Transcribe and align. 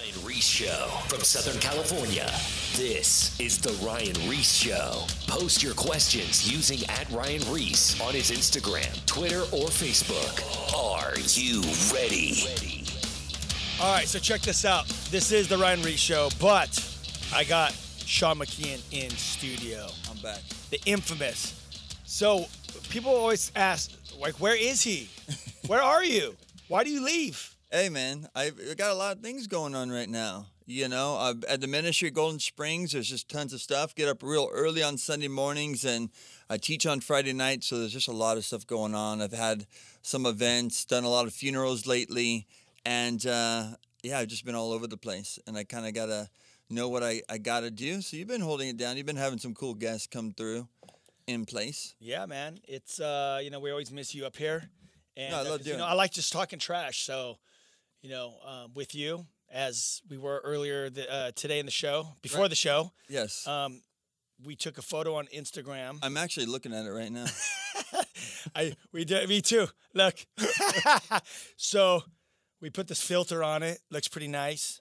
Ryan 0.00 0.26
Ries 0.26 0.48
Show 0.48 0.86
from 1.08 1.20
Southern 1.20 1.60
California. 1.60 2.24
This 2.74 3.38
is 3.38 3.58
The 3.58 3.72
Ryan 3.84 4.14
Ries 4.30 4.56
Show. 4.56 5.04
Post 5.26 5.62
your 5.62 5.74
questions 5.74 6.50
using 6.50 6.88
at 6.88 7.10
Ryan 7.10 7.42
Ries 7.52 8.00
on 8.00 8.14
his 8.14 8.30
Instagram, 8.30 9.04
Twitter, 9.04 9.40
or 9.52 9.66
Facebook. 9.68 10.40
Are 10.74 11.12
you 11.34 11.60
ready? 11.94 12.86
All 13.82 13.92
right, 13.92 14.08
so 14.08 14.18
check 14.18 14.40
this 14.40 14.64
out. 14.64 14.86
This 15.10 15.32
is 15.32 15.48
the 15.48 15.58
Ryan 15.58 15.82
Ries 15.82 16.00
Show, 16.00 16.30
but 16.40 16.70
I 17.34 17.44
got 17.44 17.72
Sean 17.72 18.38
McKeehan 18.38 18.80
in 18.92 19.10
studio. 19.10 19.86
I'm 20.10 20.16
back. 20.22 20.40
The 20.70 20.80
infamous. 20.86 21.60
So 22.04 22.46
people 22.88 23.10
always 23.10 23.52
ask, 23.54 23.90
like, 24.18 24.40
where 24.40 24.56
is 24.56 24.82
he? 24.82 25.10
Where 25.66 25.82
are 25.82 26.02
you? 26.02 26.36
Why 26.68 26.84
do 26.84 26.90
you 26.90 27.04
leave? 27.04 27.49
Hey, 27.72 27.88
man, 27.88 28.28
I've 28.34 28.76
got 28.76 28.90
a 28.90 28.94
lot 28.94 29.16
of 29.16 29.22
things 29.22 29.46
going 29.46 29.76
on 29.76 29.90
right 29.92 30.08
now. 30.08 30.46
You 30.66 30.88
know, 30.88 31.16
uh, 31.16 31.34
at 31.48 31.60
the 31.60 31.68
ministry 31.68 32.08
at 32.08 32.14
Golden 32.14 32.40
Springs, 32.40 32.90
there's 32.92 33.08
just 33.08 33.28
tons 33.28 33.52
of 33.52 33.60
stuff. 33.60 33.94
Get 33.94 34.08
up 34.08 34.24
real 34.24 34.48
early 34.52 34.82
on 34.82 34.98
Sunday 34.98 35.28
mornings, 35.28 35.84
and 35.84 36.10
I 36.48 36.56
teach 36.56 36.84
on 36.84 36.98
Friday 36.98 37.32
night, 37.32 37.62
so 37.62 37.78
there's 37.78 37.92
just 37.92 38.08
a 38.08 38.12
lot 38.12 38.36
of 38.36 38.44
stuff 38.44 38.66
going 38.66 38.96
on. 38.96 39.22
I've 39.22 39.32
had 39.32 39.66
some 40.02 40.26
events, 40.26 40.84
done 40.84 41.04
a 41.04 41.08
lot 41.08 41.28
of 41.28 41.32
funerals 41.32 41.86
lately, 41.86 42.48
and 42.84 43.24
uh, 43.24 43.66
yeah, 44.02 44.18
I've 44.18 44.26
just 44.26 44.44
been 44.44 44.56
all 44.56 44.72
over 44.72 44.88
the 44.88 44.96
place. 44.96 45.38
And 45.46 45.56
I 45.56 45.62
kind 45.62 45.86
of 45.86 45.94
got 45.94 46.06
to 46.06 46.28
know 46.70 46.88
what 46.88 47.04
I, 47.04 47.22
I 47.28 47.38
got 47.38 47.60
to 47.60 47.70
do. 47.70 48.00
So 48.00 48.16
you've 48.16 48.26
been 48.26 48.40
holding 48.40 48.68
it 48.68 48.78
down. 48.78 48.96
You've 48.96 49.06
been 49.06 49.14
having 49.14 49.38
some 49.38 49.54
cool 49.54 49.74
guests 49.74 50.08
come 50.08 50.32
through 50.32 50.66
in 51.28 51.44
place. 51.44 51.94
Yeah, 52.00 52.26
man. 52.26 52.58
It's 52.66 52.98
uh, 52.98 53.38
you 53.40 53.50
know, 53.50 53.60
we 53.60 53.70
always 53.70 53.92
miss 53.92 54.12
you 54.12 54.26
up 54.26 54.36
here. 54.36 54.68
And 55.16 55.30
No, 55.30 55.36
I 55.38 55.40
uh, 55.40 55.44
love 55.44 55.58
'cause, 55.60 55.66
you 55.68 55.76
know. 55.76 55.86
I 55.86 55.92
like 55.92 56.10
just 56.10 56.32
talking 56.32 56.58
trash. 56.58 57.02
So, 57.02 57.38
you 58.02 58.10
know, 58.10 58.34
um, 58.44 58.72
with 58.74 58.94
you 58.94 59.26
as 59.52 60.00
we 60.08 60.16
were 60.18 60.40
earlier 60.44 60.88
the, 60.90 61.10
uh, 61.12 61.30
today 61.34 61.58
in 61.58 61.66
the 61.66 61.72
show, 61.72 62.14
before 62.22 62.42
Right. 62.42 62.50
the 62.50 62.56
show, 62.56 62.92
Yes. 63.08 63.46
um, 63.46 63.82
we 64.42 64.56
took 64.56 64.78
a 64.78 64.82
photo 64.82 65.16
on 65.16 65.26
Instagram. 65.34 65.98
I'm 66.02 66.16
actually 66.16 66.46
looking 66.46 66.72
at 66.72 66.86
it 66.86 66.90
right 66.90 67.10
now. 67.12 67.26
I 68.54 68.74
we 68.92 69.04
did 69.04 69.28
me 69.28 69.42
too. 69.42 69.66
Look. 69.94 70.24
so 71.56 72.02
we 72.60 72.70
put 72.70 72.88
this 72.88 73.02
filter 73.02 73.42
on 73.42 73.62
it. 73.62 73.80
Looks 73.90 74.08
pretty 74.08 74.28
nice. 74.28 74.80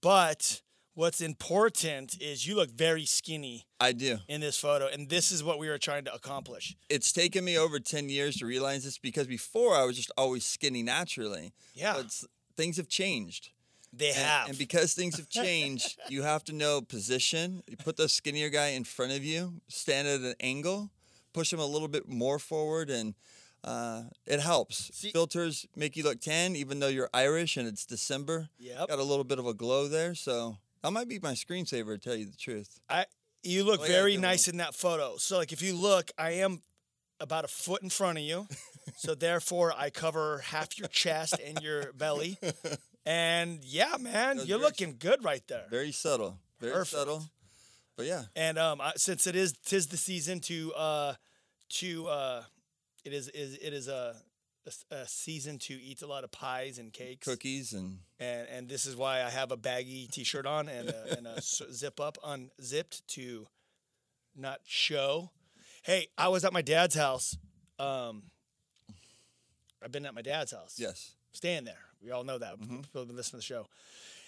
But 0.00 0.62
what's 0.94 1.20
important 1.20 2.20
is 2.20 2.46
you 2.46 2.56
look 2.56 2.70
very 2.70 3.04
skinny 3.04 3.66
I 3.80 3.92
do. 3.92 4.18
in 4.28 4.40
this 4.40 4.58
photo, 4.58 4.86
and 4.88 5.08
this 5.08 5.30
is 5.30 5.42
what 5.44 5.58
we 5.58 5.68
were 5.68 5.78
trying 5.78 6.04
to 6.04 6.14
accomplish. 6.14 6.76
it's 6.88 7.12
taken 7.12 7.44
me 7.44 7.56
over 7.58 7.78
10 7.78 8.08
years 8.08 8.36
to 8.38 8.46
realize 8.46 8.84
this 8.84 8.98
because 8.98 9.26
before 9.26 9.76
I 9.76 9.84
was 9.84 9.96
just 9.96 10.10
always 10.16 10.44
skinny 10.44 10.82
naturally. 10.82 11.52
Yeah. 11.74 11.94
But 11.96 12.12
things 12.58 12.76
have 12.76 12.88
changed. 12.88 13.48
They 13.90 14.08
And, 14.08 14.16
have. 14.18 14.48
and 14.50 14.58
because 14.66 14.92
things 14.92 15.16
have 15.16 15.30
changed, 15.30 15.96
you 16.10 16.22
have 16.24 16.44
to 16.44 16.52
know 16.52 16.82
position. 16.82 17.62
You 17.66 17.78
put 17.78 17.96
the 17.96 18.08
skinnier 18.08 18.50
guy 18.50 18.68
in 18.68 18.84
front 18.84 19.12
of 19.12 19.24
you, 19.24 19.62
stand 19.68 20.06
at 20.06 20.20
an 20.20 20.34
angle, 20.40 20.90
push 21.32 21.50
him 21.52 21.58
a 21.60 21.64
little 21.66 21.88
bit 21.88 22.06
more 22.06 22.38
forward, 22.38 22.90
and 22.90 23.14
uh, 23.64 24.02
it 24.26 24.40
helps. 24.40 24.90
See- 24.94 25.10
Filters 25.10 25.64
make 25.74 25.96
you 25.96 26.04
look 26.04 26.20
tan, 26.20 26.54
even 26.54 26.80
though 26.80 26.88
you're 26.88 27.08
Irish 27.14 27.56
and 27.56 27.66
it's 27.66 27.86
December. 27.86 28.50
Yep. 28.58 28.88
Got 28.88 28.98
a 28.98 29.02
little 29.02 29.24
bit 29.24 29.38
of 29.38 29.46
a 29.46 29.54
glow 29.54 29.88
there. 29.88 30.14
So 30.14 30.58
that 30.82 30.90
might 30.92 31.08
be 31.08 31.18
my 31.20 31.32
screensaver, 31.32 31.94
to 31.94 31.98
tell 31.98 32.14
you 32.16 32.26
the 32.26 32.36
truth. 32.36 32.78
I 32.90 33.06
you 33.42 33.64
look 33.64 33.80
Oh, 33.80 33.86
very 33.86 34.14
good 34.16 34.22
nice 34.22 34.48
in 34.48 34.58
that 34.58 34.74
photo. 34.74 35.16
So 35.16 35.38
like 35.38 35.52
if 35.52 35.62
you 35.62 35.74
look, 35.74 36.10
I 36.18 36.32
am 36.32 36.60
about 37.20 37.44
a 37.44 37.48
foot 37.48 37.82
in 37.82 37.88
front 37.90 38.18
of 38.18 38.24
you. 38.24 38.46
so 38.96 39.14
therefore 39.14 39.72
I 39.76 39.90
cover 39.90 40.38
half 40.38 40.78
your 40.78 40.88
chest 40.88 41.34
and 41.44 41.60
your 41.62 41.92
belly. 41.92 42.38
And 43.06 43.64
yeah, 43.64 43.96
man, 43.98 44.40
you're 44.44 44.58
looking 44.58 44.96
good 44.98 45.24
right 45.24 45.42
there. 45.48 45.64
Very 45.70 45.92
subtle. 45.92 46.38
Very 46.60 46.72
Perfect. 46.72 46.90
subtle. 46.90 47.24
But 47.96 48.06
yeah. 48.06 48.24
And 48.36 48.58
um, 48.58 48.80
I, 48.80 48.92
since 48.96 49.26
it 49.26 49.34
is 49.34 49.54
tis 49.64 49.86
the 49.86 49.96
season 49.96 50.40
to 50.40 50.74
uh, 50.74 51.14
to 51.70 52.06
uh, 52.06 52.42
it 53.04 53.12
is 53.12 53.28
is 53.28 53.54
it 53.62 53.72
is 53.72 53.88
a, 53.88 54.14
a 54.66 54.94
a 54.94 55.08
season 55.08 55.58
to 55.60 55.74
eat 55.74 56.02
a 56.02 56.06
lot 56.06 56.22
of 56.22 56.30
pies 56.30 56.78
and 56.78 56.92
cakes. 56.92 57.26
Cookies 57.26 57.72
and 57.72 58.00
And 58.20 58.46
and 58.48 58.68
this 58.68 58.84
is 58.84 58.94
why 58.94 59.22
I 59.22 59.30
have 59.30 59.52
a 59.52 59.56
baggy 59.56 60.06
T-shirt 60.06 60.44
on 60.44 60.68
and 60.68 60.90
a, 60.90 61.16
and 61.16 61.26
a 61.26 61.40
zip 61.72 62.00
up 62.00 62.18
unzipped 62.22 63.08
to 63.08 63.46
not 64.36 64.60
show. 64.66 65.30
Hey, 65.82 66.08
I 66.18 66.28
was 66.28 66.44
at 66.44 66.52
my 66.52 66.62
dad's 66.62 66.94
house. 66.94 67.36
Um, 67.78 68.24
I've 69.82 69.92
been 69.92 70.06
at 70.06 70.14
my 70.14 70.22
dad's 70.22 70.52
house. 70.52 70.74
yes. 70.78 71.12
staying 71.32 71.64
there. 71.64 71.78
We 72.02 72.10
all 72.10 72.24
know 72.24 72.38
that. 72.38 72.58
People 72.60 72.82
have 72.94 73.06
been 73.08 73.16
listening 73.16 73.40
to 73.40 73.48
the 73.48 73.54
show. 73.54 73.66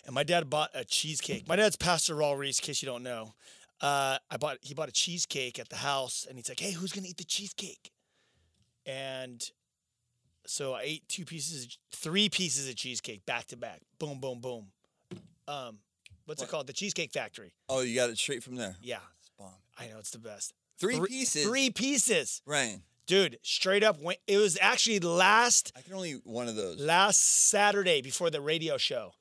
And 0.07 0.15
my 0.15 0.23
dad 0.25 0.49
bought 0.51 0.71
a 0.75 0.85
cheesecake. 0.85 1.47
My 1.49 1.57
dad's 1.57 1.77
Pastor 1.77 2.15
Raul 2.15 2.37
Ries, 2.39 2.59
in 2.59 2.65
case 2.65 2.83
you 2.83 2.87
don't 2.87 3.03
know. 3.03 3.35
Uh, 3.81 4.19
I 4.31 4.37
bought 4.39 4.59
he 4.61 4.75
bought 4.75 4.89
a 4.89 4.93
cheesecake 4.93 5.59
at 5.59 5.69
the 5.69 5.77
house, 5.77 6.27
and 6.29 6.37
he's 6.39 6.49
like, 6.49 6.61
"Hey, 6.61 6.73
who's 6.73 6.93
gonna 6.93 7.07
eat 7.09 7.17
the 7.17 7.25
cheesecake?" 7.25 7.91
And 8.87 9.43
so 10.47 10.75
I 10.75 10.83
ate 10.83 11.09
two 11.09 11.25
pieces, 11.25 11.79
three 11.93 12.29
pieces 12.29 12.69
of 12.69 12.77
cheesecake 12.77 13.25
back 13.27 13.47
to 13.47 13.57
back. 13.57 13.81
Boom, 13.99 14.21
boom, 14.21 14.41
boom. 14.41 14.67
Um, 15.49 15.79
what's 16.27 16.43
it 16.43 16.49
called? 16.49 16.67
The 16.67 16.73
Cheesecake 16.73 17.13
Factory. 17.13 17.53
Oh, 17.69 17.81
you 17.81 17.95
got 17.95 18.11
it 18.11 18.19
straight 18.19 18.43
from 18.43 18.57
there. 18.57 18.77
Yeah, 18.83 18.99
It's 19.21 19.31
bomb. 19.39 19.55
I 19.79 19.87
know 19.89 19.99
it's 19.99 20.11
the 20.11 20.19
best. 20.19 20.53
Three 20.79 20.97
Three- 20.97 21.09
pieces. 21.09 21.45
Three 21.47 21.71
pieces, 21.71 22.43
Ryan, 22.47 22.83
dude. 23.11 23.39
Straight 23.43 23.83
up, 23.83 24.01
went, 24.01 24.21
it 24.29 24.39
was 24.39 24.57
actually 24.61 25.01
last 25.01 25.73
I 25.77 25.81
can 25.81 25.95
only 25.95 26.13
eat 26.13 26.21
one 26.25 26.47
of 26.47 26.55
those. 26.55 26.81
last 26.81 27.49
Saturday 27.51 28.03
before 28.03 28.31
the 28.31 28.41
radio 28.41 28.77
show, 28.77 29.15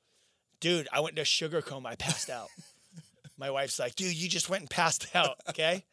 dude, 0.59 0.87
I 0.93 0.99
went 0.99 1.15
to 1.15 1.25
sugar 1.25 1.63
coma. 1.63 1.89
I 1.89 1.95
passed 1.95 2.29
out. 2.29 2.49
My 3.37 3.49
wife's 3.49 3.79
like, 3.79 3.95
dude, 3.95 4.13
you 4.13 4.29
just 4.29 4.47
went 4.47 4.61
and 4.61 4.69
passed 4.69 5.07
out. 5.15 5.37
Okay. 5.49 5.85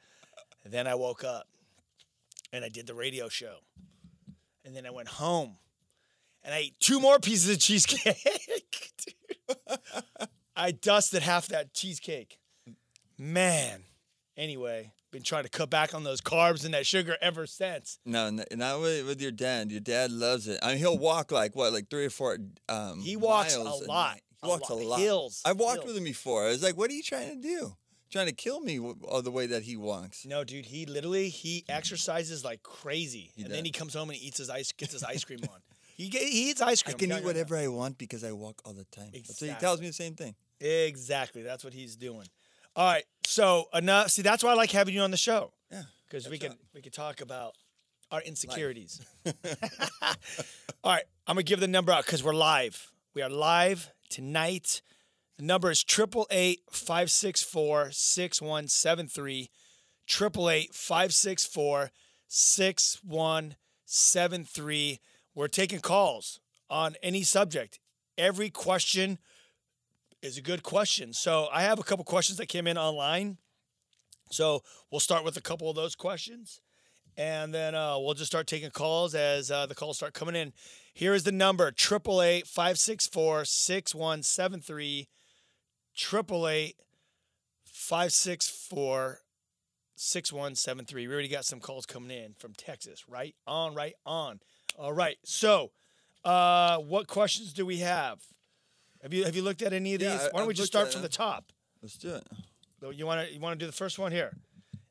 And 0.62 0.72
then 0.72 0.86
I 0.86 0.94
woke 0.94 1.24
up 1.24 1.46
and 2.52 2.66
I 2.66 2.68
did 2.68 2.86
the 2.86 2.92
radio 2.92 3.30
show. 3.30 3.56
And 4.62 4.76
then 4.76 4.84
I 4.84 4.90
went 4.90 5.08
home 5.08 5.56
and 6.44 6.52
I 6.52 6.58
ate 6.58 6.78
two 6.78 7.00
more 7.00 7.18
pieces 7.18 7.48
of 7.48 7.60
cheesecake. 7.60 8.92
dude. 9.06 9.78
I 10.54 10.72
dusted 10.72 11.22
half 11.22 11.46
that 11.48 11.72
cheesecake. 11.72 12.38
Man. 13.16 13.84
Anyway, 14.36 14.92
been 15.16 15.22
trying 15.22 15.44
to 15.44 15.49
cut 15.49 15.71
back 15.71 15.94
on 15.94 16.04
those 16.04 16.21
carbs 16.21 16.65
and 16.66 16.75
that 16.75 16.87
sugar 16.87 17.16
ever 17.22 17.47
since. 17.47 17.99
No, 18.04 18.28
not 18.31 18.81
with, 18.81 19.06
with 19.06 19.22
your 19.22 19.31
dad. 19.32 19.71
Your 19.71 19.81
dad 19.81 20.10
loves 20.12 20.47
it. 20.47 20.59
I 20.62 20.69
mean, 20.71 20.78
he'll 20.78 20.99
walk 20.99 21.32
like 21.32 21.56
what, 21.56 21.72
like 21.72 21.88
three 21.88 22.04
or 22.04 22.10
four. 22.10 22.37
Um, 22.69 23.00
He 23.00 23.16
walks 23.16 23.56
a 23.56 23.65
miles 23.65 23.87
lot, 23.87 24.16
a 24.43 24.47
He 24.47 24.50
walks 24.50 24.69
a 24.69 24.75
lot. 24.75 24.84
lot. 24.87 25.00
Hills, 25.00 25.43
I've 25.47 25.59
walked 25.59 25.77
hills. 25.78 25.87
with 25.87 25.97
him 25.97 26.04
before. 26.04 26.44
I 26.44 26.49
was 26.49 26.62
like, 26.62 26.77
"What 26.77 26.91
are 26.91 26.94
you 26.94 27.03
trying 27.03 27.41
to 27.41 27.49
do? 27.49 27.77
Trying 28.10 28.27
to 28.27 28.32
kill 28.34 28.60
me 28.60 28.78
all 28.78 29.22
the 29.22 29.31
way 29.31 29.47
that 29.47 29.62
he 29.62 29.77
walks?" 29.77 30.27
No, 30.27 30.44
dude, 30.44 30.66
he 30.66 30.84
literally 30.84 31.31
he 31.31 31.65
exercises 31.69 32.44
like 32.44 32.62
crazy, 32.62 33.33
He 33.34 33.43
and 33.44 33.50
then 33.53 33.65
he 33.65 33.71
comes 33.71 33.94
home 33.94 34.10
and 34.10 34.19
he 34.19 34.27
eats 34.28 34.37
his 34.38 34.50
ice, 34.50 34.71
gets 34.72 34.93
his 34.93 35.03
ice 35.03 35.25
cream 35.25 35.41
on. 35.53 35.60
He 35.97 36.09
get, 36.10 36.22
he 36.25 36.50
eats 36.50 36.60
ice 36.60 36.83
I 36.87 36.93
cream. 36.93 37.09
can 37.10 37.19
eat 37.19 37.25
whatever 37.25 37.56
I 37.56 37.69
want 37.69 37.97
because 37.97 38.22
I 38.22 38.33
walk 38.33 38.60
all 38.66 38.75
the 38.75 38.84
time. 38.84 39.12
So 39.25 39.47
he 39.47 39.54
tells 39.54 39.81
me 39.81 39.87
the 39.87 39.94
same 39.94 40.15
thing. 40.15 40.34
Exactly, 40.60 41.43
that's 41.43 41.65
what 41.65 41.72
he's 41.72 41.97
doing. 41.97 42.27
All 42.76 42.84
right, 42.84 43.04
so 43.25 43.69
enough. 43.72 44.10
See, 44.10 44.20
that's 44.20 44.44
why 44.44 44.50
I 44.50 44.54
like 44.54 44.70
having 44.70 44.94
you 44.94 45.00
on 45.00 45.10
the 45.10 45.16
show 45.16 45.53
Yeah. 45.72 45.84
because 46.09 46.28
we 46.28 46.38
can 46.38 46.54
we 46.75 46.82
can 46.82 46.92
talk 46.92 47.22
about 47.22 47.54
our 48.10 48.20
insecurities. 48.20 49.00
All 50.84 50.92
right, 50.92 51.04
I'm 51.26 51.36
gonna 51.36 51.42
give 51.42 51.60
the 51.60 51.69
number 51.69 51.91
out 51.91 52.04
because 52.04 52.22
we're 52.22 52.34
live. 52.34 52.91
We 53.15 53.22
are 53.22 53.31
live 53.31 53.91
tonight. 54.10 54.82
The 55.38 55.44
number 55.44 55.70
is 55.70 55.82
triple 55.82 56.26
eight 56.31 56.60
five 56.70 57.10
six 57.10 57.42
four 57.42 57.88
six 57.92 58.42
one 58.42 58.69
seven 58.69 59.09
three. 59.09 59.48
Triple 60.06 60.50
eight 60.50 60.75
five 60.75 61.15
six 61.15 61.47
four 61.47 61.91
six 62.28 63.00
one 63.03 63.56
seven 63.86 64.44
three. 64.44 65.00
We're 65.34 65.48
taking 65.48 65.81
calls 65.81 66.41
on 66.69 66.94
any 67.03 67.22
subject. 67.22 67.78
Every 68.19 68.50
question 68.50 69.19
is 70.26 70.37
a 70.37 70.42
good 70.42 70.62
question. 70.62 71.12
So 71.12 71.48
I 71.53 71.62
have 71.62 71.78
a 71.78 71.84
couple 71.84 72.04
questions 72.04 72.39
that 72.39 72.47
came 72.47 72.66
in 72.66 72.77
online. 72.77 73.39
So 74.30 74.62
we'll 74.91 75.00
start 75.00 75.24
with 75.24 75.36
a 75.36 75.41
couple 75.41 75.71
of 75.71 75.77
those 75.77 75.95
questions, 75.95 76.60
and 77.16 77.54
then 77.54 77.77
uh, 77.77 77.97
we'll 77.98 78.15
just 78.15 78.30
start 78.30 78.48
taking 78.48 78.71
calls 78.71 79.15
as 79.15 79.53
uh, 79.53 79.66
the 79.66 79.74
calls 79.74 79.98
start 79.98 80.15
coming 80.15 80.34
in. 80.34 80.53
Here 80.92 81.15
is 81.15 81.22
the 81.22 81.30
number: 81.30 81.71
triple 81.71 82.21
eight 82.21 82.47
five 82.48 82.77
six 82.77 83.06
four 83.06 83.45
six 83.45 83.95
one 83.95 84.24
seven 84.24 84.60
three. 84.60 85.09
Triple 85.97 86.48
eight 86.48 86.74
five 87.65 88.12
six 88.12 88.48
four 88.48 89.21
six 89.95 90.33
one 90.33 90.56
seven 90.56 90.84
three. 90.84 91.06
We 91.06 91.12
already 91.12 91.28
got 91.28 91.45
some 91.45 91.60
calls 91.60 91.86
coming 91.86 92.10
in 92.10 92.34
from 92.36 92.53
Texas. 92.53 93.04
Right 93.09 93.36
on, 93.47 93.74
right 93.74 93.95
on. 94.04 94.41
All 94.77 94.92
right. 94.92 95.18
So, 95.24 95.71
uh, 96.24 96.78
what 96.78 97.06
questions 97.06 97.53
do 97.53 97.65
we 97.65 97.78
have? 97.78 98.18
Have 99.06 99.14
you 99.14 99.24
have 99.24 99.36
you 99.36 99.42
looked 99.42 99.62
at 99.62 99.72
any 99.72 99.94
of 99.94 100.00
these? 100.00 100.08
Yeah, 100.08 100.26
Why 100.32 100.41
don't 100.41 100.48
we 100.48 100.53
I've 100.53 100.56
just 100.56 100.66
start 100.66 100.92
from 100.92 101.03
the 101.03 101.08
top? 101.08 101.53
Let's 101.80 101.97
do 101.97 102.16
it. 102.16 102.26
So 102.80 102.91
You 102.91 103.06
want 103.06 103.24
to 103.24 103.32
you 103.32 103.38
want 103.38 103.56
to 103.56 103.64
do 103.64 103.70
the 103.70 103.76
first 103.76 104.00
one 104.00 104.10
here, 104.10 104.36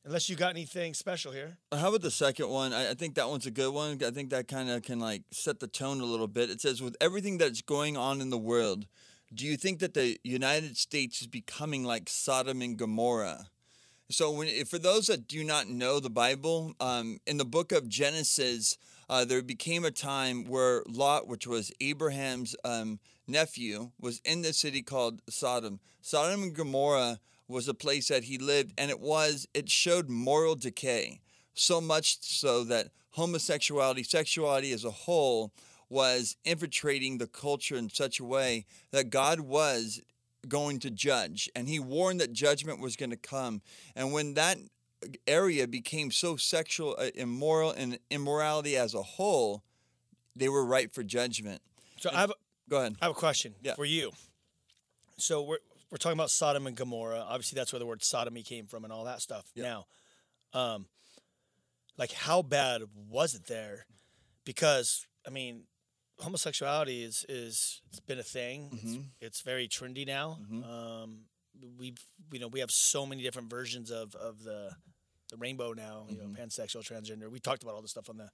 unless 0.06 0.29
you 0.29 0.38
got 0.38 0.51
anything 0.51 0.94
special 0.94 1.33
here. 1.33 1.57
How 1.73 1.89
about 1.89 2.01
the 2.01 2.09
second 2.09 2.47
one? 2.47 2.71
I, 2.71 2.91
I 2.91 2.94
think 2.94 3.15
that 3.15 3.27
one's 3.27 3.45
a 3.45 3.51
good 3.51 3.73
one. 3.73 4.01
I 4.01 4.12
think 4.12 4.29
that 4.29 4.47
kind 4.47 4.69
of 4.69 4.83
can 4.83 5.01
like 5.01 5.23
set 5.31 5.59
the 5.59 5.67
tone 5.67 6.00
a 6.00 6.06
little 6.06 6.29
bit. 6.29 6.50
It 6.50 6.62
says, 6.62 6.81
"With 6.81 6.95
everything 7.01 7.39
that's 7.39 7.62
going 7.62 7.97
on 7.97 8.21
in 8.21 8.29
the 8.29 8.38
world, 8.38 8.85
do 9.33 9.45
you 9.45 9.57
think 9.57 9.79
that 9.79 9.95
the 9.95 10.18
United 10.23 10.77
States 10.77 11.19
is 11.19 11.27
becoming 11.27 11.83
like 11.83 12.07
Sodom 12.07 12.61
and 12.61 12.77
Gomorrah? 12.77 13.47
So, 14.09 14.31
when, 14.31 14.63
for 14.63 14.79
those 14.79 15.07
that 15.07 15.27
do 15.27 15.44
not 15.44 15.68
know 15.68 16.00
the 16.00 16.09
Bible, 16.09 16.73
um, 16.79 17.18
in 17.27 17.35
the 17.35 17.44
book 17.44 17.73
of 17.73 17.89
Genesis, 17.89 18.77
uh, 19.10 19.25
there 19.25 19.42
became 19.42 19.86
a 19.86 19.92
time 19.92 20.46
where 20.46 20.84
Lot, 20.88 21.28
which 21.28 21.48
was 21.48 21.72
Abraham's 21.80 22.56
um, 22.63 23.00
nephew, 23.28 23.92
was 24.00 24.22
in 24.25 24.42
the 24.42 24.54
city 24.54 24.81
called 24.81 25.22
Sodom. 25.30 25.80
Sodom 26.02 26.44
and 26.44 26.54
Gomorrah 26.54 27.19
was 27.48 27.68
a 27.68 27.74
place 27.74 28.07
that 28.07 28.24
he 28.24 28.38
lived, 28.38 28.74
and 28.78 28.90
it 28.90 29.00
was 29.00 29.48
it 29.54 29.69
showed 29.69 30.10
moral 30.10 30.56
decay 30.56 31.22
so 31.54 31.80
much 31.80 32.18
so 32.22 32.63
that 32.66 32.90
homosexuality, 33.12 34.04
sexuality 34.04 34.72
as 34.72 34.84
a 34.84 34.92
whole, 34.92 35.54
was 35.90 36.36
infiltrating 36.44 37.18
the 37.18 37.28
culture 37.28 37.75
in 37.75 37.90
such 37.90 38.19
a 38.19 38.25
way 38.25 38.66
that 38.92 39.10
God 39.10 39.40
was 39.40 40.02
going 40.48 40.80
to 40.80 40.92
judge. 40.92 41.50
And 41.56 41.68
he 41.68 41.80
warned 41.80 42.19
that 42.19 42.34
judgment 42.34 42.80
was 42.80 42.96
going 42.96 43.12
to 43.12 43.18
come. 43.18 43.62
And 43.96 44.12
when 44.12 44.34
that 44.34 44.57
area 45.27 45.68
became 45.68 46.12
so 46.12 46.36
sexual, 46.36 46.95
uh, 46.97 47.09
immoral, 47.15 47.71
and 47.71 48.00
immorality 48.09 48.75
as 48.77 48.94
a 48.94 49.03
whole, 49.03 49.63
they 50.36 50.50
were 50.50 50.65
ripe 50.65 50.94
for 50.94 51.03
judgment. 51.03 51.62
So 52.00 52.09
I 52.13 52.21
have, 52.21 52.33
Go 52.69 52.77
ahead. 52.80 52.95
I 53.01 53.06
have 53.06 53.12
a 53.15 53.19
question 53.19 53.56
Yeah. 53.62 53.75
for 53.75 53.86
you. 53.86 54.12
So 55.18 55.44
we're 55.44 55.59
we're 55.92 55.97
talking 55.97 56.18
about 56.18 56.31
Sodom 56.31 56.68
and 56.68 56.75
Gomorrah. 56.75 57.19
Obviously, 57.27 57.56
that's 57.56 57.71
where 57.71 57.80
the 57.80 57.86
word 57.86 58.03
sodomy 58.03 58.42
came 58.44 58.65
from 58.65 58.83
and 58.83 58.92
all 58.92 59.06
that 59.06 59.21
stuff. 59.21 59.45
Now, 59.56 59.86
um, 60.51 60.88
like 61.97 62.12
how 62.12 62.42
bad 62.42 62.81
was 63.09 63.33
it 63.36 63.45
there? 63.47 63.86
Because 64.44 65.07
I 65.25 65.30
mean, 65.30 65.63
homosexuality 66.19 67.03
is 67.03 67.25
is 67.30 67.81
it's 67.89 68.00
been 68.01 68.19
a 68.19 68.24
thing. 68.24 68.69
It's, 68.74 68.97
it's 69.21 69.42
very 69.42 69.68
trendy 69.69 70.06
now. 70.06 70.39
Um, 70.51 71.19
we've 71.78 72.04
you 72.31 72.40
know 72.40 72.48
we 72.48 72.60
have 72.60 72.72
so 72.72 73.06
many 73.06 73.24
different 73.24 73.50
versions 73.50 73.92
of 73.92 74.16
of 74.16 74.44
the 74.44 74.72
the 75.30 75.38
rainbow 75.38 75.74
now. 75.74 76.06
You 76.10 76.18
know, 76.18 76.25
pansexual, 76.25 76.90
transgender. 76.90 77.30
We 77.30 77.40
talked 77.40 77.63
about 77.63 77.75
all 77.75 77.81
this 77.81 77.92
stuff 77.92 78.10
on 78.10 78.18
the 78.18 78.30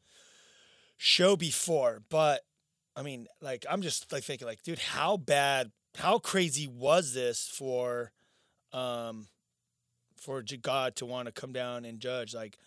show 0.98 1.36
before, 1.36 2.02
but 2.10 2.42
I 2.96 3.04
mean, 3.04 3.28
like 3.42 3.66
I'm 3.70 3.82
just 3.82 4.12
like 4.12 4.24
thinking, 4.24 4.48
like, 4.48 4.64
dude, 4.64 4.80
how 4.80 5.18
bad, 5.18 5.72
how 5.96 6.20
crazy 6.20 6.68
was 6.68 7.14
this 7.14 7.48
for, 7.48 8.12
um, 8.74 9.28
for 10.18 10.44
God 10.62 10.96
to 10.98 11.06
want 11.06 11.28
to 11.28 11.32
come 11.32 11.54
down 11.54 11.86
and 11.86 12.00
judge? 12.00 12.34
Like, 12.34 12.58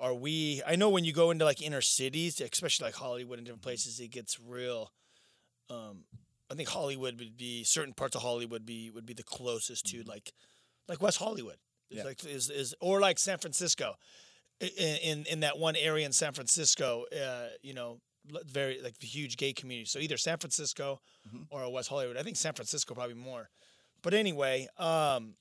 are 0.00 0.14
we? 0.14 0.62
I 0.66 0.76
know 0.76 0.88
when 0.88 1.04
you 1.04 1.12
go 1.12 1.30
into 1.30 1.44
like 1.44 1.60
inner 1.60 1.82
cities, 1.82 2.40
especially 2.40 2.86
like 2.86 2.94
Hollywood 2.94 3.38
and 3.38 3.46
different 3.46 3.62
places, 3.62 4.00
it 4.00 4.10
gets 4.10 4.38
real. 4.40 4.92
Um, 5.68 6.04
I 6.50 6.54
think 6.54 6.68
Hollywood 6.68 7.18
would 7.18 7.36
be 7.36 7.64
certain 7.64 7.94
parts 7.94 8.14
of 8.16 8.22
Hollywood 8.22 8.66
be 8.66 8.90
would 8.90 9.06
be 9.06 9.14
the 9.14 9.22
closest 9.22 9.86
to 9.86 10.02
like, 10.04 10.32
like 10.88 11.00
West 11.02 11.18
Hollywood. 11.18 11.56
Is 11.90 11.98
Yeah. 11.98 12.04
like 12.04 12.24
is 12.24 12.50
is 12.50 12.74
or 12.80 13.00
like 13.00 13.18
San 13.18 13.38
Francisco, 13.38 13.94
in 14.60 14.68
in, 15.02 15.24
in 15.26 15.40
that 15.40 15.58
one 15.58 15.76
area 15.76 16.04
in 16.06 16.12
San 16.12 16.32
Francisco. 16.32 17.04
Uh, 17.12 17.48
you 17.62 17.74
know, 17.74 18.00
very 18.46 18.80
like 18.82 18.98
the 18.98 19.06
huge 19.06 19.36
gay 19.36 19.52
community. 19.52 19.86
So 19.86 19.98
either 19.98 20.16
San 20.16 20.38
Francisco 20.38 21.00
or 21.50 21.70
West 21.72 21.88
Hollywood. 21.88 22.16
I 22.16 22.22
think 22.22 22.36
San 22.36 22.52
Francisco 22.54 22.94
probably 22.94 23.14
more. 23.14 23.48
But 24.02 24.12
anyway, 24.14 24.68
um, 24.78 25.34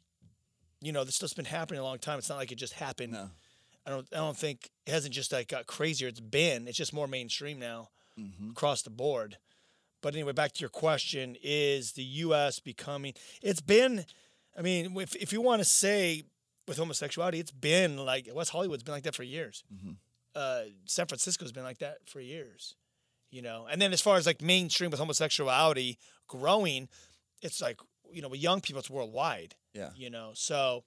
you 0.82 0.92
know, 0.92 1.04
this 1.04 1.16
stuff's 1.16 1.34
been 1.34 1.46
happening 1.46 1.80
a 1.80 1.84
long 1.84 1.98
time. 2.00 2.18
It's 2.20 2.30
not 2.30 2.38
like 2.38 2.52
it 2.52 2.58
just 2.58 2.74
happened. 2.74 3.14
No. 3.14 3.30
I 3.86 3.90
don't. 3.90 4.08
I 4.14 4.18
don't 4.18 4.38
think 4.38 4.70
it 4.86 4.92
hasn't 4.92 5.14
just 5.14 5.32
like 5.34 5.50
got 5.50 5.68
crazier. 5.68 6.08
It's 6.08 6.22
been. 6.22 6.68
It's 6.70 6.78
just 6.78 6.94
more 6.94 7.08
mainstream 7.08 7.60
now, 7.60 7.90
across 8.52 8.82
the 8.82 8.90
board. 8.90 9.38
But 10.04 10.14
anyway, 10.14 10.34
back 10.34 10.52
to 10.52 10.60
your 10.60 10.70
question: 10.70 11.36
Is 11.42 11.94
the 11.94 12.04
U.S. 12.04 12.60
becoming? 12.60 13.14
It's 13.42 13.62
been. 13.62 14.06
I 14.56 14.62
mean, 14.62 14.96
if 15.00 15.16
if 15.16 15.34
you 15.34 15.42
want 15.42 15.62
to 15.62 15.66
say 15.66 16.24
with 16.68 16.78
homosexuality, 16.78 17.40
it's 17.40 17.52
been 17.52 17.98
like 17.98 18.30
West 18.32 18.52
Hollywood's 18.52 18.84
been 18.84 18.94
like 18.94 19.04
that 19.04 19.16
for 19.16 19.24
years. 19.24 19.64
Uh, 20.36 20.64
San 20.86 21.08
Francisco's 21.08 21.52
been 21.52 21.64
like 21.64 21.80
that 21.80 21.98
for 22.06 22.20
years. 22.20 22.76
You 23.32 23.42
know, 23.42 23.66
and 23.72 23.82
then 23.82 23.94
as 23.94 24.02
far 24.02 24.18
as 24.18 24.28
like 24.28 24.42
mainstream 24.44 24.92
with 24.92 25.00
homosexuality 25.00 25.98
growing, 26.28 26.90
it's 27.42 27.62
like 27.62 27.80
you 28.12 28.22
know 28.22 28.28
with 28.28 28.42
young 28.42 28.62
people, 28.62 28.80
it's 28.80 28.90
worldwide. 28.90 29.56
Yeah. 29.74 29.90
You 29.96 30.10
know, 30.10 30.32
so 30.36 30.84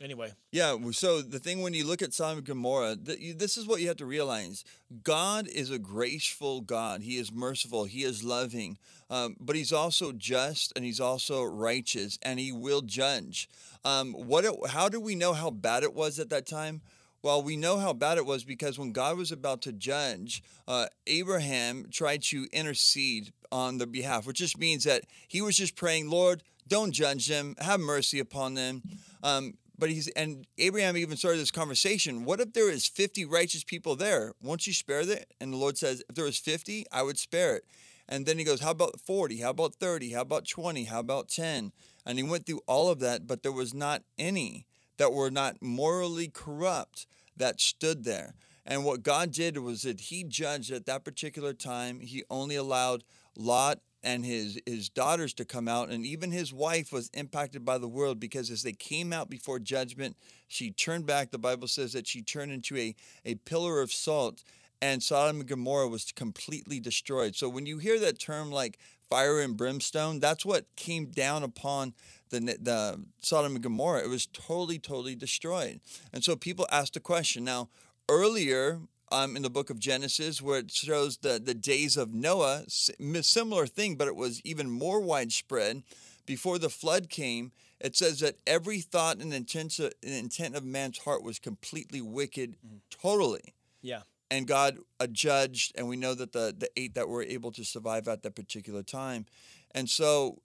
anyway, 0.00 0.32
Yeah, 0.52 0.76
so 0.92 1.22
the 1.22 1.38
thing 1.38 1.62
when 1.62 1.74
you 1.74 1.86
look 1.86 2.02
at 2.02 2.12
Sodom 2.12 2.38
and 2.38 2.46
Gomorrah, 2.46 2.96
this 2.96 3.56
is 3.56 3.66
what 3.66 3.80
you 3.80 3.88
have 3.88 3.96
to 3.98 4.06
realize. 4.06 4.64
God 5.02 5.48
is 5.48 5.70
a 5.70 5.78
graceful 5.78 6.60
God. 6.60 7.02
He 7.02 7.16
is 7.16 7.32
merciful. 7.32 7.84
He 7.84 8.02
is 8.04 8.22
loving. 8.24 8.78
Um, 9.08 9.36
but 9.40 9.56
he's 9.56 9.72
also 9.72 10.12
just 10.12 10.72
and 10.74 10.84
he's 10.84 11.00
also 11.00 11.42
righteous 11.42 12.18
and 12.22 12.38
he 12.40 12.52
will 12.52 12.82
judge. 12.82 13.48
Um, 13.84 14.12
what? 14.14 14.44
It, 14.44 14.54
how 14.70 14.88
do 14.88 15.00
we 15.00 15.14
know 15.14 15.32
how 15.32 15.50
bad 15.50 15.82
it 15.84 15.94
was 15.94 16.18
at 16.18 16.30
that 16.30 16.46
time? 16.46 16.80
Well, 17.22 17.42
we 17.42 17.56
know 17.56 17.78
how 17.78 17.92
bad 17.92 18.18
it 18.18 18.26
was 18.26 18.44
because 18.44 18.78
when 18.78 18.92
God 18.92 19.16
was 19.16 19.32
about 19.32 19.62
to 19.62 19.72
judge, 19.72 20.42
uh, 20.68 20.86
Abraham 21.06 21.86
tried 21.90 22.22
to 22.24 22.46
intercede 22.52 23.32
on 23.50 23.78
their 23.78 23.86
behalf, 23.86 24.26
which 24.26 24.38
just 24.38 24.58
means 24.58 24.84
that 24.84 25.04
he 25.26 25.40
was 25.40 25.56
just 25.56 25.74
praying, 25.74 26.08
Lord, 26.08 26.42
don't 26.68 26.92
judge 26.92 27.26
them, 27.26 27.56
have 27.58 27.80
mercy 27.80 28.20
upon 28.20 28.54
them. 28.54 28.82
Um, 29.22 29.54
but 29.78 29.90
he's 29.90 30.08
and 30.08 30.46
Abraham 30.58 30.96
even 30.96 31.16
started 31.16 31.40
this 31.40 31.50
conversation. 31.50 32.24
What 32.24 32.40
if 32.40 32.52
there 32.52 32.70
is 32.70 32.86
50 32.86 33.24
righteous 33.24 33.64
people 33.64 33.96
there? 33.96 34.32
Won't 34.40 34.66
you 34.66 34.72
spare 34.72 35.04
that? 35.04 35.26
And 35.40 35.52
the 35.52 35.56
Lord 35.56 35.78
says, 35.78 36.02
if 36.08 36.14
there 36.14 36.24
was 36.24 36.38
50, 36.38 36.86
I 36.92 37.02
would 37.02 37.18
spare 37.18 37.56
it. 37.56 37.64
And 38.08 38.26
then 38.26 38.38
he 38.38 38.44
goes, 38.44 38.60
How 38.60 38.70
about 38.70 39.00
40? 39.00 39.38
How 39.40 39.50
about 39.50 39.74
30? 39.74 40.12
How 40.12 40.20
about 40.20 40.46
20? 40.46 40.84
How 40.84 41.00
about 41.00 41.28
10? 41.28 41.72
And 42.04 42.18
he 42.18 42.24
went 42.24 42.46
through 42.46 42.60
all 42.66 42.90
of 42.90 43.00
that, 43.00 43.26
but 43.26 43.42
there 43.42 43.52
was 43.52 43.74
not 43.74 44.02
any 44.18 44.66
that 44.96 45.12
were 45.12 45.30
not 45.30 45.60
morally 45.60 46.28
corrupt 46.28 47.06
that 47.36 47.60
stood 47.60 48.04
there. 48.04 48.34
And 48.64 48.84
what 48.84 49.02
God 49.02 49.30
did 49.30 49.58
was 49.58 49.82
that 49.82 50.00
he 50.00 50.24
judged 50.24 50.72
at 50.72 50.86
that 50.86 51.04
particular 51.04 51.52
time, 51.52 52.00
he 52.00 52.24
only 52.30 52.56
allowed 52.56 53.04
Lot 53.36 53.80
and 54.06 54.24
his 54.24 54.58
his 54.64 54.88
daughters 54.88 55.34
to 55.34 55.44
come 55.44 55.66
out 55.68 55.90
and 55.90 56.06
even 56.06 56.30
his 56.30 56.52
wife 56.52 56.92
was 56.92 57.10
impacted 57.12 57.64
by 57.64 57.76
the 57.76 57.88
world 57.88 58.20
because 58.20 58.50
as 58.50 58.62
they 58.62 58.72
came 58.72 59.12
out 59.12 59.28
before 59.28 59.58
judgment 59.58 60.16
she 60.46 60.70
turned 60.70 61.04
back 61.04 61.30
the 61.30 61.38
bible 61.38 61.66
says 61.66 61.92
that 61.92 62.06
she 62.06 62.22
turned 62.22 62.52
into 62.52 62.76
a, 62.78 62.94
a 63.24 63.34
pillar 63.34 63.80
of 63.80 63.92
salt 63.92 64.44
and 64.80 65.02
sodom 65.02 65.40
and 65.40 65.48
gomorrah 65.48 65.88
was 65.88 66.12
completely 66.12 66.80
destroyed. 66.80 67.34
So 67.34 67.48
when 67.48 67.66
you 67.66 67.78
hear 67.78 67.98
that 68.00 68.18
term 68.18 68.50
like 68.50 68.78
fire 69.08 69.40
and 69.40 69.56
brimstone 69.56 70.20
that's 70.20 70.44
what 70.44 70.66
came 70.76 71.06
down 71.06 71.42
upon 71.42 71.94
the, 72.30 72.40
the 72.40 73.04
sodom 73.20 73.54
and 73.54 73.62
gomorrah. 73.62 74.02
It 74.02 74.08
was 74.08 74.26
totally 74.26 74.78
totally 74.78 75.14
destroyed. 75.14 75.80
And 76.12 76.24
so 76.24 76.36
people 76.36 76.66
asked 76.70 76.94
the 76.94 77.00
question. 77.00 77.44
Now 77.44 77.68
earlier 78.08 78.80
um, 79.12 79.36
in 79.36 79.42
the 79.42 79.50
book 79.50 79.70
of 79.70 79.78
Genesis, 79.78 80.42
where 80.42 80.58
it 80.58 80.70
shows 80.70 81.18
the, 81.18 81.40
the 81.42 81.54
days 81.54 81.96
of 81.96 82.12
Noah, 82.12 82.64
similar 82.66 83.66
thing, 83.66 83.94
but 83.96 84.08
it 84.08 84.16
was 84.16 84.40
even 84.44 84.70
more 84.70 85.00
widespread. 85.00 85.82
Before 86.26 86.58
the 86.58 86.70
flood 86.70 87.08
came, 87.08 87.52
it 87.80 87.94
says 87.94 88.20
that 88.20 88.36
every 88.46 88.80
thought 88.80 89.18
and 89.18 89.32
intent, 89.32 89.78
and 89.78 89.94
intent 90.02 90.56
of 90.56 90.64
man's 90.64 90.98
heart 90.98 91.22
was 91.22 91.38
completely 91.38 92.00
wicked, 92.00 92.56
totally. 92.90 93.54
yeah. 93.82 94.02
And 94.28 94.48
God 94.48 94.78
adjudged, 94.98 95.72
and 95.76 95.86
we 95.88 95.96
know 95.96 96.14
that 96.14 96.32
the, 96.32 96.52
the 96.58 96.68
eight 96.76 96.94
that 96.94 97.08
were 97.08 97.22
able 97.22 97.52
to 97.52 97.64
survive 97.64 98.08
at 98.08 98.24
that 98.24 98.34
particular 98.34 98.82
time. 98.82 99.26
And 99.70 99.88
so, 99.88 100.42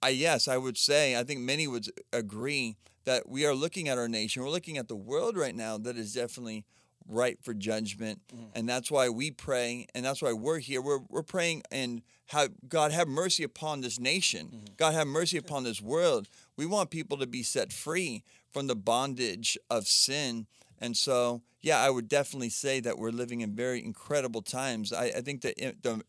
I 0.00 0.10
yes, 0.10 0.46
I 0.46 0.56
would 0.56 0.78
say, 0.78 1.16
I 1.18 1.24
think 1.24 1.40
many 1.40 1.66
would 1.66 1.88
agree 2.12 2.76
that 3.06 3.28
we 3.28 3.44
are 3.44 3.54
looking 3.54 3.88
at 3.88 3.98
our 3.98 4.06
nation, 4.06 4.42
we're 4.42 4.50
looking 4.50 4.78
at 4.78 4.86
the 4.86 4.94
world 4.94 5.36
right 5.36 5.56
now 5.56 5.78
that 5.78 5.96
is 5.96 6.12
definitely 6.14 6.64
ripe 7.08 7.42
for 7.42 7.54
judgment. 7.54 8.20
Mm. 8.34 8.48
And 8.54 8.68
that's 8.68 8.90
why 8.90 9.08
we 9.08 9.30
pray, 9.30 9.86
and 9.94 10.04
that's 10.04 10.22
why 10.22 10.32
we're 10.32 10.58
here. 10.58 10.80
We're, 10.80 11.00
we're 11.08 11.22
praying 11.22 11.62
and 11.72 12.02
have 12.26 12.50
God 12.68 12.92
have 12.92 13.08
mercy 13.08 13.42
upon 13.42 13.80
this 13.80 13.98
nation. 13.98 14.48
Mm-hmm. 14.48 14.74
God 14.76 14.94
have 14.94 15.06
mercy 15.06 15.38
upon 15.38 15.64
this 15.64 15.80
world. 15.80 16.28
We 16.56 16.66
want 16.66 16.90
people 16.90 17.16
to 17.18 17.26
be 17.26 17.42
set 17.42 17.72
free 17.72 18.22
from 18.50 18.66
the 18.66 18.76
bondage 18.76 19.58
of 19.70 19.86
sin. 19.86 20.46
And 20.78 20.96
so, 20.96 21.42
yeah, 21.60 21.78
I 21.78 21.90
would 21.90 22.08
definitely 22.08 22.50
say 22.50 22.80
that 22.80 22.98
we're 22.98 23.10
living 23.10 23.40
in 23.40 23.54
very 23.54 23.84
incredible 23.84 24.42
times. 24.42 24.92
I, 24.92 25.06
I 25.06 25.20
think 25.22 25.40
that 25.42 25.56
the 25.82 26.02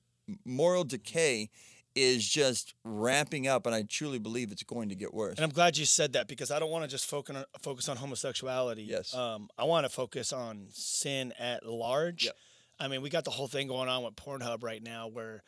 moral 0.45 0.83
decay 0.83 1.49
is 1.95 2.27
just 2.27 2.73
ramping 2.83 3.47
up, 3.47 3.65
and 3.65 3.75
I 3.75 3.83
truly 3.83 4.19
believe 4.19 4.51
it's 4.51 4.63
going 4.63 4.89
to 4.89 4.95
get 4.95 5.13
worse. 5.13 5.37
And 5.37 5.43
I'm 5.43 5.51
glad 5.51 5.77
you 5.77 5.85
said 5.85 6.13
that 6.13 6.27
because 6.27 6.51
I 6.51 6.59
don't 6.59 6.71
want 6.71 6.83
to 6.83 6.89
just 6.89 7.05
focus 7.05 7.35
on 7.35 7.43
focus 7.61 7.89
on 7.89 7.97
homosexuality. 7.97 8.83
Yes. 8.83 9.13
Um, 9.13 9.49
I 9.57 9.63
want 9.65 9.85
to 9.85 9.89
focus 9.89 10.31
on 10.31 10.67
sin 10.71 11.33
at 11.39 11.65
large. 11.65 12.25
Yep. 12.25 12.35
I 12.79 12.87
mean, 12.87 13.01
we 13.01 13.09
got 13.09 13.25
the 13.25 13.31
whole 13.31 13.47
thing 13.47 13.67
going 13.67 13.89
on 13.89 14.03
with 14.03 14.15
Pornhub 14.15 14.63
right 14.63 14.81
now, 14.81 15.07
where 15.07 15.43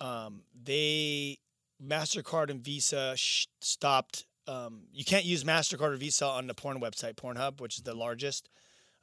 um, 0.00 0.42
they 0.60 1.38
Mastercard 1.82 2.50
and 2.50 2.62
Visa 2.62 3.14
sh- 3.16 3.46
stopped. 3.60 4.26
Um, 4.46 4.82
you 4.92 5.04
can't 5.04 5.24
use 5.24 5.44
Mastercard 5.44 5.92
or 5.92 5.96
Visa 5.96 6.26
on 6.26 6.46
the 6.46 6.54
porn 6.54 6.80
website, 6.80 7.14
Pornhub, 7.14 7.60
which 7.60 7.76
is 7.76 7.82
the 7.82 7.94
largest 7.94 8.50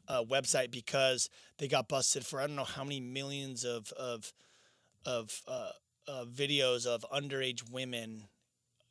uh, 0.07 0.24
website, 0.24 0.69
because 0.69 1.29
they 1.57 1.67
got 1.67 1.88
busted 1.88 2.25
for 2.25 2.39
I 2.39 2.48
don't 2.48 2.55
know 2.55 2.63
how 2.63 2.83
many 2.83 3.00
millions 3.00 3.63
of 3.63 3.91
of 3.93 4.33
of 5.05 5.41
uh, 5.48 5.71
uh, 6.08 6.25
videos 6.25 6.86
of 6.86 7.05
underage 7.13 7.70
women, 7.70 8.27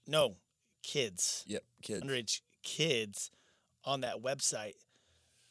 no, 0.06 0.36
kids, 0.82 1.44
Yep, 1.46 1.62
kids. 1.82 2.04
underage 2.04 2.40
kids 2.62 3.30
on 3.84 4.00
that 4.02 4.22
website, 4.22 4.74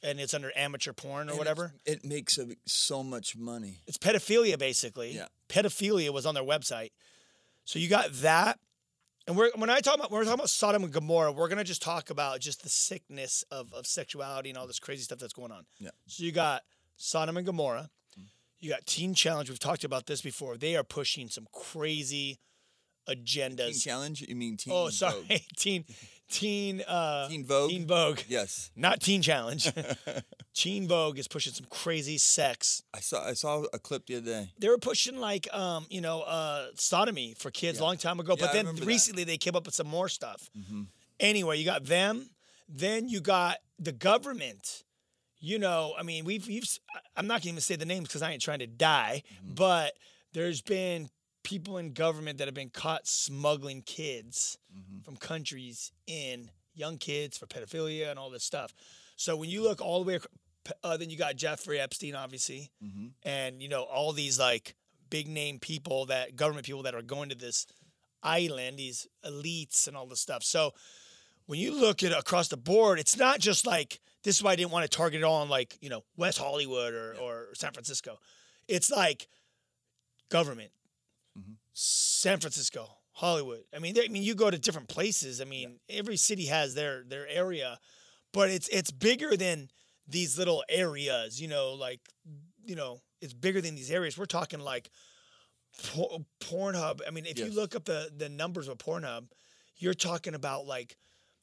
and 0.02 0.20
it's 0.20 0.34
under 0.34 0.52
amateur 0.56 0.94
porn 0.94 1.28
or 1.28 1.32
And 1.32 1.38
whatever. 1.40 1.74
It 1.86 2.06
makes 2.06 2.38
a- 2.38 2.56
so 2.66 3.04
much 3.04 3.36
money. 3.36 3.82
It's 3.88 3.98
pedophilia, 3.98 4.58
basically. 4.58 5.12
Yeah. 5.16 5.28
Pedophilia 5.50 6.12
was 6.14 6.26
on 6.26 6.36
their 6.36 6.44
website. 6.44 6.92
So 7.66 7.80
you 7.80 7.88
got 7.90 8.12
that. 8.14 8.60
And 9.28 9.38
we're, 9.38 9.52
when 9.56 9.70
I 9.70 9.80
talk 9.80 9.96
about 9.96 10.10
when 10.10 10.20
we're 10.20 10.24
talking 10.26 10.40
about 10.40 10.50
Sodom 10.50 10.84
and 10.84 10.92
Gomorrah, 10.94 11.32
we're 11.32 11.50
gonna 11.50 11.64
just 11.64 11.82
talk 11.84 12.10
about 12.10 12.40
just 12.40 12.64
the 12.64 12.70
sickness 12.70 13.44
of, 13.52 13.72
of 13.74 13.86
sexuality 13.86 14.50
and 14.50 14.58
all 14.58 14.66
this 14.66 14.80
crazy 14.80 15.04
stuff 15.04 15.20
that's 15.20 15.34
going 15.34 15.52
on. 15.52 15.66
Yeah. 15.78 15.92
So 16.08 16.24
you 16.24 16.32
got 16.32 16.64
Sodom 16.98 17.38
and 17.38 17.46
Gomorrah. 17.46 17.90
You 18.60 18.70
got 18.72 18.86
Teen 18.86 19.14
Challenge. 19.14 19.50
We've 19.50 19.60
talked 19.60 19.84
about 19.84 20.06
this 20.06 20.22
before. 20.22 20.58
They 20.58 20.76
are 20.76 20.84
pushing 20.84 21.30
some 21.30 21.48
crazy 21.54 22.40
agendas. 23.08 23.72
Teen 23.72 23.80
Challenge? 23.80 24.22
You 24.28 24.36
mean 24.36 24.58
Teen 24.58 24.74
oh, 24.76 24.90
sorry, 24.90 25.22
Vogue? 25.28 25.40
Teen 25.58 25.86
Teen 26.30 26.82
uh, 26.88 27.28
Teen 27.28 27.46
Vogue? 27.46 27.70
Teen 27.72 27.88
Vogue. 27.88 28.20
Yes. 28.28 28.70
Not 28.76 29.00
Teen 29.02 29.22
Challenge. 29.22 29.72
Teen 30.54 30.88
Vogue 30.88 31.18
is 31.18 31.28
pushing 31.28 31.54
some 31.54 31.66
crazy 31.70 32.18
sex 32.18 32.84
I 32.94 33.00
saw 33.00 33.26
I 33.26 33.34
saw 33.34 33.64
a 33.74 33.80
clip 33.80 34.06
the 34.08 34.18
other 34.18 34.26
day. 34.26 34.52
they 34.60 34.68
were 34.68 34.78
pushing 34.78 35.18
like 35.18 35.48
um 35.54 35.86
you 35.90 36.02
know 36.02 36.22
uh 36.22 36.68
sodomy 36.76 37.34
for 37.38 37.50
kids 37.50 37.80
a 37.80 37.84
long 37.84 37.96
time 37.96 38.20
ago 38.20 38.36
Yeah, 38.38 38.46
but 38.46 38.52
then 38.54 38.66
remember 38.66 38.82
that. 38.82 38.88
recently 38.88 39.24
they 39.24 39.38
came 39.38 39.56
up 39.56 39.66
with 39.66 39.76
some 39.76 39.88
more 39.88 40.10
stuff 40.10 40.50
Mm-hmm. 40.58 40.82
anyway 41.22 41.58
you 41.60 41.64
got 41.66 41.86
them 41.86 42.30
then 42.68 43.08
you 43.08 43.22
got 43.22 43.58
the 43.78 43.94
government 43.94 44.84
you 45.40 45.58
know 45.60 45.94
i 45.98 46.04
mean 46.04 46.26
we've, 46.26 46.48
we've 46.48 46.68
i'm 47.16 47.28
not 47.28 47.42
gonna 47.42 47.52
even 47.52 47.62
say 47.62 47.76
the 47.76 47.86
names 47.86 48.08
because 48.08 48.22
i 48.22 48.32
ain't 48.32 48.42
trying 48.42 48.60
to 48.60 48.68
die 48.68 49.24
Mm-hmm. 49.44 49.54
but 49.56 49.94
there's 50.34 50.62
been 50.62 51.10
people 51.44 51.78
in 51.78 51.94
government 51.94 52.38
that 52.40 52.48
have 52.48 52.54
been 52.56 52.70
caught 52.70 53.08
smuggling 53.08 53.82
kids 53.82 54.58
Mm-hmm. 54.78 55.00
from 55.02 55.16
countries 55.16 55.92
in 56.08 56.50
young 56.76 56.98
kids 56.98 57.38
for 57.38 57.46
pedophilia 57.48 58.10
and 58.10 58.20
all 58.20 58.30
this 58.30 58.44
stuff 58.44 58.74
so 59.16 59.36
when 59.36 59.50
you 59.50 59.64
look 59.64 59.82
all 59.82 60.04
the 60.04 60.08
way 60.14 60.20
uh, 60.84 60.98
then 60.98 61.10
you 61.10 61.18
got 61.18 61.36
jeffrey 61.36 61.80
epstein 61.80 62.16
obviously 62.16 62.70
Mm-hmm. 62.84 63.08
and 63.24 63.62
you 63.62 63.70
know 63.70 63.84
all 63.84 64.12
these 64.14 64.38
like 64.40 64.76
big 65.10 65.28
name 65.28 65.58
people 65.60 66.06
that 66.08 66.36
government 66.36 66.66
people 66.66 66.84
that 66.84 66.94
are 66.96 67.02
going 67.02 67.30
to 67.30 67.36
this 67.36 67.66
island 68.22 68.78
these 68.78 69.08
elites 69.26 69.88
and 69.88 69.96
all 69.96 70.06
this 70.06 70.20
stuff 70.20 70.44
so 70.44 70.72
when 71.46 71.58
you 71.60 71.74
look 71.74 72.04
at 72.04 72.12
across 72.12 72.50
the 72.50 72.58
board 72.58 73.00
it's 73.00 73.18
not 73.18 73.40
just 73.40 73.66
like 73.66 74.00
this 74.24 74.36
is 74.38 74.44
why 74.44 74.52
i 74.52 74.56
didn't 74.56 74.72
want 74.72 74.90
to 74.90 74.98
target 74.98 75.22
it 75.22 75.24
all 75.24 75.42
on 75.42 75.50
like 75.50 75.78
you 75.82 75.90
know 75.90 76.04
west 76.18 76.38
hollywood 76.38 76.94
or, 76.94 77.16
or 77.22 77.48
san 77.54 77.72
francisco. 77.72 78.18
It's 78.68 78.92
like 78.92 79.28
government. 80.30 80.72
Mm-hmm. 81.38 81.54
San 81.74 82.40
francisco 82.40 82.88
hollywood. 83.14 83.64
I 83.76 83.80
mean 83.80 83.96
i 83.98 84.08
mean 84.08 84.24
you 84.24 84.36
go 84.36 84.50
to 84.50 84.58
different 84.58 84.88
places. 84.88 85.42
I 85.42 85.46
mean 85.46 85.80
every 85.90 86.18
city 86.18 86.46
has 86.46 86.76
their 86.76 87.04
their 87.04 87.28
area 87.28 87.80
but 88.34 88.50
it's 88.50 88.68
it's 88.70 88.92
bigger 88.92 89.36
than 89.36 89.70
these 90.08 90.38
little 90.38 90.64
areas 90.70 91.42
you 91.42 91.48
know 91.48 91.74
like 91.74 92.02
you 92.64 92.76
know 92.76 93.00
it's 93.22 93.34
bigger 93.34 93.62
than 93.62 93.76
these 93.76 93.92
areas. 93.92 94.18
We're 94.18 94.26
talking 94.26 94.60
like 94.60 94.90
por- 95.94 96.20
pornhub. 96.42 97.02
I 97.08 97.12
mean 97.12 97.26
if 97.26 97.38
you 97.40 97.52
look 97.52 97.76
up 97.76 97.86
the 97.86 98.12
the 98.16 98.30
numbers 98.30 98.68
of 98.68 98.78
pornhub 98.78 99.28
you're 99.80 99.94
talking 99.94 100.36
about 100.36 100.66
like 100.66 100.98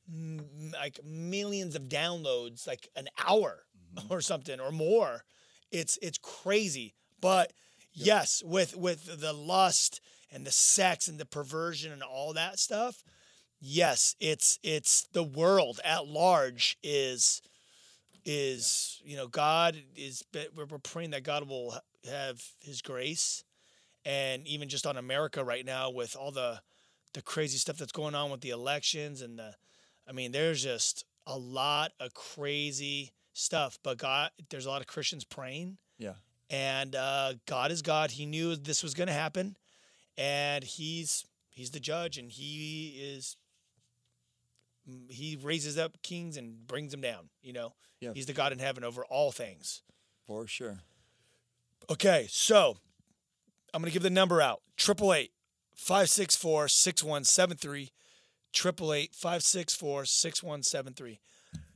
m- 0.09 0.73
like 0.73 1.01
millions 1.05 1.75
of 1.75 1.89
downloads 1.89 2.67
like 2.67 2.89
an 2.97 3.09
hour 3.27 3.65
mm-hmm. 3.95 4.13
or 4.13 4.21
something 4.21 4.61
or 4.61 4.73
more. 4.73 5.25
It's 5.71 5.99
it's 6.03 6.19
crazy. 6.19 6.95
But 7.21 7.53
yes 7.97 8.43
with 8.45 8.77
with 8.77 9.21
the 9.21 9.33
lust 9.33 10.01
and 10.31 10.47
the 10.47 10.53
sex 10.53 11.09
and 11.09 11.19
the 11.19 11.25
perversion 11.25 11.93
and 11.93 12.03
all 12.03 12.35
that 12.35 12.59
stuff 12.59 13.03
yes 13.59 14.15
it's 14.21 14.59
it's 14.63 15.07
the 15.13 15.23
world 15.23 15.81
at 15.83 16.07
large 16.07 16.77
is 16.83 17.41
is 18.25 19.01
you 19.03 19.17
know 19.17 19.27
god 19.27 19.77
is 19.97 20.23
we're 20.55 20.67
praying 20.67 21.11
that 21.11 21.23
god 21.23 21.49
will 21.49 21.75
have 22.09 22.41
his 22.61 22.83
grace. 22.83 23.43
And 24.05 24.47
even 24.47 24.69
just 24.69 24.87
on 24.87 24.97
america 24.97 25.43
right 25.43 25.65
now 25.65 25.91
with 25.91 26.17
all 26.17 26.31
the 26.31 26.61
the 27.15 27.23
crazy 27.23 27.59
stuff 27.59 27.79
that's 27.79 27.93
going 27.93 28.15
on 28.15 28.31
with 28.31 28.41
the 28.41 28.51
elections 28.51 29.23
and 29.23 29.39
the 29.39 29.55
i 30.09 30.13
mean 30.13 30.33
there's 30.33 30.63
just 30.63 31.05
a 31.27 31.37
lot 31.37 31.93
of 32.01 32.15
crazy 32.15 33.13
stuff 33.33 33.79
but 33.83 33.99
god 33.99 34.31
there's 34.51 34.67
a 34.67 34.69
lot 34.71 34.81
of 34.81 34.87
christians 34.87 35.25
praying 35.25 35.77
Yeah. 35.99 36.15
and 36.51 36.95
uh, 36.95 37.35
God 37.47 37.71
is 37.73 37.83
God. 37.83 38.11
He 38.13 38.25
knew 38.27 38.55
this 38.57 38.83
was 38.83 38.95
going 38.95 39.09
to 39.09 39.13
happen, 39.13 39.57
and 40.17 40.63
he's 40.65 41.25
he's 41.51 41.71
the 41.73 41.81
judge, 41.81 42.19
and 42.19 42.31
he 42.31 42.95
is 42.99 43.37
he 45.09 45.37
raises 45.43 45.77
up 45.77 46.01
kings 46.03 46.37
and 46.37 46.67
brings 46.67 46.93
them 46.93 47.01
down. 47.01 47.29
You 47.43 47.53
know, 47.53 47.75
Yeah. 48.01 48.13
he's 48.15 48.27
the 48.27 48.33
God 48.33 48.53
in 48.53 48.59
heaven 48.61 48.85
over 48.85 49.05
all 49.05 49.33
things. 49.33 49.83
For 50.27 50.47
sure. 50.47 50.81
Okay, 51.91 52.27
so 52.31 52.77
I'm 53.75 53.83
gonna 53.83 53.91
give 53.93 54.03
the 54.03 54.11
number 54.11 54.41
out: 54.41 54.63
triple 54.77 55.13
eight 55.13 55.33
five 55.75 56.09
six 56.09 56.37
four 56.37 56.69
six 56.69 57.03
one 57.03 57.25
seven 57.25 57.57
three, 57.57 57.91
triple 58.57 58.93
eight 58.93 59.15
five 59.15 59.43
six 59.43 59.75
four 59.75 60.05
six 60.05 60.43
one 60.43 60.63
seven 60.63 60.95
three. 60.95 61.21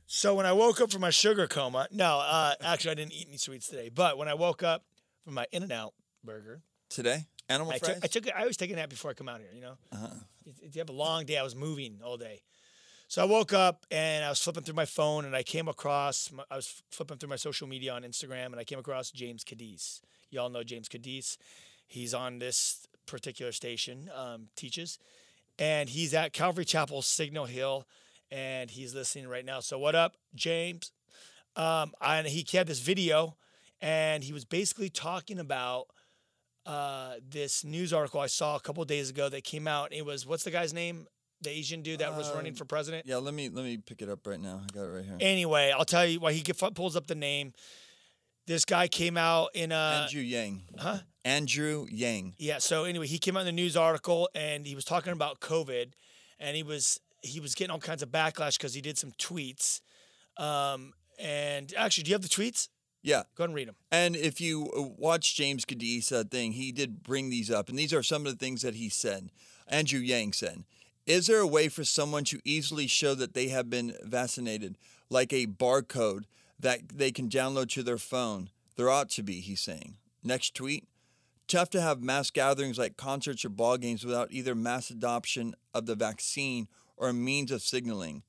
So 0.07 0.35
when 0.35 0.45
I 0.45 0.51
woke 0.51 0.81
up 0.81 0.91
from 0.91 1.01
my 1.01 1.09
sugar 1.09 1.47
coma, 1.47 1.87
no, 1.91 2.19
uh, 2.19 2.55
actually 2.61 2.91
I 2.91 2.95
didn't 2.95 3.13
eat 3.13 3.27
any 3.29 3.37
sweets 3.37 3.67
today. 3.67 3.89
But 3.93 4.17
when 4.17 4.27
I 4.27 4.33
woke 4.33 4.61
up 4.61 4.83
from 5.23 5.35
my 5.35 5.45
In-N-Out 5.53 5.93
burger, 6.21 6.63
Today? 6.89 7.27
Animal 7.47 7.71
I 7.71 7.79
fries? 7.79 7.93
took, 7.95 8.03
I 8.03 8.07
took, 8.07 8.35
I 8.35 8.41
always 8.41 8.57
take 8.57 8.71
a 8.71 8.75
nap 8.75 8.89
before 8.89 9.11
I 9.11 9.13
come 9.13 9.29
out 9.29 9.39
here. 9.39 9.49
You 9.53 9.61
know, 9.61 9.77
uh-huh. 9.93 10.07
you 10.45 10.79
have 10.79 10.89
a 10.89 10.93
long 10.93 11.25
day, 11.25 11.37
I 11.37 11.43
was 11.43 11.55
moving 11.55 11.99
all 12.03 12.17
day. 12.17 12.41
So 13.07 13.21
I 13.21 13.25
woke 13.25 13.53
up 13.53 13.85
and 13.89 14.25
I 14.25 14.29
was 14.29 14.41
flipping 14.41 14.63
through 14.63 14.75
my 14.75 14.85
phone 14.85 15.23
and 15.23 15.35
I 15.35 15.43
came 15.43 15.69
across, 15.69 16.31
my, 16.31 16.43
I 16.51 16.57
was 16.57 16.83
flipping 16.91 17.17
through 17.17 17.29
my 17.29 17.37
social 17.37 17.67
media 17.67 17.93
on 17.93 18.03
Instagram 18.03 18.47
and 18.47 18.57
I 18.57 18.65
came 18.65 18.79
across 18.79 19.11
James 19.11 19.43
Cadiz. 19.45 20.01
Y'all 20.29 20.49
know 20.49 20.63
James 20.63 20.89
Cadiz. 20.89 21.37
He's 21.87 22.13
on 22.13 22.39
this 22.39 22.87
particular 23.05 23.53
station, 23.53 24.09
um, 24.15 24.47
teaches, 24.55 24.99
and 25.61 25.87
he's 25.87 26.13
at 26.13 26.33
Calvary 26.33 26.65
Chapel, 26.65 27.01
Signal 27.01 27.45
Hill, 27.45 27.87
and 28.31 28.69
he's 28.71 28.93
listening 28.95 29.27
right 29.27 29.45
now. 29.45 29.59
So 29.59 29.77
what 29.77 29.93
up, 29.95 30.15
James? 30.35 30.91
Um, 31.55 31.93
and 32.01 32.25
he 32.27 32.45
had 32.51 32.65
this 32.67 32.79
video 32.79 33.37
and 33.81 34.23
he 34.23 34.33
was 34.33 34.43
basically 34.45 34.89
talking 34.89 35.37
about 35.39 35.85
uh, 36.65 37.15
this 37.27 37.63
news 37.63 37.91
article 37.93 38.19
I 38.19 38.27
saw 38.27 38.55
a 38.55 38.59
couple 38.59 38.83
days 38.85 39.09
ago 39.09 39.29
that 39.29 39.43
came 39.43 39.67
out. 39.67 39.91
It 39.93 40.05
was 40.05 40.25
what's 40.25 40.43
the 40.43 40.51
guy's 40.51 40.73
name? 40.73 41.07
The 41.41 41.49
Asian 41.49 41.81
dude 41.81 41.99
that 41.99 42.15
was 42.15 42.31
running 42.33 42.51
Um, 42.51 42.55
for 42.55 42.65
president. 42.65 43.05
Yeah, 43.07 43.17
let 43.17 43.33
me 43.33 43.49
let 43.49 43.65
me 43.65 43.77
pick 43.77 44.01
it 44.03 44.09
up 44.09 44.25
right 44.27 44.39
now. 44.39 44.61
I 44.63 44.73
got 44.73 44.83
it 44.83 44.89
right 44.89 45.03
here. 45.03 45.17
Anyway, 45.19 45.71
I'll 45.75 45.85
tell 45.85 46.05
you 46.05 46.19
why 46.19 46.33
he 46.33 46.43
pulls 46.75 46.95
up 46.95 47.07
the 47.07 47.15
name. 47.15 47.53
This 48.45 48.63
guy 48.63 48.87
came 48.87 49.17
out 49.17 49.49
in 49.55 49.71
uh 49.71 50.03
Andrew 50.03 50.21
Yang. 50.21 50.61
huh? 50.77 50.99
Andrew 51.23 51.85
Yang. 51.89 52.35
Yeah. 52.37 52.57
So 52.57 52.83
anyway, 52.83 53.07
he 53.07 53.19
came 53.19 53.37
out 53.37 53.41
in 53.41 53.45
the 53.45 53.51
news 53.51 53.77
article 53.77 54.29
and 54.33 54.65
he 54.65 54.75
was 54.75 54.85
talking 54.85 55.13
about 55.13 55.39
COVID, 55.39 55.91
and 56.39 56.55
he 56.55 56.63
was 56.63 56.99
he 57.21 57.39
was 57.39 57.55
getting 57.55 57.71
all 57.71 57.79
kinds 57.79 58.01
of 58.01 58.09
backlash 58.09 58.57
because 58.57 58.73
he 58.73 58.81
did 58.81 58.97
some 58.97 59.11
tweets. 59.11 59.81
Um, 60.37 60.93
and 61.19 61.73
actually, 61.77 62.03
do 62.03 62.09
you 62.09 62.15
have 62.15 62.23
the 62.23 62.29
tweets? 62.29 62.69
Yeah. 63.03 63.23
Go 63.35 63.43
ahead 63.43 63.49
and 63.49 63.55
read 63.55 63.67
them. 63.67 63.75
And 63.91 64.15
if 64.15 64.39
you 64.39 64.69
uh, 64.77 64.81
watch 64.81 65.35
James 65.35 65.65
uh, 66.11 66.23
thing, 66.29 66.53
he 66.53 66.71
did 66.71 67.03
bring 67.03 67.29
these 67.29 67.49
up, 67.49 67.69
and 67.69 67.77
these 67.77 67.93
are 67.93 68.03
some 68.03 68.25
of 68.25 68.31
the 68.31 68.43
things 68.43 68.61
that 68.61 68.75
he 68.75 68.89
said. 68.89 69.29
Andrew 69.67 69.99
Yang 69.99 70.33
said, 70.33 70.63
"Is 71.05 71.27
there 71.27 71.39
a 71.39 71.47
way 71.47 71.67
for 71.67 71.83
someone 71.83 72.23
to 72.25 72.39
easily 72.43 72.87
show 72.87 73.15
that 73.15 73.33
they 73.33 73.47
have 73.47 73.69
been 73.69 73.95
vaccinated, 74.03 74.77
like 75.09 75.33
a 75.33 75.47
barcode 75.47 76.23
that 76.59 76.89
they 76.89 77.11
can 77.11 77.29
download 77.29 77.69
to 77.69 77.83
their 77.83 77.97
phone? 77.97 78.49
There 78.75 78.89
ought 78.89 79.09
to 79.11 79.23
be," 79.23 79.39
he's 79.41 79.61
saying. 79.61 79.97
Next 80.23 80.53
tweet: 80.53 80.87
Tough 81.51 81.71
to 81.71 81.81
have 81.81 82.01
mass 82.01 82.31
gatherings 82.31 82.77
like 82.77 82.95
concerts 82.95 83.43
or 83.43 83.49
ball 83.49 83.75
games 83.75 84.05
without 84.05 84.31
either 84.31 84.55
mass 84.55 84.89
adoption 84.89 85.53
of 85.73 85.85
the 85.85 85.95
vaccine 85.95 86.69
or 86.95 87.09
a 87.09 87.13
means 87.13 87.51
of 87.51 87.61
signaling. 87.61 88.23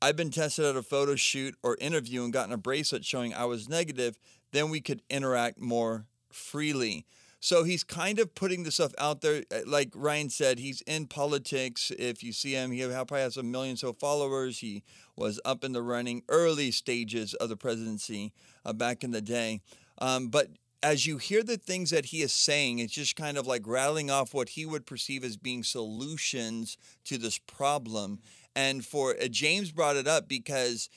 I've 0.00 0.14
been 0.14 0.30
tested 0.30 0.64
at 0.66 0.76
a 0.76 0.82
photo 0.84 1.16
shoot 1.16 1.56
or 1.64 1.76
interview 1.80 2.22
and 2.22 2.32
gotten 2.32 2.52
a 2.52 2.56
bracelet 2.56 3.04
showing 3.04 3.34
I 3.34 3.46
was 3.46 3.68
negative, 3.68 4.20
then 4.52 4.70
we 4.70 4.80
could 4.80 5.02
interact 5.10 5.60
more 5.60 6.06
freely. 6.30 7.06
So 7.40 7.64
he's 7.64 7.82
kind 7.82 8.20
of 8.20 8.36
putting 8.36 8.62
the 8.62 8.70
stuff 8.70 8.94
out 8.98 9.20
there. 9.20 9.42
Uh, 9.50 9.62
Like 9.66 9.90
Ryan 9.92 10.30
said, 10.30 10.60
he's 10.60 10.80
in 10.82 11.08
politics. 11.08 11.90
If 11.98 12.22
you 12.22 12.32
see 12.32 12.52
him, 12.52 12.70
he 12.70 12.86
probably 12.86 13.18
has 13.18 13.36
a 13.36 13.42
million 13.42 13.78
so 13.78 13.92
followers. 13.92 14.60
He 14.60 14.84
was 15.16 15.40
up 15.44 15.64
in 15.64 15.72
the 15.72 15.82
running 15.82 16.22
early 16.28 16.70
stages 16.70 17.34
of 17.34 17.48
the 17.48 17.56
presidency 17.56 18.32
uh, 18.64 18.74
back 18.74 19.02
in 19.02 19.10
the 19.10 19.20
day. 19.20 19.60
Um, 19.98 20.28
but 20.28 20.50
as 20.82 21.06
you 21.06 21.18
hear 21.18 21.42
the 21.42 21.56
things 21.56 21.90
that 21.90 22.06
he 22.06 22.22
is 22.22 22.32
saying, 22.32 22.78
it's 22.78 22.94
just 22.94 23.16
kind 23.16 23.36
of 23.36 23.46
like 23.46 23.66
rattling 23.66 24.10
off 24.10 24.32
what 24.32 24.50
he 24.50 24.64
would 24.64 24.86
perceive 24.86 25.24
as 25.24 25.36
being 25.36 25.62
solutions 25.62 26.78
to 27.04 27.18
this 27.18 27.38
problem. 27.38 28.20
And 28.56 28.84
for 28.84 29.14
uh, 29.20 29.28
James 29.28 29.72
brought 29.72 29.96
it 29.96 30.08
up 30.08 30.28
because 30.28 30.88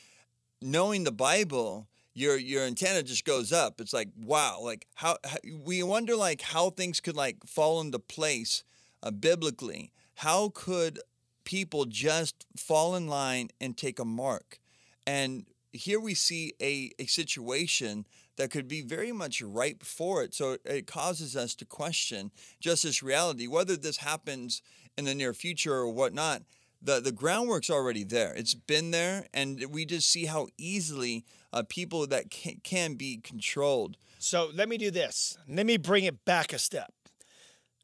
knowing 0.62 1.04
the 1.04 1.12
Bible, 1.12 1.88
your 2.14 2.38
your 2.38 2.64
antenna 2.64 3.04
just 3.04 3.26
goes 3.26 3.52
up. 3.52 3.82
It's 3.82 3.94
like 3.94 4.10
wow, 4.18 4.60
like 4.62 4.88
how, 4.96 5.18
how 5.24 5.38
we 5.64 5.84
wonder 5.84 6.16
like 6.16 6.42
how 6.42 6.70
things 6.70 7.00
could 7.00 7.16
like 7.16 7.38
fall 7.46 7.82
into 7.82 8.00
place 8.00 8.64
uh, 9.02 9.12
biblically. 9.12 9.92
How 10.16 10.50
could 10.54 11.00
people 11.44 11.86
just 11.86 12.46
fall 12.56 12.96
in 12.96 13.08
line 13.08 13.50
and 13.60 13.76
take 13.76 14.00
a 14.00 14.06
mark? 14.06 14.60
And 15.06 15.46
here 15.74 16.00
we 16.00 16.14
see 16.14 16.54
a, 16.62 16.92
a 17.00 17.08
situation 17.08 18.06
that 18.38 18.52
could 18.52 18.68
be 18.68 18.82
very 18.82 19.12
much 19.12 19.42
ripe 19.42 19.84
for 19.84 20.24
it. 20.24 20.34
So 20.34 20.58
it 20.66 20.88
causes 20.88 21.36
us 21.36 21.56
to 21.56 21.66
question 21.66 22.32
just 22.60 22.84
this 22.84 23.04
reality, 23.04 23.48
whether 23.48 23.76
this 23.76 23.98
happens 23.98 24.62
in 24.98 25.06
the 25.06 25.16
near 25.16 25.34
future 25.34 25.74
or 25.74 25.90
whatnot. 25.90 26.44
The, 26.86 27.00
the 27.00 27.14
groundwork's 27.14 27.70
already 27.70 28.04
there. 28.04 28.34
It's 28.34 28.56
been 28.56 28.92
there, 28.92 29.28
and 29.34 29.64
we 29.70 29.86
just 29.86 30.10
see 30.10 30.26
how 30.26 30.48
easily 30.58 31.24
uh, 31.54 31.64
people 31.70 32.06
that 32.08 32.30
can, 32.30 32.60
can 32.62 32.96
be 32.96 33.22
controlled. 33.24 33.96
So 34.20 34.50
let 34.54 34.68
me 34.68 34.78
do 34.78 34.92
this. 34.92 35.38
Let 35.48 35.66
me 35.66 35.78
bring 35.78 36.04
it 36.04 36.26
back 36.26 36.52
a 36.52 36.60
step. 36.60 36.92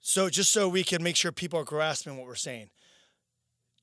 So 0.01 0.29
just 0.29 0.51
so 0.51 0.67
we 0.67 0.83
can 0.83 1.01
make 1.01 1.15
sure 1.15 1.31
people 1.31 1.59
are 1.59 1.65
grasping 1.65 2.17
what 2.17 2.27
we're 2.27 2.35
saying. 2.35 2.71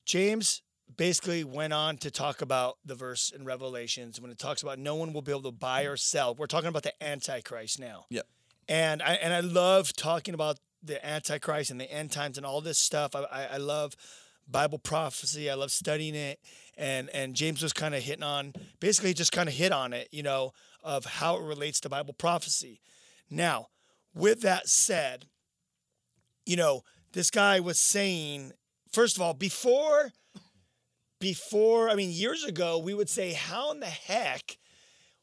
James 0.04 0.60
basically 0.94 1.44
went 1.44 1.72
on 1.72 1.96
to 1.98 2.10
talk 2.10 2.40
about 2.42 2.78
the 2.84 2.94
verse 2.94 3.30
in 3.30 3.44
Revelations 3.44 4.20
when 4.20 4.30
it 4.30 4.38
talks 4.38 4.62
about 4.62 4.78
no 4.78 4.94
one 4.94 5.12
will 5.12 5.22
be 5.22 5.32
able 5.32 5.42
to 5.42 5.52
buy 5.52 5.82
or 5.82 5.96
sell. 5.96 6.34
We're 6.34 6.46
talking 6.46 6.68
about 6.68 6.84
the 6.84 7.02
Antichrist 7.02 7.80
now. 7.80 8.06
Yep. 8.10 8.26
And 8.68 9.02
I 9.02 9.14
and 9.14 9.32
I 9.32 9.40
love 9.40 9.94
talking 9.94 10.34
about 10.34 10.58
the 10.82 11.04
Antichrist 11.04 11.70
and 11.70 11.80
the 11.80 11.90
end 11.90 12.12
times 12.12 12.36
and 12.36 12.46
all 12.46 12.60
this 12.60 12.78
stuff. 12.78 13.14
I, 13.14 13.20
I, 13.22 13.44
I 13.44 13.56
love 13.56 13.94
Bible 14.48 14.78
prophecy. 14.78 15.50
I 15.50 15.54
love 15.54 15.70
studying 15.70 16.14
it. 16.14 16.40
And 16.76 17.10
and 17.10 17.34
James 17.34 17.62
was 17.62 17.72
kind 17.72 17.94
of 17.94 18.02
hitting 18.02 18.24
on 18.24 18.54
basically 18.80 19.14
just 19.14 19.32
kind 19.32 19.48
of 19.48 19.54
hit 19.54 19.72
on 19.72 19.92
it, 19.92 20.08
you 20.12 20.22
know, 20.22 20.52
of 20.82 21.04
how 21.04 21.36
it 21.36 21.42
relates 21.42 21.80
to 21.80 21.88
Bible 21.88 22.14
prophecy. 22.14 22.80
Now, 23.30 23.68
with 24.14 24.42
that 24.42 24.68
said, 24.68 25.26
you 26.44 26.56
know, 26.56 26.82
this 27.12 27.30
guy 27.30 27.60
was 27.60 27.78
saying, 27.78 28.52
first 28.92 29.16
of 29.16 29.22
all, 29.22 29.34
before 29.34 30.12
before, 31.18 31.88
I 31.88 31.94
mean, 31.94 32.10
years 32.10 32.44
ago, 32.44 32.78
we 32.78 32.94
would 32.94 33.08
say, 33.08 33.32
how 33.32 33.72
in 33.72 33.80
the 33.80 33.86
heck 33.86 34.58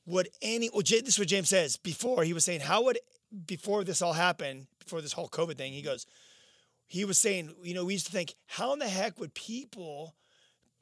would 0.06 0.30
any, 0.42 0.70
well, 0.70 0.82
this 0.82 1.08
is 1.08 1.20
what 1.20 1.28
James 1.28 1.50
says 1.50 1.78
before, 1.78 2.24
he 2.24 2.34
was 2.34 2.44
saying, 2.44 2.62
how 2.62 2.84
would, 2.84 3.00
before 3.46 3.84
this 3.84 4.02
all 4.02 4.14
happened, 4.14 4.68
before 4.80 5.02
this 5.02 5.14
whole 5.14 5.30
COVID 5.30 5.58
thing, 5.58 5.74
he 5.74 5.82
goes, 5.82 6.06
he 6.86 7.06
was 7.06 7.18
saying, 7.18 7.56
you 7.64 7.74
know, 7.74 7.86
we 7.86 7.94
used 7.94 8.08
to 8.08 8.12
think, 8.12 8.36
how 8.46 8.74
in 8.74 8.80
the 8.80 8.88
heck 8.88 9.20
would 9.20 9.34
people 9.34 10.16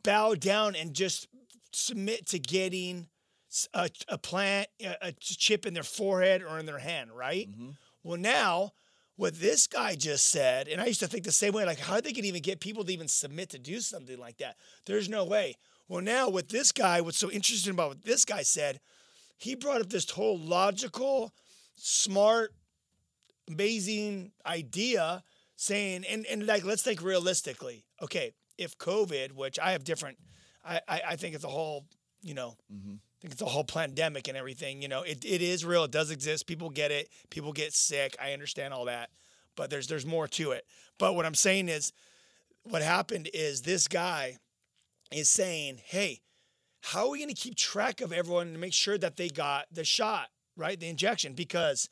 bow 0.03 0.35
down 0.35 0.75
and 0.75 0.93
just 0.93 1.27
submit 1.71 2.27
to 2.27 2.39
getting 2.39 3.07
a, 3.73 3.89
a 4.07 4.17
plant, 4.17 4.67
a, 5.01 5.13
chip 5.19 5.65
in 5.65 5.73
their 5.73 5.83
forehead 5.83 6.41
or 6.41 6.57
in 6.59 6.65
their 6.65 6.79
hand, 6.79 7.11
right? 7.11 7.49
Mm-hmm. 7.49 7.69
Well, 8.03 8.17
now 8.17 8.71
what 9.21 9.39
this 9.39 9.67
guy 9.67 9.93
just 9.93 10.31
said, 10.31 10.67
and 10.67 10.81
I 10.81 10.87
used 10.87 10.99
to 11.01 11.07
think 11.07 11.25
the 11.25 11.31
same 11.31 11.53
way, 11.53 11.63
like 11.63 11.77
how 11.77 12.01
they 12.01 12.11
could 12.11 12.25
even 12.25 12.41
get 12.41 12.59
people 12.59 12.83
to 12.83 12.91
even 12.91 13.07
submit 13.07 13.51
to 13.51 13.59
do 13.59 13.79
something 13.79 14.17
like 14.17 14.37
that. 14.37 14.55
There's 14.87 15.09
no 15.09 15.25
way. 15.25 15.57
Well, 15.87 16.01
now 16.01 16.27
with 16.27 16.49
this 16.49 16.71
guy, 16.71 17.01
what's 17.01 17.19
so 17.19 17.29
interesting 17.29 17.73
about 17.73 17.89
what 17.89 18.03
this 18.03 18.25
guy 18.25 18.41
said, 18.41 18.79
he 19.37 19.53
brought 19.53 19.79
up 19.79 19.89
this 19.89 20.09
whole 20.09 20.39
logical, 20.39 21.31
smart, 21.75 22.55
amazing 23.47 24.31
idea 24.43 25.21
saying, 25.55 26.03
and, 26.09 26.25
and 26.25 26.47
like, 26.47 26.65
let's 26.65 26.81
think 26.81 27.03
realistically. 27.03 27.85
Okay, 28.01 28.31
if 28.57 28.75
COVID, 28.79 29.33
which 29.33 29.59
I 29.59 29.73
have 29.73 29.83
different, 29.83 30.17
I, 30.65 30.81
I, 30.87 31.01
I 31.09 31.15
think 31.15 31.35
it's 31.35 31.43
a 31.43 31.47
whole, 31.47 31.85
you 32.23 32.33
know, 32.33 32.55
mm-hmm. 32.73 32.95
Think 33.21 33.33
it's 33.33 33.41
a 33.41 33.45
whole 33.45 33.63
pandemic 33.63 34.27
and 34.27 34.35
everything. 34.35 34.81
You 34.81 34.87
know, 34.87 35.03
it, 35.03 35.23
it 35.23 35.43
is 35.43 35.63
real. 35.63 35.83
It 35.83 35.91
does 35.91 36.09
exist. 36.09 36.47
People 36.47 36.71
get 36.71 36.89
it. 36.89 37.09
People 37.29 37.53
get 37.53 37.71
sick. 37.71 38.15
I 38.19 38.33
understand 38.33 38.73
all 38.73 38.85
that, 38.85 39.11
but 39.55 39.69
there's 39.69 39.87
there's 39.87 40.07
more 40.07 40.27
to 40.29 40.51
it. 40.51 40.65
But 40.97 41.13
what 41.13 41.25
I'm 41.25 41.35
saying 41.35 41.69
is, 41.69 41.93
what 42.63 42.81
happened 42.81 43.29
is 43.31 43.61
this 43.61 43.87
guy 43.87 44.37
is 45.11 45.29
saying, 45.29 45.81
"Hey, 45.85 46.21
how 46.81 47.05
are 47.05 47.09
we 47.11 47.19
going 47.19 47.29
to 47.29 47.35
keep 47.35 47.55
track 47.55 48.01
of 48.01 48.11
everyone 48.11 48.53
to 48.53 48.59
make 48.59 48.74
sure 48.74 48.98
that 48.98 49.17
they 49.17 49.29
got 49.29 49.67
the 49.72 49.83
shot, 49.83 50.29
right? 50.57 50.79
The 50.79 50.89
injection 50.89 51.33
because." 51.33 51.89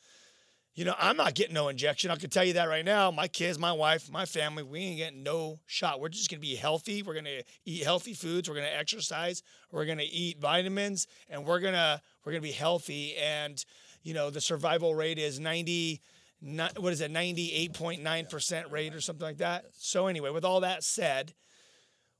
You 0.74 0.84
know, 0.84 0.94
I'm 0.98 1.16
not 1.16 1.34
getting 1.34 1.54
no 1.54 1.68
injection. 1.68 2.10
I 2.10 2.16
can 2.16 2.30
tell 2.30 2.44
you 2.44 2.52
that 2.54 2.68
right 2.68 2.84
now. 2.84 3.10
My 3.10 3.26
kids, 3.26 3.58
my 3.58 3.72
wife, 3.72 4.10
my 4.10 4.24
family, 4.24 4.62
we 4.62 4.80
ain't 4.80 4.98
getting 4.98 5.22
no 5.24 5.58
shot. 5.66 6.00
We're 6.00 6.08
just 6.08 6.30
gonna 6.30 6.40
be 6.40 6.54
healthy. 6.54 7.02
We're 7.02 7.14
gonna 7.14 7.42
eat 7.64 7.82
healthy 7.82 8.14
foods. 8.14 8.48
We're 8.48 8.54
gonna 8.54 8.68
exercise. 8.68 9.42
We're 9.72 9.84
gonna 9.84 10.04
eat 10.08 10.38
vitamins, 10.38 11.08
and 11.28 11.44
we're 11.44 11.58
gonna 11.58 12.00
we're 12.24 12.32
gonna 12.32 12.42
be 12.42 12.52
healthy. 12.52 13.16
And 13.16 13.62
you 14.04 14.14
know, 14.14 14.30
the 14.30 14.40
survival 14.40 14.94
rate 14.94 15.18
is 15.18 15.40
90. 15.40 16.00
what 16.76 16.92
is 16.92 17.00
it? 17.00 17.12
98.9 17.12 18.30
percent 18.30 18.70
rate 18.70 18.94
or 18.94 19.00
something 19.00 19.26
like 19.26 19.38
that. 19.38 19.64
So 19.72 20.06
anyway, 20.06 20.30
with 20.30 20.44
all 20.44 20.60
that 20.60 20.84
said, 20.84 21.34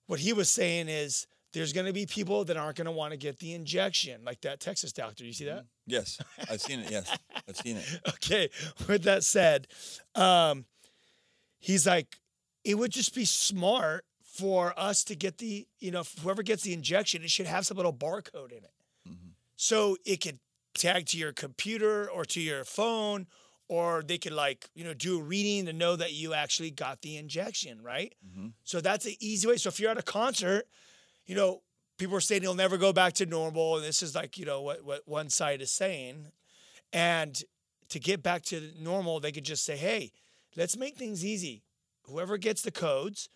what 0.06 0.18
he 0.18 0.32
was 0.32 0.50
saying 0.50 0.88
is 0.88 1.28
there's 1.52 1.72
going 1.72 1.86
to 1.86 1.92
be 1.92 2.06
people 2.06 2.44
that 2.44 2.56
aren't 2.56 2.76
going 2.76 2.86
to 2.86 2.92
want 2.92 3.12
to 3.12 3.16
get 3.16 3.38
the 3.38 3.54
injection, 3.54 4.22
like 4.24 4.40
that 4.42 4.60
Texas 4.60 4.92
doctor. 4.92 5.24
You 5.24 5.32
see 5.32 5.46
that? 5.46 5.64
Yes, 5.86 6.20
I've 6.50 6.60
seen 6.60 6.80
it. 6.80 6.90
Yes, 6.90 7.16
I've 7.48 7.56
seen 7.56 7.76
it. 7.76 8.00
okay. 8.08 8.50
With 8.86 9.02
that 9.04 9.24
said, 9.24 9.66
um, 10.14 10.64
he's 11.58 11.86
like, 11.86 12.16
it 12.64 12.76
would 12.76 12.92
just 12.92 13.14
be 13.14 13.24
smart 13.24 14.04
for 14.22 14.78
us 14.78 15.02
to 15.04 15.16
get 15.16 15.38
the, 15.38 15.66
you 15.80 15.90
know, 15.90 16.04
whoever 16.22 16.42
gets 16.42 16.62
the 16.62 16.72
injection, 16.72 17.22
it 17.22 17.30
should 17.30 17.46
have 17.46 17.66
some 17.66 17.76
little 17.76 17.92
barcode 17.92 18.52
in 18.52 18.58
it. 18.58 18.72
Mm-hmm. 19.08 19.30
So 19.56 19.96
it 20.06 20.20
could 20.20 20.38
tag 20.74 21.06
to 21.06 21.18
your 21.18 21.32
computer 21.32 22.08
or 22.08 22.24
to 22.26 22.40
your 22.40 22.64
phone, 22.64 23.26
or 23.68 24.02
they 24.06 24.18
could 24.18 24.32
like, 24.32 24.68
you 24.74 24.84
know, 24.84 24.94
do 24.94 25.18
a 25.18 25.22
reading 25.22 25.66
to 25.66 25.72
know 25.72 25.96
that 25.96 26.12
you 26.12 26.32
actually 26.32 26.70
got 26.70 27.02
the 27.02 27.16
injection, 27.16 27.82
right? 27.82 28.14
Mm-hmm. 28.26 28.48
So 28.64 28.80
that's 28.80 29.06
an 29.06 29.14
easy 29.20 29.48
way. 29.48 29.56
So 29.56 29.68
if 29.68 29.80
you're 29.80 29.90
at 29.90 29.98
a 29.98 30.02
concert, 30.02 30.66
you 31.26 31.34
know, 31.34 31.62
people 31.98 32.16
are 32.16 32.20
saying 32.20 32.42
he'll 32.42 32.54
never 32.54 32.76
go 32.76 32.92
back 32.92 33.12
to 33.14 33.26
normal. 33.26 33.76
And 33.76 33.84
this 33.84 34.02
is 34.02 34.14
like, 34.14 34.38
you 34.38 34.46
know, 34.46 34.62
what, 34.62 34.84
what 34.84 35.02
one 35.06 35.28
side 35.28 35.60
is 35.60 35.70
saying. 35.70 36.28
And 36.92 37.40
to 37.90 38.00
get 38.00 38.22
back 38.22 38.42
to 38.44 38.70
normal, 38.80 39.20
they 39.20 39.32
could 39.32 39.44
just 39.44 39.64
say, 39.64 39.76
hey, 39.76 40.12
let's 40.56 40.76
make 40.76 40.96
things 40.96 41.24
easy. 41.24 41.62
Whoever 42.04 42.38
gets 42.38 42.62
the 42.62 42.70
codes, 42.70 43.28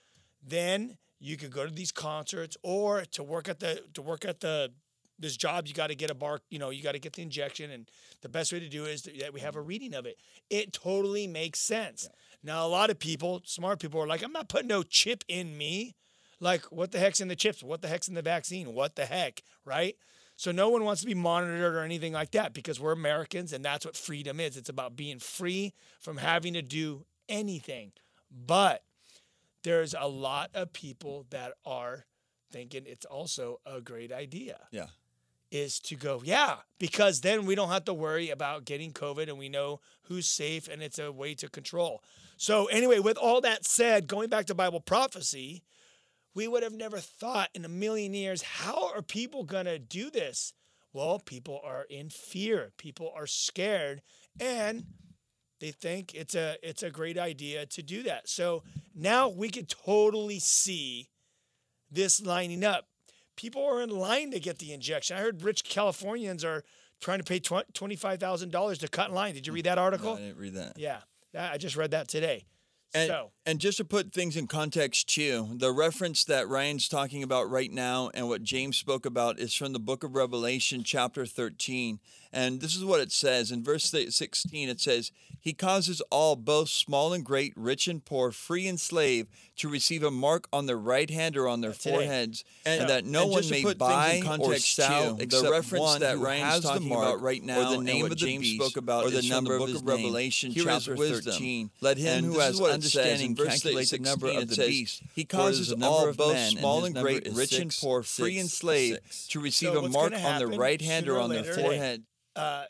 then 0.43 0.97
you 1.21 1.37
could 1.37 1.51
go 1.51 1.65
to 1.65 1.73
these 1.73 1.93
concerts 1.93 2.57
or 2.63 3.05
to 3.13 3.23
work 3.23 3.49
at 3.49 3.61
the 3.61 3.83
to 3.95 4.03
work 4.03 4.25
at 4.25 4.41
the 4.41 4.71
this 5.19 5.37
job 5.37 5.67
you 5.67 5.75
got 5.75 5.87
to 5.89 5.95
get 5.95 6.11
a 6.11 6.15
bar 6.15 6.41
you 6.51 6.59
know 6.59 6.71
you 6.71 6.83
got 6.83 6.93
to 6.93 6.99
get 6.99 7.13
the 7.15 7.23
injection 7.23 7.71
and 7.71 7.89
the 8.23 8.29
best 8.29 8.53
way 8.53 8.61
to 8.61 8.69
do 8.69 8.85
it 8.85 8.91
is 8.91 9.03
that 9.03 9.33
we 9.33 9.41
have 9.41 9.57
a 9.57 9.61
reading 9.61 9.95
of 9.95 10.07
it 10.07 10.17
it 10.51 10.73
totally 10.73 11.27
makes 11.27 11.61
sense 11.61 12.09
yeah. 12.11 12.17
now 12.43 12.67
a 12.67 12.69
lot 12.69 12.91
of 12.91 12.99
people 12.99 13.41
smart 13.45 13.79
people 13.79 14.01
are 14.01 14.07
like 14.07 14.23
i'm 14.23 14.33
not 14.33 14.49
putting 14.49 14.69
no 14.69 14.83
chip 14.83 15.23
in 15.29 15.57
me 15.57 15.95
like, 16.45 16.71
what 16.71 16.93
the 16.93 16.99
heck's 16.99 17.21
in 17.21 17.29
the 17.29 17.35
chips? 17.35 17.63
What 17.63 17.81
the 17.81 17.89
heck's 17.89 18.07
in 18.07 18.15
the 18.15 18.23
vaccine? 18.23 18.75
What 18.75 18.97
the 18.97 19.07
heck, 19.07 19.43
right? 19.65 19.97
So 20.37 20.53
no 20.53 20.69
one 20.69 20.85
wants 20.85 21.01
to 21.01 21.07
be 21.07 21.15
monitored 21.15 21.75
or 21.75 21.81
anything 21.81 22.13
like 22.13 22.33
that 22.33 22.53
because 22.53 22.79
we're 22.79 22.93
Americans 22.93 23.53
and 23.53 23.65
that's 23.65 23.87
what 23.87 23.97
freedom 23.97 24.41
is. 24.41 24.57
It's 24.57 24.69
about 24.69 24.95
being 24.95 25.19
free 25.19 25.73
from 26.01 26.19
having 26.19 26.53
to 26.53 26.63
do 26.63 27.07
anything. 27.29 27.93
But 28.31 28.83
there's 29.63 29.95
a 29.99 30.07
lot 30.07 30.51
of 30.55 30.73
people 30.73 31.27
that 31.31 31.53
are 31.65 32.05
thinking 32.53 32.83
it's 32.87 33.07
also 33.07 33.61
a 33.65 33.81
great 33.81 34.13
idea. 34.13 34.59
Yeah. 34.71 34.89
Is 35.51 35.79
to 35.81 35.95
go, 35.95 36.21
yeah, 36.25 36.57
because 36.81 37.21
then 37.21 37.47
we 37.47 37.55
don't 37.55 37.69
have 37.71 37.85
to 37.85 37.95
worry 37.95 38.29
about 38.29 38.65
getting 38.65 38.93
COVID 38.93 39.29
and 39.29 39.39
we 39.39 39.49
know 39.49 39.81
who's 40.03 40.29
safe 40.29 40.67
and 40.67 40.83
it's 40.83 40.99
a 40.99 41.13
way 41.13 41.35
to 41.37 41.49
control. 41.49 42.03
So, 42.37 42.67
anyway, 42.67 42.99
with 42.99 43.17
all 43.17 43.41
that 43.43 43.65
said, 43.65 44.09
going 44.09 44.29
back 44.29 44.47
to 44.47 44.55
Bible 44.55 44.81
prophecy, 44.81 45.63
we 46.35 46.49
would 46.49 46.63
have 46.63 46.73
never 46.73 46.99
thought 46.99 47.51
in 47.55 47.65
a 47.65 47.69
million 47.69 48.15
years 48.15 48.43
how 48.43 48.91
are 48.95 49.03
people 49.03 49.45
going 49.45 49.67
to 49.67 49.79
do 49.79 50.11
this? 50.11 50.53
Well, 50.93 51.19
people 51.19 51.61
are 51.65 51.87
in 51.91 52.11
fear. 52.11 52.73
People 52.77 53.13
are 53.17 53.27
scared 53.27 54.03
and 54.41 54.85
they 55.61 55.71
think 55.71 56.15
it's 56.15 56.35
a 56.35 56.57
it's 56.63 56.83
a 56.83 56.91
great 56.91 57.19
idea 57.19 57.67
to 57.67 57.83
do 57.83 58.03
that. 58.05 58.29
So 58.29 58.63
now 58.95 59.29
we 59.29 59.49
can 59.49 59.67
totally 59.67 60.39
see 60.39 61.09
this 61.91 62.21
lining 62.21 62.65
up. 62.65 62.89
People 63.37 63.65
are 63.65 63.83
in 63.83 63.91
line 63.91 64.31
to 64.31 64.41
get 64.41 64.59
the 64.59 64.73
injection. 64.73 65.17
I 65.17 65.21
heard 65.21 65.43
rich 65.43 65.65
Californians 65.65 66.45
are 66.45 66.65
trying 67.01 67.19
to 67.19 67.25
pay 67.25 67.41
$25,000 67.41 68.79
to 68.79 68.89
cut 68.89 69.09
in 69.09 69.15
line. 69.15 69.35
Did 69.35 69.47
you 69.47 69.53
read 69.53 69.65
that 69.65 69.79
article? 69.79 70.15
No, 70.15 70.21
I 70.21 70.27
didn't 70.27 70.39
read 70.39 70.55
that. 70.55 70.79
Yeah. 70.79 70.99
I 71.37 71.59
just 71.59 71.77
read 71.77 71.91
that 71.91 72.07
today. 72.07 72.45
And, 72.95 73.09
so. 73.09 73.31
and 73.45 73.59
just 73.59 73.79
to 73.79 73.85
put 73.85 74.13
things 74.13 74.37
in 74.37 74.47
context 74.47 75.09
too, 75.09 75.49
the 75.57 75.73
reference 75.73 76.25
that 76.27 76.49
Ryan's 76.49 76.89
talking 76.89 77.25
about 77.25 77.51
right 77.51 77.73
now 77.73 78.11
and 78.15 78.29
what 78.29 78.45
James 78.45 78.77
spoke 78.77 79.05
about 79.05 79.41
is 79.41 79.53
from 79.53 79.73
the 79.73 79.81
book 79.81 80.05
of 80.05 80.15
Revelation, 80.15 80.85
chapter 80.85 81.27
13. 81.27 81.99
And 82.35 82.61
this 82.61 82.75
is 82.75 82.85
what 82.85 83.01
it 83.01 83.13
says 83.13 83.53
in 83.53 83.63
verse 83.63 83.85
16 83.85 84.69
it 84.69 84.81
says, 84.81 85.13
He 85.41 85.53
causes 85.53 86.01
all, 86.11 86.35
both 86.35 86.69
small 86.69 87.13
and 87.13 87.25
great, 87.25 87.53
rich 87.55 87.87
and 87.87 88.05
poor, 88.05 88.33
free 88.33 88.67
and 88.67 88.81
slave, 88.81 89.29
to 89.59 89.69
receive 89.69 90.03
a 90.03 90.11
mark 90.11 90.49
on 90.53 90.67
their 90.67 90.77
right 90.77 91.09
hand 91.09 91.37
or 91.37 91.47
on 91.47 91.61
their 91.61 91.73
Today. 91.73 91.91
foreheads, 91.91 92.45
and, 92.67 92.89
that 92.89 93.05
uh, 93.05 93.09
no 93.09 93.23
and 93.23 93.31
one 93.31 93.51
may 93.51 93.75
buy 93.75 94.21
or 94.41 94.57
sell 94.57 95.17
too, 95.17 95.23
except 95.23 95.45
the 95.45 95.51
reference 95.51 95.81
one 95.81 96.01
that 96.01 96.17
who 96.17 96.25
Ryan's 96.25 96.55
has 96.55 96.63
the 96.63 96.69
talking 96.71 96.89
mark 96.89 97.09
about 97.09 97.23
right 97.23 97.41
or 97.41 97.77
the 97.77 97.79
name 97.79 98.05
of 98.05 98.11
the 98.11 98.17
James 98.17 98.43
beast 98.43 98.61
spoke 98.61 98.77
about 98.77 99.05
or 99.05 99.11
the 99.11 99.23
number 99.29 99.57
the 99.59 99.65
of 99.65 99.75
of. 99.77 99.87
Revelation, 99.87 100.51
Here 100.51 100.65
chapter 100.65 100.97
wisdom. 100.97 101.33
13. 101.33 101.71
Let 101.81 101.99
him 101.99 102.25
who 102.25 102.41
has 102.41 102.55
is 102.55 102.61
what 102.61 102.71
it 102.71 102.75
understanding 102.75 103.15
says 103.15 103.23
in 103.23 103.35
verse 103.37 103.63
calculate 103.63 103.91
the 103.91 103.99
number 103.99 104.29
of 104.29 104.49
the 104.49 104.57
beast. 104.57 105.03
He 105.15 105.25
causes 105.25 105.73
all, 105.73 106.13
both 106.13 106.37
small 106.37 106.85
and 106.85 106.97
great, 106.97 107.29
rich 107.33 107.57
and 107.59 107.75
poor, 107.81 108.03
free 108.03 108.39
and 108.39 108.51
slave, 108.51 108.99
to 109.29 109.39
receive 109.39 109.75
a 109.77 109.89
mark 109.89 110.13
on 110.13 110.39
their 110.41 110.49
right 110.49 110.81
hand 110.81 111.09
or 111.09 111.21
on 111.21 111.31
their 111.31 111.45
forehead. 111.45 112.03
Uh, 112.37 112.65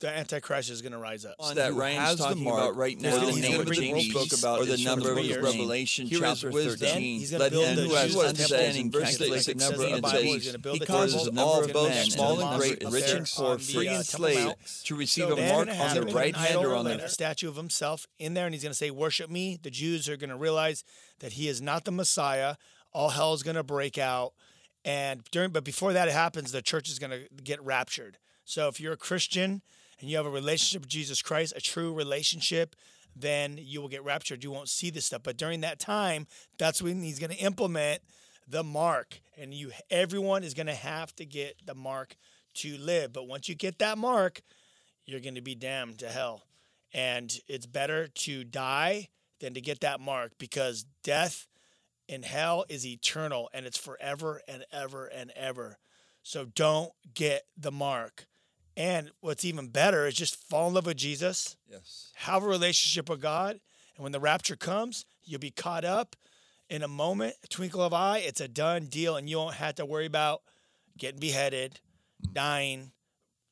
the 0.00 0.08
Antichrist 0.08 0.70
is 0.70 0.80
going 0.80 0.92
to 0.92 0.98
rise 0.98 1.24
up. 1.24 1.34
One 1.38 1.56
that 1.56 1.72
who 1.72 1.80
Ryan's 1.80 1.98
has 2.10 2.18
the 2.18 2.24
talking 2.24 2.44
mark 2.44 2.58
about 2.60 2.76
right 2.76 3.00
now, 3.00 3.18
the 3.18 3.32
he's 3.32 3.42
name 3.42 3.60
of 3.60 3.66
bring 3.66 3.80
the 3.80 3.90
world 3.90 4.02
beast, 4.04 4.30
peace 4.30 4.44
or 4.44 4.64
the 4.64 4.84
number 4.84 5.08
of 5.08 5.14
20 5.14 5.26
years. 5.28 5.42
Revelation 5.42 6.06
Here 6.06 6.24
is 6.24 6.40
chapter 6.40 6.52
verse 6.52 6.64
13. 6.78 6.88
13. 6.88 7.02
He's 7.18 7.30
gonna 7.32 7.42
Let 7.42 7.52
build 7.52 7.64
him 7.66 7.76
the 7.76 7.82
who 7.82 7.94
has 7.94 8.16
understanding 8.16 8.90
calculate 8.92 9.44
the 9.44 9.50
it 9.50 9.60
says 9.60 9.70
number 9.70 9.86
of 9.96 10.02
Bible, 10.02 10.18
the 10.18 10.24
he's 10.24 10.34
beast. 10.34 10.46
gonna 10.46 10.58
build 10.60 10.78
He 10.78 10.86
causes 10.86 11.22
temple. 11.24 11.40
all 11.44 11.62
He's 11.62 11.74
of 11.74 11.74
men, 11.88 12.04
small 12.10 12.40
and 12.40 12.60
great, 12.60 12.84
rich 12.92 13.10
and 13.10 13.26
poor, 13.26 13.58
free 13.58 13.88
and 13.88 14.08
Temple 14.08 14.28
slave, 14.28 14.54
to 14.84 14.94
receive 14.94 15.30
a 15.30 15.36
mark 15.52 15.68
on 15.68 15.94
their 15.94 16.02
right 16.14 16.36
hand 16.36 16.56
or 16.64 16.76
on 16.76 16.86
and 16.86 17.00
their 17.00 17.06
a 17.06 17.10
statue 17.10 17.48
of 17.48 17.56
himself 17.56 18.06
in 18.20 18.34
there, 18.34 18.46
and 18.46 18.54
he's 18.54 18.62
going 18.62 18.70
to 18.70 18.76
say, 18.78 18.92
"Worship 18.92 19.28
me." 19.30 19.58
The 19.60 19.70
Jews 19.70 20.08
are 20.08 20.16
going 20.16 20.30
to 20.30 20.36
realize 20.36 20.84
that 21.18 21.32
he 21.32 21.48
is 21.48 21.60
not 21.60 21.84
the 21.84 21.90
Messiah. 21.90 22.54
All 22.92 23.08
hell 23.10 23.34
is 23.34 23.42
going 23.42 23.56
to 23.56 23.64
break 23.64 23.98
out, 23.98 24.32
and 24.88 25.22
during 25.30 25.50
but 25.50 25.64
before 25.64 25.92
that 25.92 26.08
happens, 26.08 26.50
the 26.50 26.62
church 26.62 26.88
is 26.88 26.98
going 26.98 27.10
to 27.10 27.42
get 27.44 27.62
raptured. 27.62 28.16
So 28.46 28.68
if 28.68 28.80
you're 28.80 28.94
a 28.94 28.96
Christian 28.96 29.60
and 30.00 30.08
you 30.08 30.16
have 30.16 30.24
a 30.24 30.30
relationship 30.30 30.80
with 30.80 30.88
Jesus 30.88 31.20
Christ, 31.20 31.52
a 31.54 31.60
true 31.60 31.92
relationship, 31.92 32.74
then 33.14 33.58
you 33.60 33.82
will 33.82 33.88
get 33.88 34.02
raptured. 34.02 34.42
You 34.42 34.50
won't 34.50 34.70
see 34.70 34.88
this 34.88 35.04
stuff. 35.04 35.22
But 35.22 35.36
during 35.36 35.60
that 35.60 35.78
time, 35.78 36.26
that's 36.56 36.80
when 36.80 37.02
he's 37.02 37.18
going 37.18 37.32
to 37.32 37.36
implement 37.36 38.00
the 38.48 38.64
mark, 38.64 39.20
and 39.36 39.52
you 39.52 39.72
everyone 39.90 40.42
is 40.42 40.54
going 40.54 40.68
to 40.68 40.74
have 40.74 41.14
to 41.16 41.26
get 41.26 41.56
the 41.66 41.74
mark 41.74 42.16
to 42.54 42.78
live. 42.78 43.12
But 43.12 43.28
once 43.28 43.46
you 43.46 43.54
get 43.54 43.78
that 43.80 43.98
mark, 43.98 44.40
you're 45.04 45.20
going 45.20 45.34
to 45.34 45.42
be 45.42 45.54
damned 45.54 45.98
to 45.98 46.08
hell. 46.08 46.44
And 46.94 47.30
it's 47.46 47.66
better 47.66 48.06
to 48.06 48.42
die 48.42 49.08
than 49.40 49.52
to 49.52 49.60
get 49.60 49.80
that 49.80 50.00
mark 50.00 50.32
because 50.38 50.86
death 51.02 51.46
in 52.08 52.22
hell 52.22 52.64
is 52.68 52.86
eternal 52.86 53.50
and 53.52 53.66
it's 53.66 53.78
forever 53.78 54.40
and 54.48 54.64
ever 54.72 55.06
and 55.06 55.30
ever. 55.36 55.78
So 56.22 56.46
don't 56.46 56.92
get 57.14 57.44
the 57.56 57.70
mark. 57.72 58.26
And 58.76 59.10
what's 59.20 59.44
even 59.44 59.68
better 59.68 60.06
is 60.06 60.14
just 60.14 60.36
fall 60.36 60.68
in 60.68 60.74
love 60.74 60.86
with 60.86 60.96
Jesus, 60.96 61.56
Yes. 61.68 62.12
have 62.16 62.42
a 62.44 62.46
relationship 62.46 63.08
with 63.08 63.20
God, 63.20 63.60
and 63.96 64.02
when 64.04 64.12
the 64.12 64.20
rapture 64.20 64.54
comes, 64.54 65.04
you'll 65.24 65.40
be 65.40 65.50
caught 65.50 65.84
up 65.84 66.14
in 66.70 66.82
a 66.82 66.88
moment, 66.88 67.34
a 67.42 67.48
twinkle 67.48 67.82
of 67.82 67.92
eye. 67.92 68.18
It's 68.18 68.40
a 68.40 68.46
done 68.46 68.86
deal, 68.86 69.16
and 69.16 69.28
you 69.28 69.38
won't 69.38 69.56
have 69.56 69.74
to 69.76 69.86
worry 69.86 70.06
about 70.06 70.42
getting 70.96 71.18
beheaded, 71.18 71.80
mm. 72.24 72.32
dying, 72.32 72.92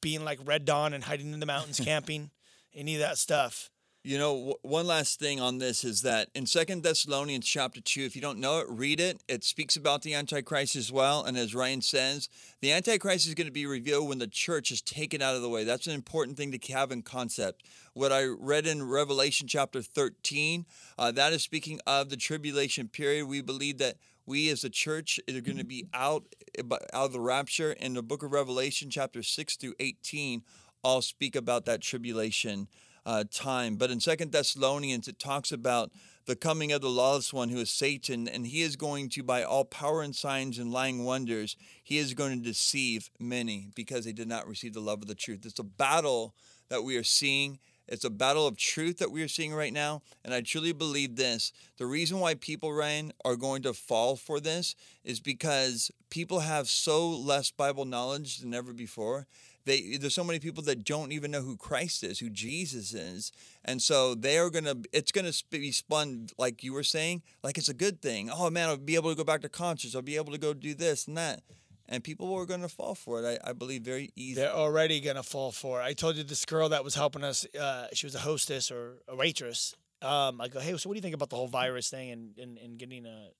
being 0.01 0.25
like 0.25 0.38
Red 0.45 0.64
Dawn 0.64 0.92
and 0.92 1.03
hiding 1.03 1.33
in 1.33 1.40
the 1.40 1.47
mountains, 1.47 1.81
camping, 1.85 2.31
any 2.73 2.95
of 2.95 3.01
that 3.01 3.19
stuff. 3.19 3.71
You 4.07 4.19
know, 4.19 4.37
w- 4.37 4.55
one 4.62 4.87
last 4.87 5.19
thing 5.19 5.40
on 5.40 5.59
this 5.59 5.83
is 5.83 6.03
that 6.03 6.29
in 6.33 6.47
Second 6.47 6.85
Thessalonians 6.85 7.45
chapter 7.45 7.81
two, 7.81 8.03
if 8.03 8.14
you 8.14 8.23
don't 8.23 8.38
know 8.38 8.61
it, 8.61 8.69
read 8.69 9.01
it. 9.01 9.21
It 9.27 9.42
speaks 9.42 9.75
about 9.75 10.03
the 10.03 10.14
Antichrist 10.14 10.77
as 10.77 10.92
well, 10.92 11.25
and 11.25 11.37
as 11.37 11.57
Ryan 11.57 11.83
says, 11.83 12.29
the 12.61 12.71
Antichrist 12.71 13.27
is 13.27 13.35
going 13.35 13.49
to 13.49 13.53
be 13.53 13.66
revealed 13.66 14.09
when 14.09 14.21
the 14.21 14.29
church 14.29 14.71
is 14.71 14.81
taken 14.81 15.21
out 15.21 15.35
of 15.35 15.42
the 15.42 15.49
way. 15.49 15.64
That's 15.64 15.88
an 15.88 15.92
important 15.92 16.37
thing 16.37 16.57
to 16.57 16.73
have 16.73 16.92
in 16.92 17.03
concept. 17.03 17.64
What 17.95 18.12
I 18.12 18.27
read 18.27 18.64
in 18.64 18.88
Revelation 18.88 19.49
chapter 19.49 19.83
thirteen, 19.83 20.66
uh, 20.97 21.11
that 21.11 21.33
is 21.33 21.42
speaking 21.42 21.81
of 21.85 22.09
the 22.09 22.16
tribulation 22.16 22.87
period. 22.87 23.27
We 23.27 23.40
believe 23.40 23.79
that 23.79 23.97
we 24.25 24.51
as 24.51 24.62
a 24.62 24.71
church 24.71 25.19
are 25.29 25.40
going 25.40 25.59
to 25.59 25.64
be 25.64 25.88
out 25.92 26.27
out 26.61 26.81
of 26.92 27.12
the 27.12 27.19
rapture. 27.19 27.73
In 27.73 27.95
the 27.95 28.05
book 28.05 28.23
of 28.23 28.31
Revelation, 28.31 28.88
chapter 28.88 29.25
six 29.25 29.57
through 29.57 29.75
eighteen, 29.81 30.45
all 30.85 31.03
speak 31.03 31.35
about 31.35 31.64
that 31.64 31.81
tribulation 31.81 32.69
uh, 33.07 33.25
time. 33.31 33.77
But 33.77 33.90
in 33.90 34.01
Second 34.01 34.33
Thessalonians, 34.33 35.09
it 35.09 35.19
talks 35.19 35.53
about 35.53 35.92
the 36.27 36.37
coming 36.37 36.73
of 36.73 36.81
the 36.81 36.90
lawless 36.90 37.33
one, 37.33 37.51
who 37.51 37.61
is 37.61 37.71
Satan, 37.71 38.27
and 38.27 38.49
he 38.49 38.62
is 38.62 38.75
going 38.75 39.09
to, 39.11 39.23
by 39.23 39.45
all 39.45 39.64
power 39.64 40.03
and 40.03 40.14
signs 40.14 40.59
and 40.59 40.73
lying 40.73 41.05
wonders, 41.05 41.57
he 41.85 41.99
is 41.99 42.14
going 42.14 42.37
to 42.37 42.45
deceive 42.45 43.11
many 43.21 43.69
because 43.77 44.05
they 44.05 44.12
did 44.12 44.29
not 44.29 44.49
receive 44.49 44.75
the 44.75 44.81
love 44.81 45.03
of 45.03 45.09
the 45.09 45.14
truth. 45.14 45.47
It's 45.47 45.61
a 45.61 45.64
battle 45.64 46.35
that 46.69 46.83
we 46.83 46.97
are 46.97 47.05
seeing. 47.05 47.61
It's 47.87 48.05
a 48.05 48.11
battle 48.11 48.49
of 48.49 48.57
truth 48.57 48.99
that 48.99 49.12
we 49.12 49.23
are 49.23 49.29
seeing 49.29 49.55
right 49.55 49.73
now. 49.73 50.03
And 50.25 50.35
I 50.35 50.40
truly 50.40 50.73
believe 50.73 51.14
this. 51.14 51.53
The 51.79 51.87
reason 51.87 52.19
why 52.19 52.35
people, 52.35 52.73
Ryan, 52.73 53.12
are 53.25 53.37
going 53.37 53.62
to 53.62 53.73
fall 53.73 54.16
for 54.16 54.40
this 54.40 54.75
is 55.05 55.21
because 55.21 55.92
people 56.11 56.40
have 56.40 56.66
so 56.66 57.09
less 57.09 57.53
Bible 57.53 57.85
knowledge 57.85 58.38
than 58.38 58.53
ever 58.53 58.73
before. 58.73 59.29
They, 59.66 59.96
there's 59.96 60.14
so 60.14 60.22
many 60.22 60.38
people 60.38 60.62
that 60.62 60.85
don't 60.85 61.11
even 61.11 61.33
know 61.33 61.42
who 61.42 61.57
Christ 61.57 62.05
is, 62.05 62.20
who 62.20 62.31
Jesus 62.31 62.94
is, 62.94 63.33
and 63.64 63.83
so 63.83 64.14
they 64.14 64.38
are 64.38 64.48
gonna. 64.48 64.76
It's 64.92 65.11
gonna 65.11 65.33
be 65.50 65.72
spun 65.72 66.29
like 66.38 66.62
you 66.62 66.72
were 66.72 66.85
saying, 66.85 67.22
like 67.42 67.59
it's 67.59 67.68
a 67.68 67.74
good 67.74 68.00
thing. 68.00 68.31
Oh 68.33 68.48
man, 68.48 68.68
I'll 68.68 68.76
be 68.76 68.94
able 68.94 69.11
to 69.11 69.16
go 69.16 69.24
back 69.24 69.42
to 69.42 69.48
concerts. 69.48 69.96
I'll 69.96 70.02
be 70.02 70.14
able 70.16 70.33
to 70.33 70.38
go 70.38 70.55
do 70.55 70.72
this 70.72 71.09
and 71.09 71.16
that, 71.16 71.42
and 71.88 72.05
people 72.05 72.33
are 72.33 72.46
gonna 72.46 72.68
fall 72.68 72.94
for 72.94 73.20
it. 73.20 73.40
I, 73.44 73.50
I 73.50 73.52
believe 73.55 73.83
very 73.83 74.12
easily. 74.14 74.46
They're 74.46 74.55
already 74.55 75.00
gonna 75.00 75.24
fall 75.24 75.50
for 75.50 75.81
it. 75.81 75.85
I 75.85 75.94
told 75.94 76.14
you 76.14 76.22
this 76.22 76.44
girl 76.44 76.68
that 76.68 76.85
was 76.85 76.94
helping 76.94 77.24
us. 77.24 77.44
Uh, 77.52 77.88
she 77.92 78.07
was 78.07 78.14
a 78.14 78.20
hostess 78.20 78.70
or 78.70 79.02
a 79.09 79.16
waitress. 79.16 79.74
Um, 80.00 80.40
I 80.40 80.46
go, 80.46 80.61
hey, 80.61 80.76
so 80.76 80.88
what 80.88 80.94
do 80.94 80.98
you 80.98 81.02
think 81.02 81.14
about 81.14 81.31
the 81.31 81.37
whole 81.37 81.48
virus 81.48 81.90
thing 81.90 82.12
and 82.12 82.38
and, 82.38 82.57
and 82.59 82.79
getting 82.79 83.05
a, 83.05 83.31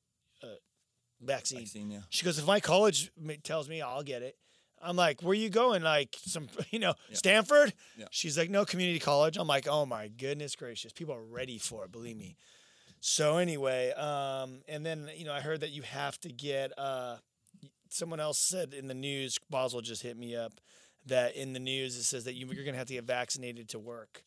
a 0.43 0.57
vaccine? 1.21 1.61
Vaccine, 1.61 1.91
yeah. 1.91 2.01
She 2.11 2.25
goes, 2.25 2.37
if 2.37 2.47
my 2.47 2.59
college 2.59 3.13
tells 3.45 3.69
me, 3.69 3.81
I'll 3.81 4.03
get 4.03 4.23
it. 4.23 4.37
I'm 4.83 4.97
like, 4.97 5.23
where 5.23 5.35
you 5.35 5.49
going? 5.49 5.83
Like 5.83 6.17
some, 6.25 6.49
you 6.71 6.79
know, 6.79 6.95
Stanford? 7.13 7.73
Yeah. 7.97 8.07
She's 8.11 8.37
like, 8.37 8.51
no, 8.51 8.65
community 8.65 8.99
college. 8.99 9.37
I'm 9.37 9.49
like, 9.49 9.67
oh 9.69 9.87
my 9.87 10.09
goodness 10.09 10.57
gracious, 10.57 10.93
people 10.93 11.15
are 11.15 11.25
ready 11.25 11.59
for 11.59 11.85
it. 11.85 11.93
Believe 11.93 12.17
me. 12.17 12.37
So 13.01 13.37
anyway, 13.37 13.93
um, 13.93 14.63
and 14.69 14.85
then 14.85 15.09
you 15.17 15.25
know, 15.25 15.33
I 15.33 15.41
heard 15.41 15.61
that 15.61 15.71
you 15.71 15.83
have 15.83 16.19
to 16.21 16.31
get. 16.31 16.77
Uh, 16.79 17.17
someone 17.89 18.21
else 18.21 18.39
said 18.39 18.75
in 18.75 18.89
the 18.89 18.95
news. 18.95 19.39
Boswell 19.51 19.83
just 19.83 20.03
hit 20.03 20.17
me 20.17 20.37
up 20.37 20.53
that 21.07 21.37
in 21.37 21.53
the 21.53 21.61
news 21.61 21.97
it 21.97 22.03
says 22.03 22.25
that 22.25 22.35
you, 22.35 22.47
you're 22.47 22.65
going 22.65 22.75
to 22.75 22.79
have 22.79 22.89
to 22.89 22.95
get 22.95 23.05
vaccinated 23.05 23.69
to 23.71 23.79
work 23.79 24.25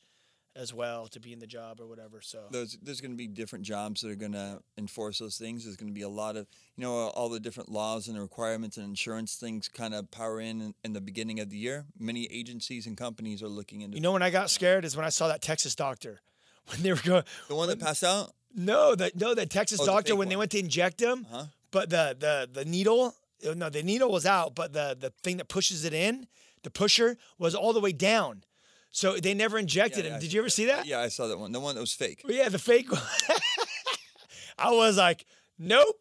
as 0.55 0.73
well 0.73 1.07
to 1.07 1.19
be 1.19 1.31
in 1.31 1.39
the 1.39 1.47
job 1.47 1.79
or 1.79 1.87
whatever. 1.87 2.21
So 2.21 2.39
There's, 2.51 2.77
there's 2.81 3.01
going 3.01 3.11
to 3.11 3.17
be 3.17 3.27
different 3.27 3.63
jobs 3.65 4.01
that 4.01 4.09
are 4.11 4.15
going 4.15 4.31
to 4.33 4.59
enforce 4.77 5.19
those 5.19 5.37
things. 5.37 5.63
There's 5.63 5.77
going 5.77 5.87
to 5.89 5.93
be 5.93 6.01
a 6.01 6.09
lot 6.09 6.35
of, 6.35 6.47
you 6.75 6.83
know, 6.83 6.93
all 7.09 7.29
the 7.29 7.39
different 7.39 7.69
laws 7.71 8.07
and 8.07 8.19
requirements 8.19 8.75
and 8.77 8.85
insurance 8.85 9.35
things 9.35 9.67
kind 9.69 9.93
of 9.93 10.09
power 10.11 10.39
in, 10.41 10.73
in 10.83 10.93
the 10.93 11.01
beginning 11.01 11.39
of 11.39 11.49
the 11.49 11.57
year. 11.57 11.85
Many 11.97 12.25
agencies 12.31 12.87
and 12.87 12.97
companies 12.97 13.41
are 13.43 13.47
looking 13.47 13.81
into 13.81 13.95
you 13.97 14.01
know 14.01 14.11
when 14.11 14.23
I 14.23 14.29
got 14.31 14.49
scared 14.49 14.85
is 14.85 14.95
when 14.97 15.05
I 15.05 15.09
saw 15.09 15.27
that 15.27 15.41
Texas 15.41 15.75
doctor 15.75 16.21
when 16.67 16.81
they 16.83 16.91
were 16.91 16.99
going. 17.03 17.23
the 17.47 17.55
one 17.55 17.69
that 17.69 17.79
passed 17.79 18.03
out. 18.03 18.33
No, 18.55 18.95
the 18.95 19.11
no 19.15 19.35
the 19.35 19.45
Texas 19.45 19.79
Oh, 19.79 19.85
doctor 19.85 20.13
fake 20.13 20.17
when 20.19 20.29
they 20.29 20.35
went 20.35 20.49
to 20.51 20.59
inject 20.59 20.99
him, 20.99 21.25
Uh-huh. 21.31 21.45
but 21.71 21.89
the 21.91 22.15
the 22.19 22.49
the 22.51 22.65
needle 22.65 23.13
uh, 23.47 23.53
no 23.53 23.69
the 23.69 23.83
needle 23.83 24.11
was 24.11 24.25
out, 24.25 24.55
but 24.55 24.73
the 24.73 24.97
the 24.99 25.11
thing 25.21 25.37
that 25.37 25.47
pushes 25.47 25.85
it 25.85 25.93
in, 25.93 26.25
the 26.63 26.71
pusher 26.71 27.17
was 27.37 27.53
all 27.53 27.73
the 27.73 27.79
way 27.79 27.91
down. 27.91 28.43
So 28.91 29.17
they 29.17 29.33
never 29.33 29.57
injected 29.59 30.05
Yeah, 30.05 30.13
him. 30.15 30.19
Did 30.19 30.33
you 30.33 30.39
ever 30.41 30.49
see 30.49 30.65
that? 30.65 30.85
Yeah, 30.85 30.99
I 30.99 31.09
saw 31.09 31.27
that 31.27 31.37
one. 31.37 31.51
The 31.51 31.59
one 31.59 31.75
that 31.75 31.81
was 31.81 31.93
fake. 31.93 32.21
Yeah, 32.27 32.49
the 32.49 32.59
fake 32.59 32.91
one. 32.91 33.01
I 34.57 34.71
was 34.71 34.97
like, 34.97 35.25
nope, 35.57 35.95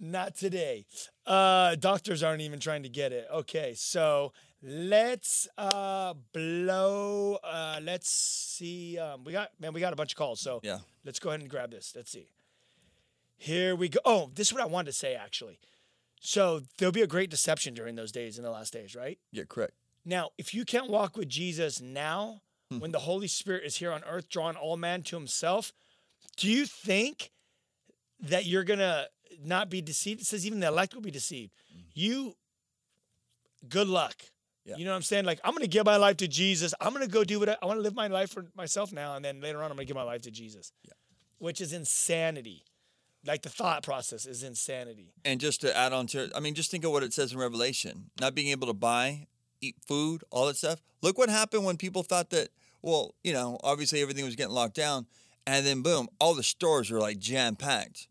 not 0.00 0.34
today. 0.34 0.84
Uh, 1.26 1.76
doctors 1.76 2.22
aren't 2.22 2.40
even 2.40 2.58
trying 2.58 2.82
to 2.82 2.88
get 2.88 3.12
it. 3.12 3.26
Okay, 3.32 3.74
so 3.76 4.32
let's 4.62 5.48
uh, 5.56 6.14
blow. 6.32 7.38
Uh, 7.44 7.78
let's 7.82 8.08
see. 8.10 8.98
Um, 8.98 9.22
we 9.24 9.32
got 9.32 9.50
man, 9.60 9.72
we 9.72 9.80
got 9.80 9.92
a 9.92 9.96
bunch 9.96 10.12
of 10.12 10.16
calls. 10.16 10.40
So 10.40 10.60
Yeah. 10.64 10.78
let's 11.04 11.20
go 11.20 11.28
ahead 11.28 11.40
and 11.40 11.48
grab 11.50 11.70
this. 11.70 11.92
Let's 11.94 12.10
see. 12.10 12.26
Here 13.36 13.76
we 13.76 13.88
go. 13.88 14.00
Oh, 14.04 14.30
this 14.34 14.48
is 14.48 14.52
what 14.54 14.62
I 14.62 14.66
wanted 14.66 14.86
to 14.86 14.96
say 14.96 15.14
actually. 15.14 15.58
So 16.20 16.62
there'll 16.78 16.92
be 16.92 17.02
a 17.02 17.06
great 17.08 17.30
deception 17.30 17.74
during 17.74 17.96
those 17.96 18.12
days 18.12 18.38
in 18.38 18.44
the 18.44 18.50
last 18.50 18.72
days, 18.72 18.94
right? 18.96 19.18
Yeah, 19.32 19.44
correct. 19.48 19.74
Now, 20.04 20.30
if 20.38 20.52
you 20.54 20.64
can't 20.64 20.90
walk 20.90 21.16
with 21.16 21.28
Jesus 21.28 21.80
now, 21.80 22.42
hmm. 22.70 22.78
when 22.78 22.92
the 22.92 23.00
Holy 23.00 23.28
Spirit 23.28 23.64
is 23.64 23.76
here 23.76 23.92
on 23.92 24.02
earth, 24.04 24.28
drawing 24.28 24.56
all 24.56 24.76
man 24.76 25.02
to 25.04 25.16
himself, 25.16 25.72
do 26.36 26.50
you 26.50 26.66
think 26.66 27.30
that 28.20 28.46
you're 28.46 28.64
going 28.64 28.78
to 28.78 29.08
not 29.42 29.70
be 29.70 29.80
deceived? 29.80 30.20
It 30.20 30.26
says 30.26 30.46
even 30.46 30.60
the 30.60 30.68
elect 30.68 30.94
will 30.94 31.02
be 31.02 31.10
deceived. 31.10 31.52
Hmm. 31.72 31.80
You, 31.94 32.36
good 33.68 33.88
luck. 33.88 34.16
Yeah. 34.64 34.76
You 34.76 34.84
know 34.84 34.92
what 34.92 34.96
I'm 34.96 35.02
saying? 35.02 35.24
Like, 35.24 35.40
I'm 35.44 35.52
going 35.52 35.62
to 35.62 35.68
give 35.68 35.84
my 35.84 35.96
life 35.96 36.18
to 36.18 36.28
Jesus. 36.28 36.72
I'm 36.80 36.92
going 36.92 37.04
to 37.04 37.10
go 37.10 37.24
do 37.24 37.40
what 37.40 37.48
I, 37.48 37.56
I 37.60 37.66
want 37.66 37.78
to 37.78 37.82
live 37.82 37.94
my 37.94 38.06
life 38.06 38.30
for 38.30 38.46
myself 38.54 38.92
now. 38.92 39.16
And 39.16 39.24
then 39.24 39.40
later 39.40 39.58
on, 39.58 39.64
I'm 39.64 39.76
going 39.76 39.86
to 39.86 39.90
give 39.90 39.96
my 39.96 40.04
life 40.04 40.22
to 40.22 40.30
Jesus, 40.30 40.72
Yeah. 40.84 40.92
which 41.38 41.60
is 41.60 41.72
insanity. 41.72 42.64
Like, 43.24 43.42
the 43.42 43.48
thought 43.48 43.82
process 43.82 44.26
is 44.26 44.42
insanity. 44.42 45.14
And 45.24 45.40
just 45.40 45.60
to 45.60 45.76
add 45.76 45.92
on 45.92 46.06
to 46.08 46.24
it, 46.24 46.32
I 46.34 46.40
mean, 46.40 46.54
just 46.54 46.70
think 46.70 46.84
of 46.84 46.90
what 46.90 47.02
it 47.04 47.12
says 47.12 47.32
in 47.32 47.38
Revelation: 47.38 48.10
not 48.20 48.34
being 48.34 48.48
able 48.48 48.66
to 48.66 48.72
buy 48.72 49.26
eat 49.62 49.76
food, 49.86 50.22
all 50.30 50.46
that 50.46 50.56
stuff. 50.56 50.82
Look 51.00 51.16
what 51.16 51.30
happened 51.30 51.64
when 51.64 51.76
people 51.76 52.02
thought 52.02 52.30
that, 52.30 52.48
well, 52.82 53.14
you 53.24 53.32
know, 53.32 53.58
obviously 53.62 54.02
everything 54.02 54.24
was 54.24 54.36
getting 54.36 54.52
locked 54.52 54.74
down. 54.74 55.06
And 55.46 55.64
then 55.64 55.82
boom, 55.82 56.08
all 56.20 56.34
the 56.34 56.42
stores 56.42 56.90
were 56.90 57.00
like 57.00 57.18
jam 57.18 57.56
packed. 57.56 58.08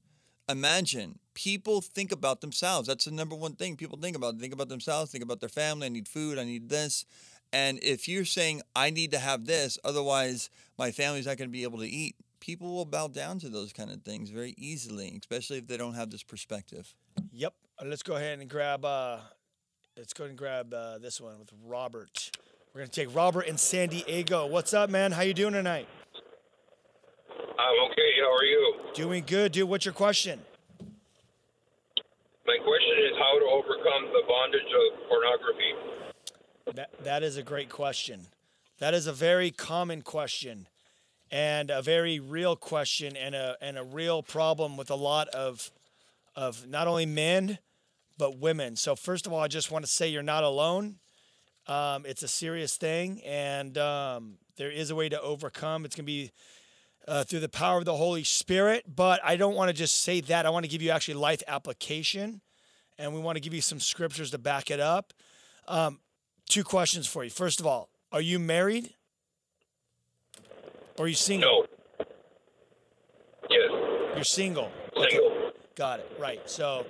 Imagine 0.49 1.19
people 1.33 1.81
think 1.81 2.11
about 2.11 2.41
themselves. 2.41 2.87
That's 2.87 3.05
the 3.05 3.11
number 3.11 3.35
one 3.35 3.53
thing 3.53 3.77
people 3.77 3.97
think 3.97 4.15
about. 4.15 4.37
They 4.37 4.41
think 4.41 4.53
about 4.53 4.69
themselves, 4.69 5.11
think 5.11 5.23
about 5.23 5.39
their 5.39 5.49
family. 5.49 5.85
I 5.85 5.89
need 5.89 6.07
food, 6.07 6.37
I 6.37 6.43
need 6.43 6.69
this. 6.69 7.05
And 7.53 7.79
if 7.83 8.07
you're 8.07 8.25
saying, 8.25 8.61
I 8.75 8.89
need 8.89 9.11
to 9.11 9.19
have 9.19 9.45
this, 9.45 9.77
otherwise 9.83 10.49
my 10.77 10.91
family's 10.91 11.25
not 11.25 11.37
going 11.37 11.49
to 11.49 11.53
be 11.53 11.63
able 11.63 11.79
to 11.79 11.87
eat, 11.87 12.15
people 12.39 12.73
will 12.73 12.85
bow 12.85 13.07
down 13.07 13.39
to 13.39 13.49
those 13.49 13.71
kind 13.73 13.91
of 13.91 14.01
things 14.03 14.29
very 14.29 14.53
easily, 14.57 15.17
especially 15.19 15.57
if 15.57 15.67
they 15.67 15.77
don't 15.77 15.93
have 15.93 16.09
this 16.09 16.23
perspective. 16.23 16.93
Yep. 17.31 17.53
Let's 17.85 18.03
go 18.03 18.15
ahead 18.15 18.39
and 18.39 18.49
grab. 18.49 18.85
Uh, 18.85 19.17
let's 19.97 20.13
go 20.13 20.23
ahead 20.23 20.29
and 20.29 20.37
grab 20.37 20.73
uh, 20.73 20.97
this 20.97 21.19
one 21.19 21.37
with 21.39 21.51
Robert. 21.65 22.31
We're 22.73 22.81
gonna 22.81 22.89
take 22.89 23.13
Robert 23.13 23.41
in 23.41 23.57
San 23.57 23.89
Diego. 23.89 24.47
What's 24.47 24.73
up, 24.73 24.89
man? 24.89 25.11
How 25.11 25.21
you 25.23 25.33
doing 25.33 25.53
tonight? 25.53 25.87
I'm 27.29 27.91
okay. 27.91 28.11
How 28.21 28.33
are 28.33 28.43
you? 28.43 28.75
Doing 28.93 29.23
good, 29.27 29.51
dude. 29.51 29.67
What's 29.67 29.85
your 29.85 29.93
question? 29.93 30.39
My 32.47 32.57
question 32.57 32.97
is 32.99 33.17
how 33.19 33.39
to 33.39 33.45
overcome 33.45 34.05
the 34.13 34.23
bondage 34.27 34.61
of 34.61 35.09
pornography. 35.09 35.73
That 36.73 37.03
that 37.03 37.23
is 37.23 37.37
a 37.37 37.43
great 37.43 37.69
question. 37.69 38.27
That 38.79 38.93
is 38.93 39.07
a 39.07 39.13
very 39.13 39.51
common 39.51 40.01
question, 40.01 40.67
and 41.29 41.69
a 41.69 41.81
very 41.81 42.19
real 42.19 42.55
question, 42.55 43.17
and 43.17 43.35
a 43.35 43.57
and 43.61 43.77
a 43.77 43.83
real 43.83 44.23
problem 44.23 44.77
with 44.77 44.89
a 44.89 44.95
lot 44.95 45.27
of 45.29 45.69
of 46.35 46.65
not 46.67 46.87
only 46.87 47.05
men 47.05 47.59
but 48.21 48.37
women. 48.37 48.75
So 48.75 48.95
first 48.95 49.25
of 49.25 49.33
all, 49.33 49.39
I 49.39 49.47
just 49.47 49.71
want 49.71 49.83
to 49.83 49.89
say 49.89 50.09
you're 50.09 50.21
not 50.21 50.43
alone. 50.43 50.97
Um, 51.65 52.05
it's 52.05 52.21
a 52.21 52.27
serious 52.27 52.77
thing, 52.77 53.19
and 53.25 53.75
um, 53.79 54.37
there 54.57 54.69
is 54.69 54.91
a 54.91 54.95
way 54.95 55.09
to 55.09 55.19
overcome. 55.19 55.85
It's 55.85 55.95
gonna 55.95 56.05
be 56.05 56.29
uh, 57.07 57.23
through 57.23 57.39
the 57.39 57.49
power 57.49 57.79
of 57.79 57.85
the 57.85 57.95
Holy 57.95 58.23
Spirit. 58.23 58.83
But 58.87 59.21
I 59.23 59.37
don't 59.37 59.55
want 59.55 59.69
to 59.69 59.73
just 59.73 60.03
say 60.03 60.21
that. 60.21 60.45
I 60.45 60.51
want 60.51 60.65
to 60.65 60.69
give 60.69 60.83
you 60.83 60.91
actually 60.91 61.15
life 61.15 61.41
application, 61.47 62.41
and 62.99 63.11
we 63.11 63.19
want 63.19 63.37
to 63.37 63.39
give 63.39 63.55
you 63.55 63.61
some 63.61 63.79
scriptures 63.79 64.29
to 64.29 64.37
back 64.37 64.69
it 64.69 64.79
up. 64.79 65.13
Um, 65.67 65.99
two 66.47 66.63
questions 66.63 67.07
for 67.07 67.23
you. 67.23 67.31
First 67.31 67.59
of 67.59 67.65
all, 67.65 67.89
are 68.11 68.21
you 68.21 68.37
married? 68.37 68.93
Or 70.99 71.05
are 71.05 71.07
you 71.07 71.15
single? 71.15 71.65
No. 71.97 72.05
Yes. 73.49 73.71
You're 74.13 74.23
single. 74.23 74.71
Single. 75.09 75.53
Got 75.73 76.01
it. 76.01 76.11
Right. 76.19 76.47
So 76.47 76.85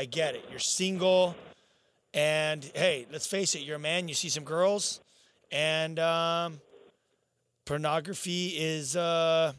I 0.00 0.06
get 0.06 0.34
it. 0.34 0.46
You're 0.48 0.58
single. 0.58 1.36
And 2.14 2.64
hey, 2.74 3.06
let's 3.12 3.26
face 3.26 3.54
it, 3.54 3.60
you're 3.60 3.76
a 3.76 3.78
man, 3.78 4.08
you 4.08 4.14
see 4.14 4.30
some 4.30 4.44
girls, 4.44 4.98
and 5.52 5.98
um, 5.98 6.62
pornography 7.66 8.48
is 8.56 8.96
uh, 8.96 9.52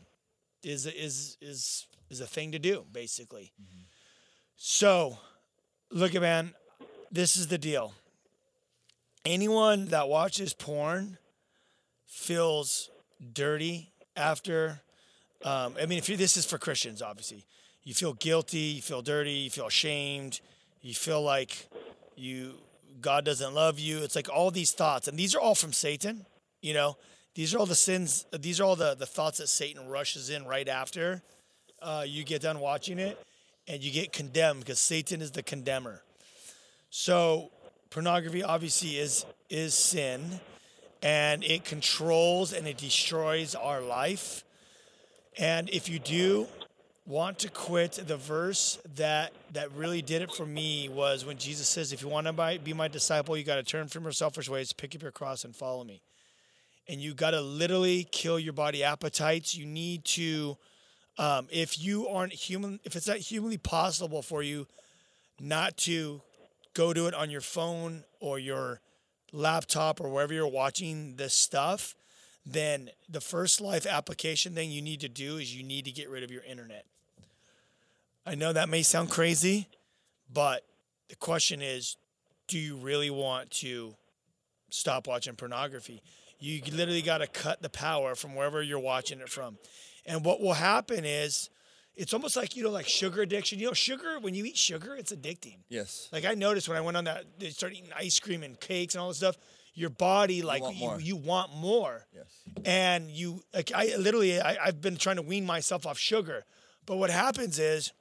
is 0.64 0.88
is 0.88 1.38
is 1.42 1.86
is 2.10 2.22
a 2.22 2.26
thing 2.26 2.54
to 2.54 2.60
do, 2.60 2.84
basically. 2.92 3.54
So, 4.58 5.20
look 5.92 6.16
at 6.16 6.22
man, 6.22 6.56
this 7.12 7.38
is 7.38 7.48
the 7.48 7.60
deal. 7.60 7.94
Anyone 9.24 9.90
that 9.90 10.10
watches 10.10 10.56
porn 10.56 11.20
feels 12.08 12.90
dirty 13.32 13.92
after. 14.16 14.82
Um, 15.46 15.76
I 15.80 15.86
mean, 15.86 16.00
if 16.00 16.10
you, 16.10 16.18
this 16.18 16.36
is 16.36 16.48
for 16.48 16.58
Christians, 16.58 17.04
obviously, 17.04 17.46
you 17.84 17.94
feel 17.94 18.14
guilty, 18.14 18.58
you 18.58 18.82
feel 18.82 19.02
dirty, 19.02 19.32
you 19.32 19.50
feel 19.50 19.68
ashamed, 19.68 20.40
you 20.82 20.94
feel 20.94 21.22
like 21.22 21.68
you 22.16 22.54
God 23.00 23.26
doesn't 23.26 23.54
love 23.54 23.80
you. 23.80 24.00
It's 24.00 24.16
like 24.16 24.30
all 24.30 24.52
these 24.52 24.74
thoughts, 24.74 25.08
and 25.08 25.18
these 25.18 25.36
are 25.36 25.40
all 25.40 25.56
from 25.56 25.74
Satan. 25.74 26.26
You 26.62 26.74
know, 26.74 26.98
these 27.34 27.56
are 27.56 27.58
all 27.58 27.66
the 27.66 27.76
sins. 27.76 28.26
These 28.32 28.60
are 28.60 28.64
all 28.64 28.76
the 28.76 28.96
the 28.96 29.06
thoughts 29.06 29.40
that 29.40 29.48
Satan 29.48 29.88
rushes 29.88 30.30
in 30.30 30.46
right 30.46 30.68
after 30.68 31.22
uh, 31.82 32.06
you 32.08 32.24
get 32.24 32.42
done 32.42 32.60
watching 32.60 33.00
it, 33.00 33.20
and 33.68 33.84
you 33.84 33.92
get 33.92 34.14
condemned 34.14 34.60
because 34.60 34.80
Satan 34.80 35.22
is 35.22 35.32
the 35.32 35.44
condemner. 35.44 36.02
So 36.90 37.52
pornography 37.90 38.44
obviously 38.44 38.98
is 38.98 39.26
is 39.50 39.74
sin, 39.74 40.40
and 41.02 41.44
it 41.44 41.66
controls 41.66 42.54
and 42.54 42.68
it 42.68 42.78
destroys 42.78 43.56
our 43.56 43.82
life. 43.82 44.44
And 45.38 45.70
if 45.70 45.90
you 45.90 45.98
do 45.98 46.48
want 47.12 47.40
to 47.40 47.50
quit, 47.50 47.92
the 48.08 48.16
verse 48.16 48.80
that 48.96 49.34
that 49.52 49.70
really 49.74 50.02
did 50.02 50.22
it 50.22 50.32
for 50.32 50.46
me 50.46 50.88
was 50.88 51.26
when 51.26 51.38
Jesus 51.38 51.68
says, 51.68 51.92
"If 51.92 52.02
you 52.02 52.08
want 52.08 52.26
to 52.28 52.60
be 52.64 52.72
my 52.72 52.88
disciple, 52.88 53.36
you 53.36 53.44
got 53.44 53.58
to 53.58 53.64
turn 53.64 53.90
from 53.90 54.04
your 54.04 54.14
selfish 54.14 54.48
ways, 54.48 54.72
pick 54.72 54.96
up 54.96 55.02
your 55.02 55.12
cross, 55.12 55.44
and 55.44 55.54
follow 55.54 55.84
me." 55.84 56.02
And 56.88 57.02
you 57.02 57.14
got 57.14 57.32
to 57.32 57.42
literally 57.42 58.08
kill 58.12 58.40
your 58.40 58.54
body 58.54 58.82
appetites. 58.82 59.54
You 59.54 59.66
need 59.66 60.06
to, 60.06 60.58
um, 61.18 61.50
if 61.52 61.78
you 61.78 62.08
aren't 62.08 62.32
human, 62.32 62.80
if 62.86 62.96
it's 62.96 63.08
not 63.08 63.18
humanly 63.18 63.58
possible 63.58 64.22
for 64.22 64.42
you, 64.42 64.66
not 65.38 65.76
to 65.78 66.22
go 66.74 66.94
to 66.94 67.08
it 67.08 67.14
on 67.14 67.30
your 67.30 67.42
phone 67.42 68.06
or 68.22 68.40
your 68.40 68.80
laptop 69.34 70.00
or 70.00 70.08
wherever 70.10 70.34
you're 70.34 70.48
watching 70.48 71.18
this 71.18 71.34
stuff, 71.34 71.94
then 72.46 72.90
the 73.10 73.22
first 73.22 73.60
life 73.60 73.86
application 73.86 74.56
thing 74.56 74.72
you 74.72 74.82
need 74.82 75.02
to 75.02 75.10
do 75.10 75.38
is 75.38 75.54
you 75.54 75.64
need 75.64 75.84
to 75.86 75.92
get 75.92 76.10
rid 76.10 76.24
of 76.24 76.32
your 76.32 76.44
internet. 76.44 76.86
I 78.26 78.36
know 78.36 78.54
that 78.54 78.70
may 78.70 78.84
sound 78.84 79.10
crazy, 79.10 79.68
but 80.32 80.64
the 81.10 81.16
question 81.16 81.62
is 81.62 81.98
do 82.48 82.60
you 82.60 82.76
really 82.76 83.10
want 83.10 83.50
to 83.52 83.96
stop 84.70 85.08
watching 85.08 85.36
pornography? 85.36 86.02
You 86.40 86.62
literally 86.72 87.02
got 87.02 87.20
to 87.20 87.28
cut 87.28 87.62
the 87.62 87.70
power 87.70 88.16
from 88.16 88.36
wherever 88.36 88.62
you're 88.62 88.80
watching 88.80 89.20
it 89.20 89.30
from. 89.30 89.58
And 90.06 90.26
what 90.26 90.42
will 90.42 90.54
happen 90.54 91.06
is 91.06 91.50
it's 91.96 92.14
almost 92.14 92.36
like, 92.36 92.56
you 92.56 92.64
know, 92.64 92.70
like 92.72 92.88
sugar 92.88 93.22
addiction. 93.22 93.60
You 93.60 93.68
know, 93.68 93.74
sugar, 93.74 94.20
when 94.20 94.34
you 94.34 94.44
eat 94.46 94.58
sugar, 94.58 94.96
it's 94.96 95.12
addicting. 95.14 95.58
Yes. 95.70 96.10
Like 96.12 96.26
I 96.26 96.34
noticed 96.34 96.68
when 96.68 96.78
I 96.78 96.82
went 96.82 96.98
on 96.98 97.04
that, 97.06 97.26
they 97.40 97.50
started 97.52 97.78
eating 97.78 97.92
ice 97.96 98.20
cream 98.20 98.44
and 98.44 98.60
cakes 98.60 98.96
and 98.96 99.02
all 99.02 99.10
this 99.10 99.18
stuff. 99.18 99.38
Your 99.74 99.90
body, 99.92 100.42
like 100.42 100.62
want 100.64 100.76
you, 100.76 100.98
you 101.00 101.16
want 101.16 101.56
more, 101.56 102.06
Yes. 102.14 102.26
and 102.66 103.10
you 103.10 103.42
like 103.54 103.72
I 103.74 103.96
literally 103.98 104.42
I, 104.42 104.58
I've 104.66 104.82
been 104.82 104.98
trying 104.98 105.16
to 105.16 105.22
wean 105.22 105.46
myself 105.46 105.86
off 105.86 105.98
sugar, 105.98 106.44
but 106.86 106.98
what 106.98 107.10
happens 107.10 107.58
is, 107.58 107.94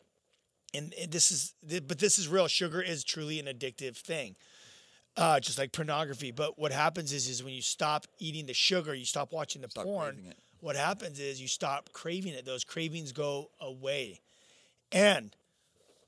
and, 0.75 0.95
this 1.09 1.31
is 1.31 1.55
but 1.87 1.99
this 1.99 2.19
is 2.19 2.29
real. 2.29 2.49
Sugar 2.49 2.81
is 2.81 3.05
truly 3.05 3.41
an 3.41 3.47
addictive 3.47 3.97
thing, 3.97 4.37
uh, 5.17 5.41
just 5.41 5.59
like 5.59 5.73
pornography. 5.73 6.31
But 6.31 6.59
what 6.59 6.73
happens 6.73 7.13
is 7.13 7.29
is 7.29 7.43
when 7.43 7.55
you 7.55 7.63
stop 7.63 8.07
eating 8.19 8.47
the 8.47 8.55
sugar, 8.55 8.95
you 8.95 9.05
stop 9.05 9.33
watching 9.33 9.63
the 9.63 9.71
Stop 9.71 9.85
porn. 9.85 10.35
What 10.61 10.77
happens 10.77 11.19
is 11.19 11.41
you 11.41 11.49
stop 11.49 11.93
craving 11.93 12.35
it. 12.35 12.45
Those 12.45 12.65
cravings 12.65 13.13
go 13.13 13.51
away, 13.61 14.21
and 14.93 15.35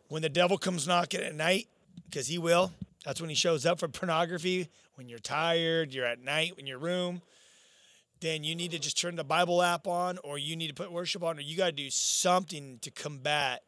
when 0.08 0.22
the 0.22 0.28
devil 0.28 0.58
comes 0.58 0.86
knocking 0.86 1.20
at 1.20 1.34
night, 1.34 1.68
because 2.04 2.26
he 2.26 2.38
will, 2.38 2.72
that's 3.04 3.20
when 3.20 3.30
he 3.30 3.36
shows 3.36 3.64
up 3.64 3.80
for 3.80 3.88
pornography. 3.88 4.68
When 4.96 5.08
you're 5.08 5.18
tired, 5.18 5.94
you're 5.94 6.04
at 6.04 6.22
night 6.22 6.54
in 6.58 6.66
your 6.66 6.78
room, 6.78 7.22
then 8.20 8.44
you 8.44 8.54
need 8.54 8.72
to 8.72 8.78
just 8.78 9.00
turn 9.00 9.16
the 9.16 9.24
Bible 9.24 9.62
app 9.62 9.86
on, 9.86 10.18
or 10.18 10.36
you 10.38 10.54
need 10.54 10.68
to 10.68 10.74
put 10.74 10.92
worship 10.92 11.22
on, 11.22 11.38
or 11.38 11.40
you 11.40 11.56
got 11.56 11.66
to 11.66 11.72
do 11.72 11.88
something 11.88 12.78
to 12.82 12.90
combat 12.90 13.62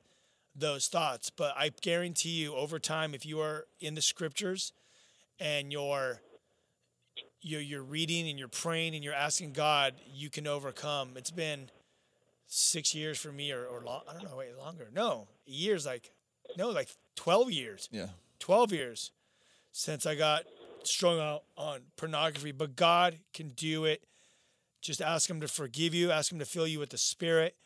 those 0.55 0.89
thoughts. 0.89 1.31
But 1.31 1.55
I 1.57 1.71
guarantee 1.81 2.31
you, 2.43 2.55
over 2.55 2.79
time, 2.79 3.15
if 3.15 3.27
you 3.27 3.41
are 3.41 3.67
in 3.81 3.95
the 3.95 4.03
scriptures 4.03 4.73
and 5.39 5.73
you're 5.73 6.21
you're, 7.45 7.61
you're 7.61 7.83
reading 7.83 8.29
and 8.29 8.39
you're 8.39 8.49
praying 8.49 8.95
and 8.95 9.05
you're 9.05 9.15
asking 9.15 9.53
God, 9.53 9.95
you 10.07 10.31
can 10.31 10.47
overcome. 10.47 11.13
It's 11.17 11.31
been 11.31 11.69
six 12.47 12.95
years 12.95 13.19
for 13.19 13.31
me, 13.31 13.53
or, 13.53 13.67
or 13.67 13.83
long, 13.83 14.01
I 14.09 14.15
don't 14.15 14.25
know, 14.25 14.37
wait, 14.37 14.57
longer. 14.57 14.89
No, 14.93 15.29
years 15.45 15.85
like, 15.85 16.11
no, 16.57 16.71
like 16.71 16.89
12 17.17 17.53
years. 17.53 17.89
Yeah. 17.93 18.09
12 18.41 18.73
years 18.73 19.11
since 19.73 20.07
I 20.07 20.15
got 20.15 20.45
strung 20.85 21.21
out 21.21 21.45
on 21.57 21.81
pornography, 21.97 22.53
but 22.53 22.77
God 22.77 23.19
can 23.33 23.51
do 23.51 23.85
it. 23.85 24.05
Just 24.81 25.01
ask 25.01 25.29
Him 25.29 25.41
to 25.41 25.49
forgive 25.49 25.95
you, 25.95 26.11
ask 26.11 26.33
Him 26.33 26.39
to 26.39 26.45
fill 26.45 26.67
you 26.67 26.79
with 26.79 26.91
the 26.91 26.99
Spirit, 26.99 27.57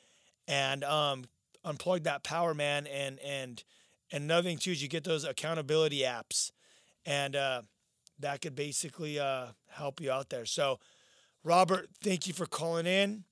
and 0.46 0.84
um, 0.84 1.24
unplug 1.68 2.04
that 2.04 2.22
power, 2.22 2.54
man. 2.54 2.86
And 2.86 3.18
and 3.20 3.62
and 4.10 4.24
another 4.24 4.48
thing 4.48 4.58
too 4.58 4.72
is 4.72 4.82
you 4.82 4.88
get 4.88 5.04
those 5.04 5.24
accountability 5.24 6.00
apps, 6.00 6.50
and 7.04 7.36
uh, 7.36 7.62
that 8.18 8.40
could 8.40 8.54
basically 8.54 9.18
uh, 9.18 9.48
help 9.68 10.00
you 10.00 10.10
out 10.10 10.30
there. 10.30 10.46
So, 10.46 10.78
Robert, 11.44 11.88
thank 12.02 12.26
you 12.26 12.32
for 12.32 12.46
calling 12.46 12.86
in. 12.86 13.24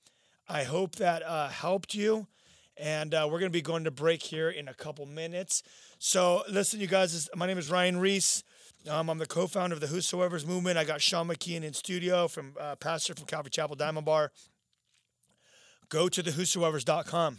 I 0.48 0.64
hope 0.64 0.96
that 0.96 1.22
uh, 1.22 1.48
helped 1.48 1.94
you. 1.94 2.26
And 2.78 3.14
uh, 3.14 3.24
we're 3.24 3.38
going 3.38 3.50
to 3.50 3.56
be 3.56 3.62
going 3.62 3.84
to 3.84 3.90
break 3.90 4.22
here 4.22 4.50
in 4.50 4.68
a 4.68 4.74
couple 4.74 5.06
minutes. 5.06 5.62
So, 5.98 6.42
listen, 6.50 6.78
you 6.78 6.86
guys, 6.86 7.28
my 7.34 7.46
name 7.46 7.56
is 7.56 7.70
Ryan 7.70 7.98
Ries. 7.98 8.44
Um, 8.88 9.08
I'm 9.08 9.18
the 9.18 9.26
co 9.26 9.46
founder 9.46 9.74
of 9.74 9.80
the 9.80 9.86
Whosoever's 9.86 10.46
Movement. 10.46 10.76
I 10.76 10.84
got 10.84 11.00
Sean 11.00 11.26
McKeehan 11.28 11.62
in 11.62 11.72
studio 11.72 12.28
from 12.28 12.54
uh, 12.60 12.76
pastor 12.76 13.14
from 13.14 13.24
Calvary 13.24 13.50
Chapel 13.50 13.76
Diamond 13.76 14.04
Bar. 14.04 14.30
Go 15.88 16.08
to 16.08 16.22
the 16.22 16.32
whosoever's.com. 16.32 17.38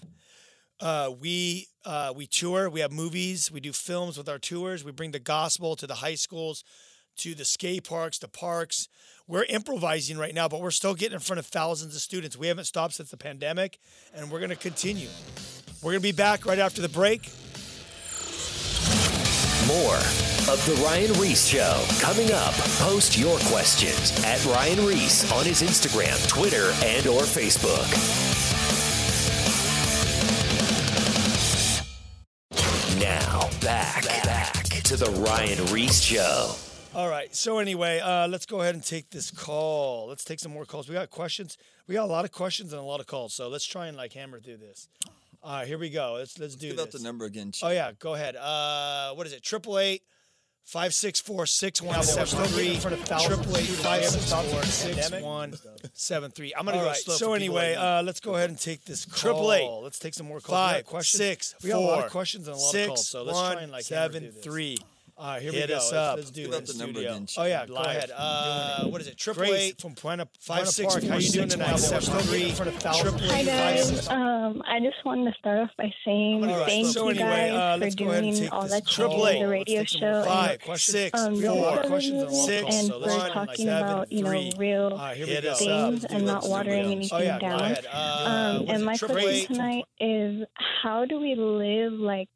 Uh, 0.79 1.11
we 1.19 1.67
uh, 1.85 2.13
we 2.15 2.27
tour. 2.27 2.69
We 2.69 2.81
have 2.81 2.91
movies. 2.91 3.51
We 3.51 3.59
do 3.59 3.73
films 3.73 4.17
with 4.17 4.29
our 4.29 4.39
tours. 4.39 4.83
We 4.83 4.91
bring 4.91 5.11
the 5.11 5.19
gospel 5.19 5.75
to 5.75 5.87
the 5.87 5.95
high 5.95 6.15
schools, 6.15 6.63
to 7.17 7.33
the 7.33 7.45
skate 7.45 7.83
parks, 7.87 8.19
the 8.19 8.27
parks. 8.27 8.87
We're 9.27 9.45
improvising 9.45 10.17
right 10.17 10.33
now, 10.33 10.47
but 10.47 10.61
we're 10.61 10.71
still 10.71 10.93
getting 10.93 11.15
in 11.15 11.19
front 11.19 11.39
of 11.39 11.47
thousands 11.47 11.95
of 11.95 12.01
students. 12.01 12.37
We 12.37 12.47
haven't 12.47 12.65
stopped 12.65 12.93
since 12.93 13.09
the 13.09 13.17
pandemic, 13.17 13.79
and 14.13 14.31
we're 14.31 14.39
going 14.39 14.51
to 14.51 14.55
continue. 14.55 15.09
We're 15.81 15.91
going 15.91 16.01
to 16.01 16.07
be 16.07 16.11
back 16.11 16.45
right 16.45 16.59
after 16.59 16.81
the 16.81 16.89
break. 16.89 17.29
More 19.67 19.97
of 20.49 20.63
The 20.65 20.81
Ryan 20.81 21.11
Ries 21.19 21.49
Show 21.49 21.83
coming 21.99 22.31
up. 22.31 22.53
Post 22.79 23.17
your 23.17 23.37
questions 23.39 24.13
at 24.23 24.43
Ryan 24.45 24.85
Ries 24.85 25.29
on 25.31 25.43
his 25.43 25.61
Instagram, 25.61 26.25
Twitter, 26.29 26.71
and 26.83 27.05
or 27.07 27.21
Facebook. 27.23 28.26
To 34.97 35.05
The 35.05 35.11
Ryan 35.21 35.63
Ries 35.71 36.03
Show. 36.03 36.55
All 36.95 37.07
right. 37.07 37.33
So 37.35 37.59
anyway, 37.59 37.99
uh, 37.99 38.27
let's 38.27 38.45
go 38.47 38.61
ahead 38.61 38.73
and 38.73 38.83
take 38.83 39.11
this 39.11 39.29
call. 39.29 40.07
Let's 40.07 40.23
take 40.23 40.39
some 40.39 40.51
more 40.51 40.65
calls. 40.65 40.89
We 40.89 40.95
got 40.95 41.11
questions. 41.11 41.57
We 41.87 41.93
got 41.93 42.05
a 42.05 42.11
lot 42.11 42.25
of 42.25 42.31
questions 42.31 42.73
and 42.73 42.81
a 42.81 42.83
lot 42.85 42.99
of 42.99 43.05
calls. 43.05 43.33
So 43.35 43.47
let's 43.47 43.65
try 43.65 43.87
and 43.87 43.95
like 43.95 44.13
hammer 44.13 44.39
through 44.39 44.57
this. 44.57 44.89
All 45.43 45.57
right, 45.59 45.67
here 45.67 45.77
we 45.77 45.89
go. 45.91 46.15
Let's 46.17 46.39
let's 46.39 46.55
do 46.55 46.69
Give 46.69 46.77
this. 46.77 46.85
out 46.87 46.91
the 46.91 46.99
number 46.99 47.25
again. 47.25 47.51
Chief. 47.51 47.63
Oh 47.63 47.71
yeah, 47.71 47.91
go 47.99 48.15
ahead. 48.15 48.35
Uh, 48.35 49.13
what 49.13 49.27
is 49.27 49.33
it? 49.33 49.43
Triple 49.43 49.77
eight. 49.77 50.01
Five 50.67 50.93
six 50.93 51.21
four 51.21 51.45
six 51.45 51.81
one 51.81 52.03
seven 52.03 52.45
three. 52.49 52.77
Triple 52.77 53.55
eight 53.55 53.67
five 53.67 54.03
six 54.03 54.33
four 54.33 54.63
six 54.63 55.11
one 55.21 55.53
seven 55.93 56.29
three. 56.29 56.53
I'm 56.53 56.65
gonna 56.65 56.75
All 56.79 56.83
go 56.83 56.89
right, 56.89 56.97
slow. 56.97 57.15
So 57.15 57.33
anyway, 57.35 57.75
uh, 57.75 58.03
let's 58.03 58.19
go 58.19 58.35
ahead 58.35 58.49
and 58.49 58.59
take 58.59 58.83
this 58.83 59.05
call. 59.05 59.17
Triple 59.17 59.53
eight. 59.53 59.69
Let's 59.81 59.97
take 59.97 60.13
some 60.13 60.27
more 60.27 60.41
calls. 60.41 60.57
Five, 60.57 60.77
We 60.79 60.83
questions. 60.83 61.17
six, 61.17 61.55
we 61.63 61.69
got 61.69 61.77
a 61.77 61.79
lot 61.79 62.03
of 62.03 62.11
questions 62.11 62.49
and 62.49 62.57
a 62.57 62.59
lot 62.59 62.71
six, 62.71 62.83
of 62.83 62.89
calls. 62.89 63.07
So 63.07 63.23
let's 63.23 63.35
one, 63.37 63.53
try 63.53 63.61
and 63.63 63.71
like 63.71 63.83
seven 63.83 64.29
three. 64.43 64.77
All 65.19 65.25
right, 65.25 65.41
here 65.41 65.51
Hit 65.51 65.61
we 65.63 65.67
go. 65.69 65.77
us 65.77 65.91
Let's- 65.91 65.93
up. 65.93 66.15
Let's 66.17 66.29
do 66.29 66.41
Give 66.43 66.53
it 66.53 66.55
out 66.57 66.65
the 66.67 66.73
number 66.77 66.93
studio. 66.99 67.11
again, 67.11 67.27
Oh 67.37 67.45
yeah, 67.45 67.65
go 67.65 67.73
Live. 67.73 67.85
ahead. 67.87 68.11
Uh, 68.15 68.83
what 68.85 69.01
is 69.01 69.07
it? 69.07 69.17
Triple 69.17 69.45
Grace 69.45 69.59
eight 69.69 69.81
from 69.81 69.93
Buena 69.93 70.27
five 70.39 70.57
Buena 70.57 70.71
six 70.71 70.93
Park. 70.93 71.03
four 71.03 71.11
How 71.11 71.17
you 71.17 71.31
doing 71.31 71.49
tonight? 71.49 71.71
one 71.71 71.77
Seven 71.79 72.01
seven 72.03 72.21
three. 72.25 72.51
three. 72.51 72.69
Triple 72.71 73.19
Hi 73.29 73.39
eight 73.39 73.45
five 73.47 73.47
guys. 73.47 74.07
Um, 74.09 74.61
I 74.67 74.79
just 74.79 75.03
wanted 75.03 75.31
to 75.33 75.37
start 75.39 75.57
off 75.61 75.71
by 75.75 75.91
saying 76.05 76.43
All 76.47 76.59
right, 76.59 76.67
thank 76.67 76.85
so 76.87 77.05
you 77.05 77.09
anyway, 77.09 77.25
guys 77.25 77.51
uh, 77.53 77.73
for 77.77 77.79
let's 77.83 77.95
go 77.95 78.09
ahead 78.11 78.23
and 78.25 78.35
doing 78.37 78.49
all 78.51 78.67
that 78.67 78.97
you 78.97 79.05
call. 79.05 79.15
do 79.17 79.23
on 79.27 79.39
the 79.41 79.47
radio 79.47 79.79
take 79.79 79.89
some 79.89 80.01
more 80.01 80.23
show 80.23 80.29
Five, 80.29 80.59
and 80.69 80.79
six, 80.79 81.19
um, 81.19 81.35
four, 81.41 81.75
the 81.81 81.87
questions 81.87 82.21
of 82.21 82.29
and 82.29 82.49
it, 82.49 82.61
calls. 82.61 82.75
and 82.75 82.87
So 82.87 82.93
for 82.93 82.99
let's 82.99 83.15
try 83.15 83.25
and, 83.25 83.35
like, 83.35 83.47
talking 83.49 83.67
about 83.69 84.11
you 84.11 84.23
know 84.23 84.49
real 84.59 84.81
All 84.83 84.97
right, 84.99 85.17
here 85.17 85.25
we 85.25 85.31
Hit 85.33 85.43
go. 85.45 85.51
us 85.51 85.59
things 85.59 86.05
and 86.05 86.25
not 86.27 86.47
watering 86.47 86.91
anything 86.91 87.09
Oh 87.11 87.25
down. 87.25 87.39
go 87.39 87.47
ahead. 87.65 87.87
Uh, 87.91 88.57
Um, 88.61 88.69
and 88.69 88.85
my 88.85 88.95
question 88.97 89.47
tonight 89.55 89.85
is 89.99 90.43
how 90.83 91.05
do 91.05 91.19
we 91.19 91.33
live 91.33 91.93
like 91.93 92.29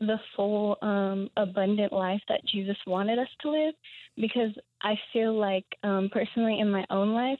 the 0.00 0.18
full 0.36 0.76
um, 0.82 1.28
abundant 1.36 1.92
life 1.92 2.20
that 2.28 2.40
Jesus 2.46 2.76
wanted 2.86 3.18
us 3.18 3.28
to 3.42 3.50
live? 3.50 3.74
Because 4.16 4.50
I 4.82 4.94
feel 5.12 5.38
like 5.38 5.66
um, 5.82 6.10
personally 6.12 6.60
in 6.60 6.70
my 6.70 6.84
own 6.90 7.12
life, 7.12 7.38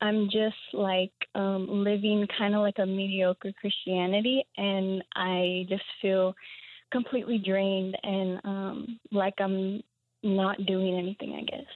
I'm 0.00 0.26
just 0.26 0.56
like 0.72 1.12
um, 1.34 1.66
living 1.68 2.26
kind 2.38 2.54
of 2.54 2.60
like 2.60 2.78
a 2.78 2.86
mediocre 2.86 3.52
Christianity, 3.60 4.44
and 4.56 5.02
I 5.14 5.66
just 5.68 5.84
feel 6.02 6.34
completely 6.92 7.38
drained 7.38 7.96
and 8.02 8.40
um, 8.44 9.00
like 9.10 9.34
I'm 9.40 9.82
not 10.22 10.64
doing 10.66 10.98
anything. 10.98 11.34
I 11.34 11.44
guess. 11.44 11.66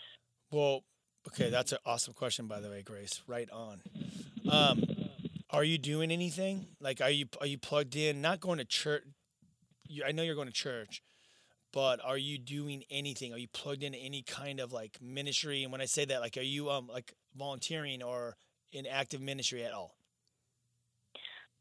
Well, 0.50 0.82
okay, 1.28 1.50
that's 1.50 1.72
an 1.72 1.78
awesome 1.86 2.14
question, 2.14 2.46
by 2.46 2.60
the 2.60 2.68
way, 2.68 2.82
Grace. 2.82 3.22
Right 3.26 3.48
on. 3.50 3.80
Um, 4.50 4.82
are 5.50 5.64
you 5.64 5.78
doing 5.78 6.10
anything? 6.10 6.66
Like, 6.80 7.00
are 7.00 7.10
you 7.10 7.26
are 7.40 7.46
you 7.46 7.58
plugged 7.58 7.96
in? 7.96 8.20
Not 8.20 8.40
going 8.40 8.58
to 8.58 8.64
church. 8.64 9.04
You, 9.90 10.04
I 10.06 10.12
know 10.12 10.22
you're 10.22 10.36
going 10.36 10.46
to 10.46 10.52
church, 10.54 11.02
but 11.72 11.98
are 12.04 12.16
you 12.16 12.38
doing 12.38 12.84
anything? 12.90 13.32
Are 13.32 13.38
you 13.38 13.48
plugged 13.48 13.82
into 13.82 13.98
any 13.98 14.22
kind 14.22 14.60
of 14.60 14.72
like 14.72 14.98
ministry? 15.02 15.64
And 15.64 15.72
when 15.72 15.80
I 15.80 15.86
say 15.86 16.04
that, 16.04 16.20
like, 16.20 16.36
are 16.36 16.42
you 16.42 16.70
um 16.70 16.86
like 16.86 17.12
volunteering 17.36 18.02
or 18.02 18.36
in 18.72 18.86
active 18.86 19.20
ministry 19.20 19.64
at 19.64 19.72
all? 19.72 19.96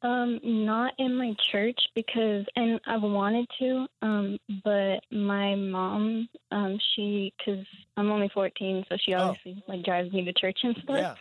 Um, 0.02 0.40
not 0.44 0.94
in 0.98 1.18
my 1.18 1.34
church 1.52 1.78
because, 1.94 2.46
and 2.56 2.80
I've 2.88 3.02
wanted 3.02 3.46
to, 3.60 3.86
um, 4.02 4.38
but 4.64 5.00
my 5.12 5.56
mom, 5.56 6.30
um, 6.52 6.80
she, 6.96 7.34
cause 7.44 7.66
I'm 7.98 8.10
only 8.10 8.30
14, 8.34 8.86
so 8.88 8.96
she 8.98 9.14
Oh. 9.14 9.20
obviously 9.32 9.62
like 9.68 9.84
drives 9.84 10.14
me 10.14 10.24
to 10.24 10.32
church 10.32 10.60
and 10.64 10.74
stuff. 10.84 10.96
Yeah. 10.98 11.16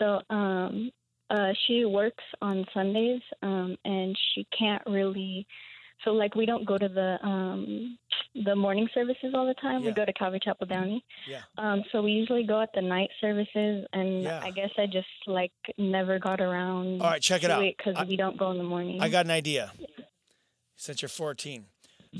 So, 0.00 0.34
um, 0.34 0.90
uh, 1.30 1.52
she 1.66 1.84
works 1.84 2.24
on 2.42 2.66
Sundays, 2.74 3.20
um, 3.42 3.76
and 3.84 4.18
she 4.34 4.44
can't 4.58 4.82
really. 4.86 5.46
So, 6.04 6.10
like, 6.12 6.34
we 6.34 6.46
don't 6.46 6.64
go 6.66 6.78
to 6.78 6.88
the 6.88 7.18
um, 7.26 7.98
the 8.44 8.54
morning 8.54 8.88
services 8.94 9.32
all 9.34 9.46
the 9.46 9.54
time. 9.54 9.80
Yeah. 9.82 9.88
We 9.88 9.92
go 9.92 10.04
to 10.04 10.12
Calvary 10.12 10.40
Chapel 10.42 10.66
Downey. 10.66 11.04
Yeah. 11.28 11.40
Um, 11.56 11.82
so 11.90 12.02
we 12.02 12.12
usually 12.12 12.44
go 12.44 12.60
at 12.60 12.70
the 12.74 12.82
night 12.82 13.10
services, 13.20 13.86
and 13.92 14.22
Yeah. 14.22 14.40
I 14.42 14.50
guess 14.50 14.70
I 14.78 14.86
just 14.86 15.08
like 15.26 15.52
never 15.76 16.18
got 16.18 16.40
around 16.40 17.02
All 17.02 17.10
right, 17.10 17.20
check 17.22 17.42
it 17.42 17.50
out. 17.50 17.62
because 17.62 17.96
we 18.06 18.16
don't 18.16 18.36
go 18.36 18.50
in 18.52 18.58
the 18.58 18.64
morning. 18.64 19.00
I 19.00 19.08
got 19.08 19.24
an 19.24 19.30
idea. 19.32 19.72
Since 20.76 21.02
you're 21.02 21.08
14, 21.08 21.64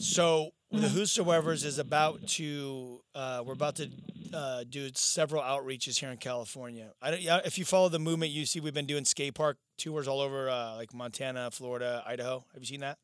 so 0.01 0.51
the 0.73 0.89
Whosoever's 0.89 1.63
is 1.65 1.79
about 1.79 2.27
to. 2.31 3.01
Uh, 3.15 3.45
we're 3.47 3.53
about 3.53 3.77
to 3.77 3.89
uh, 4.35 4.65
do 4.69 4.91
several 4.95 5.43
outreaches 5.43 5.99
here 6.01 6.11
in 6.11 6.17
California. 6.17 6.91
I 7.01 7.11
don't, 7.13 7.21
yeah, 7.23 7.41
if 7.45 7.57
you 7.57 7.65
follow 7.65 7.89
the 7.89 8.01
movement, 8.01 8.33
you 8.33 8.45
see 8.47 8.59
we've 8.59 8.75
been 8.75 8.87
doing 8.87 9.05
skate 9.05 9.35
park 9.35 9.57
tours 9.79 10.09
all 10.09 10.21
over, 10.21 10.51
uh, 10.51 10.75
like 10.75 10.93
Montana, 10.93 11.51
Florida, 11.53 12.03
Idaho. 12.05 12.45
Have 12.53 12.61
you 12.63 12.67
seen 12.67 12.81
that? 12.81 12.99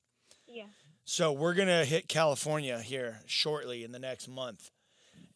Yeah. 0.55 0.65
So 1.05 1.33
we're 1.33 1.55
gonna 1.55 1.85
hit 1.85 2.09
California 2.09 2.79
here 2.81 3.21
shortly 3.27 3.85
in 3.85 3.93
the 3.93 3.99
next 3.99 4.29
month, 4.29 4.71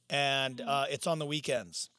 and 0.09 0.61
uh, 0.61 0.87
it's 0.91 1.07
on 1.07 1.19
the 1.19 1.27
weekends. 1.27 1.91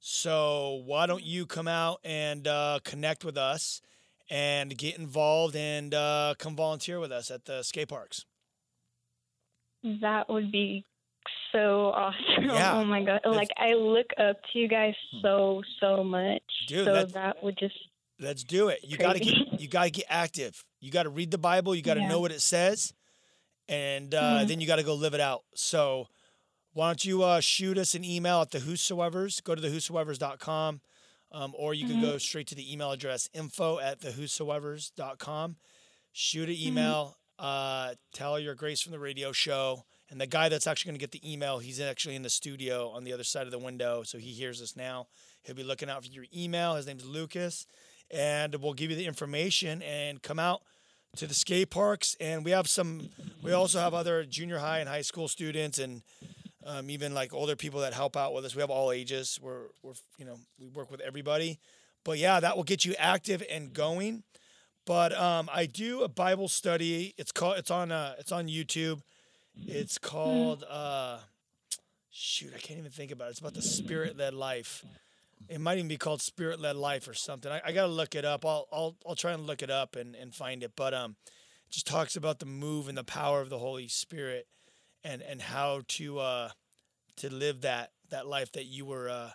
So 0.00 0.82
why 0.84 1.06
don't 1.06 1.22
you 1.22 1.46
come 1.46 1.68
out 1.68 2.00
and 2.02 2.48
uh, 2.48 2.80
connect 2.82 3.24
with 3.24 3.36
us 3.38 3.80
and 4.28 4.76
get 4.76 4.98
involved 4.98 5.54
and 5.54 5.94
uh, 5.94 6.34
come 6.38 6.56
volunteer 6.56 6.98
with 6.98 7.12
us 7.12 7.30
at 7.30 7.44
the 7.44 7.62
skate 7.62 7.88
parks? 7.88 8.24
That 10.00 10.28
would 10.28 10.50
be 10.50 10.84
so 11.52 11.86
awesome. 11.94 12.44
Yeah. 12.44 12.72
Oh 12.78 12.84
my 12.84 13.02
god. 13.04 13.20
Like 13.24 13.50
I 13.56 13.74
look 13.74 14.06
up 14.18 14.36
to 14.52 14.58
you 14.58 14.68
guys 14.68 14.94
so 15.20 15.62
so 15.80 16.02
much. 16.02 16.42
Dude, 16.66 16.84
so 16.86 16.92
that's- 16.92 17.12
that 17.12 17.42
would 17.44 17.56
just 17.58 17.74
Let's 18.18 18.44
do 18.44 18.68
it. 18.68 18.80
You 18.82 18.96
gotta 18.98 19.18
get 19.18 19.60
you 19.60 19.68
gotta 19.68 19.90
get 19.90 20.04
active. 20.08 20.64
You 20.80 20.90
gotta 20.90 21.08
read 21.08 21.30
the 21.30 21.38
Bible. 21.38 21.74
You 21.74 21.82
gotta 21.82 22.00
Yeah. 22.00 22.08
know 22.08 22.20
what 22.20 22.30
it 22.32 22.40
says, 22.40 22.92
and 23.68 24.14
uh, 24.14 24.40
Mhm. 24.40 24.48
then 24.48 24.60
you 24.60 24.66
gotta 24.66 24.82
go 24.84 24.94
live 24.94 25.14
it 25.14 25.20
out. 25.20 25.44
So 25.54 26.08
why 26.72 26.88
don't 26.88 27.04
you 27.04 27.22
uh, 27.22 27.40
shoot 27.40 27.78
us 27.78 27.94
an 27.94 28.04
email 28.04 28.40
at 28.42 28.50
the 28.50 28.60
Whosoever's? 28.60 29.40
Go 29.40 29.54
to 29.54 29.60
the 29.60 29.70
Whosoever's.com, 29.70 30.80
um, 31.32 31.54
or 31.56 31.74
you 31.74 31.86
can 31.86 32.00
go 32.00 32.16
straight 32.18 32.46
to 32.48 32.54
the 32.54 32.72
email 32.72 32.92
address 32.92 33.28
info 33.34 33.78
at 33.78 34.00
the 34.00 34.12
Whosoever's.com. 34.12 35.56
Shoot 36.12 36.48
an 36.48 36.56
email. 36.56 37.16
Uh, 37.38 37.94
tell 38.12 38.38
your 38.38 38.54
Grace 38.54 38.80
from 38.82 38.92
the 38.92 38.98
radio 38.98 39.32
show. 39.32 39.84
And 40.10 40.20
the 40.20 40.26
guy 40.26 40.50
that's 40.50 40.66
actually 40.66 40.90
going 40.90 40.98
to 41.00 41.06
get 41.06 41.10
the 41.12 41.32
email, 41.32 41.58
he's 41.58 41.80
actually 41.80 42.16
in 42.16 42.22
the 42.22 42.28
studio 42.28 42.90
on 42.90 43.04
the 43.04 43.14
other 43.14 43.24
side 43.24 43.46
of 43.46 43.50
the 43.50 43.58
window, 43.58 44.02
so 44.02 44.18
he 44.18 44.32
hears 44.32 44.60
us 44.60 44.76
now. 44.76 45.08
He'll 45.42 45.54
be 45.56 45.62
looking 45.62 45.88
out 45.88 46.04
for 46.04 46.10
your 46.10 46.26
email. 46.36 46.74
His 46.74 46.86
name's 46.86 47.06
Lucas, 47.06 47.66
and 48.12 48.54
we'll 48.56 48.74
give 48.74 48.90
you 48.90 48.96
the 48.96 49.06
information 49.06 49.82
and 49.82 50.22
come 50.22 50.38
out 50.38 50.62
to 51.16 51.26
the 51.26 51.34
skate 51.34 51.70
parks. 51.70 52.16
And 52.20 52.44
we 52.44 52.50
have 52.50 52.68
some. 52.68 53.08
We 53.42 53.52
also 53.52 53.80
have 53.80 53.94
other 53.94 54.24
junior 54.24 54.58
high 54.58 54.78
and 54.78 54.88
high 54.88 55.02
school 55.02 55.28
students, 55.28 55.78
and 55.78 56.02
um, 56.64 56.90
even 56.90 57.14
like 57.14 57.32
older 57.32 57.56
people 57.56 57.80
that 57.80 57.92
help 57.94 58.16
out 58.16 58.34
with 58.34 58.44
us. 58.44 58.54
We 58.54 58.60
have 58.60 58.70
all 58.70 58.92
ages. 58.92 59.38
We're 59.42 59.66
we're 59.82 59.94
you 60.18 60.24
know 60.24 60.38
we 60.60 60.68
work 60.68 60.90
with 60.90 61.00
everybody. 61.00 61.58
But 62.04 62.18
yeah, 62.18 62.40
that 62.40 62.56
will 62.56 62.64
get 62.64 62.84
you 62.84 62.94
active 62.98 63.42
and 63.48 63.72
going. 63.72 64.24
But 64.84 65.16
um, 65.16 65.48
I 65.52 65.66
do 65.66 66.02
a 66.02 66.08
Bible 66.08 66.48
study. 66.48 67.14
It's 67.16 67.32
called. 67.32 67.58
It's 67.58 67.70
on. 67.70 67.92
Uh, 67.92 68.14
it's 68.18 68.32
on 68.32 68.48
YouTube. 68.48 69.00
It's 69.56 69.98
called. 69.98 70.64
Uh, 70.68 71.18
shoot, 72.10 72.52
I 72.54 72.58
can't 72.58 72.78
even 72.78 72.90
think 72.90 73.10
about 73.10 73.28
it. 73.28 73.30
It's 73.30 73.40
about 73.40 73.54
the 73.54 73.62
spirit 73.62 74.16
led 74.16 74.34
life. 74.34 74.84
It 75.48 75.60
might 75.60 75.78
even 75.78 75.88
be 75.88 75.96
called 75.96 76.22
spirit 76.22 76.60
led 76.60 76.76
life 76.76 77.06
or 77.08 77.14
something. 77.14 77.50
I, 77.52 77.60
I 77.66 77.72
gotta 77.72 77.92
look 77.92 78.14
it 78.14 78.24
up. 78.24 78.44
I'll 78.44 78.66
I'll 78.72 78.96
I'll 79.06 79.14
try 79.14 79.32
and 79.32 79.46
look 79.46 79.62
it 79.62 79.70
up 79.70 79.96
and, 79.96 80.14
and 80.14 80.34
find 80.34 80.62
it. 80.62 80.72
But 80.76 80.94
um, 80.94 81.16
it 81.66 81.72
just 81.72 81.86
talks 81.86 82.16
about 82.16 82.38
the 82.38 82.46
move 82.46 82.88
and 82.88 82.96
the 82.96 83.04
power 83.04 83.40
of 83.40 83.50
the 83.50 83.58
Holy 83.58 83.88
Spirit, 83.88 84.46
and 85.04 85.22
and 85.22 85.42
how 85.42 85.82
to 85.88 86.18
uh 86.18 86.50
to 87.16 87.32
live 87.32 87.60
that 87.62 87.90
that 88.10 88.26
life 88.26 88.52
that 88.52 88.64
you 88.64 88.84
were 88.86 89.08
uh 89.08 89.30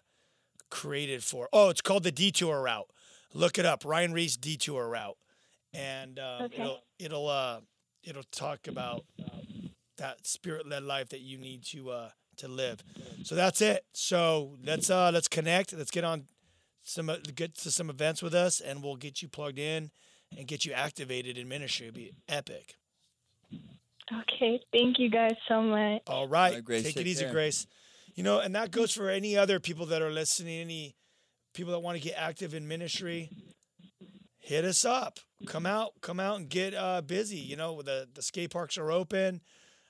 created 0.70 1.24
for. 1.24 1.48
Oh, 1.54 1.70
it's 1.70 1.82
called 1.82 2.04
the 2.04 2.12
detour 2.12 2.62
route. 2.62 2.90
Look 3.34 3.58
it 3.60 3.66
up, 3.66 3.86
Ryan 3.86 4.14
Ries 4.14 4.38
detour 4.38 4.90
route, 4.90 5.18
and 5.74 6.20
um, 6.20 6.46
Okay. 6.46 6.62
it'll 6.62 6.80
it'll 7.00 7.28
uh 7.28 7.60
it'll 8.04 8.24
talk 8.32 8.68
about 8.68 9.06
that 9.98 10.28
spirit 10.28 10.68
led 10.68 10.84
life 10.84 11.10
that 11.10 11.22
you 11.22 11.38
need 11.38 11.64
to 11.66 11.90
uh 11.90 12.10
to 12.38 12.48
live. 12.48 12.84
So 13.24 13.36
that's 13.36 13.62
it. 13.62 13.86
So 13.94 14.56
let's 14.64 14.90
uh 14.90 15.12
let's 15.14 15.28
connect. 15.28 15.74
Let's 15.74 15.92
get 15.92 16.04
on 16.04 16.26
some 16.84 17.10
uh, 17.10 17.18
get 17.36 17.56
to 17.60 17.72
some 17.72 17.90
events 17.90 18.22
with 18.24 18.34
us, 18.34 18.60
and 18.60 18.84
we'll 18.84 18.96
get 18.96 19.22
you 19.22 19.28
plugged 19.28 19.60
in 19.60 19.92
and 20.38 20.48
get 20.48 20.66
you 20.66 20.74
activated 20.74 21.38
in 21.38 21.48
ministry. 21.48 21.88
It'll 21.88 21.96
be 21.96 22.12
epic. 22.28 22.76
Okay. 24.12 24.62
Thank 24.72 25.00
you 25.00 25.10
guys 25.10 25.36
so 25.48 25.62
much. 25.62 26.02
All 26.08 26.28
right, 26.28 26.56
right, 26.56 26.66
Grace, 26.66 26.84
take 26.84 26.98
it 26.98 27.08
easy, 27.08 27.26
care. 27.26 27.34
Grace. 27.34 27.68
You 28.16 28.24
know, 28.24 28.40
and 28.40 28.56
that 28.56 28.72
goes 28.72 28.94
for 28.94 29.10
any 29.10 29.38
other 29.38 29.60
people 29.60 29.86
that 29.88 30.02
are 30.02 30.12
listening, 30.12 30.62
any 30.62 30.96
people 31.54 31.72
that 31.74 31.80
want 31.80 31.98
to 31.98 32.04
get 32.04 32.16
active 32.18 32.54
in 32.54 32.68
ministry. 32.68 33.30
Hit 34.40 34.64
us 34.64 34.86
up. 34.86 35.20
Come 35.46 35.66
out, 35.66 35.92
come 36.02 36.20
out 36.22 36.38
and 36.38 36.50
get 36.50 36.74
uh, 36.74 37.02
busy. 37.02 37.38
You 37.38 37.58
know, 37.58 37.82
the 37.82 38.08
the 38.12 38.22
skate 38.22 38.50
parks 38.50 38.78
are 38.78 38.92
open. 38.92 39.42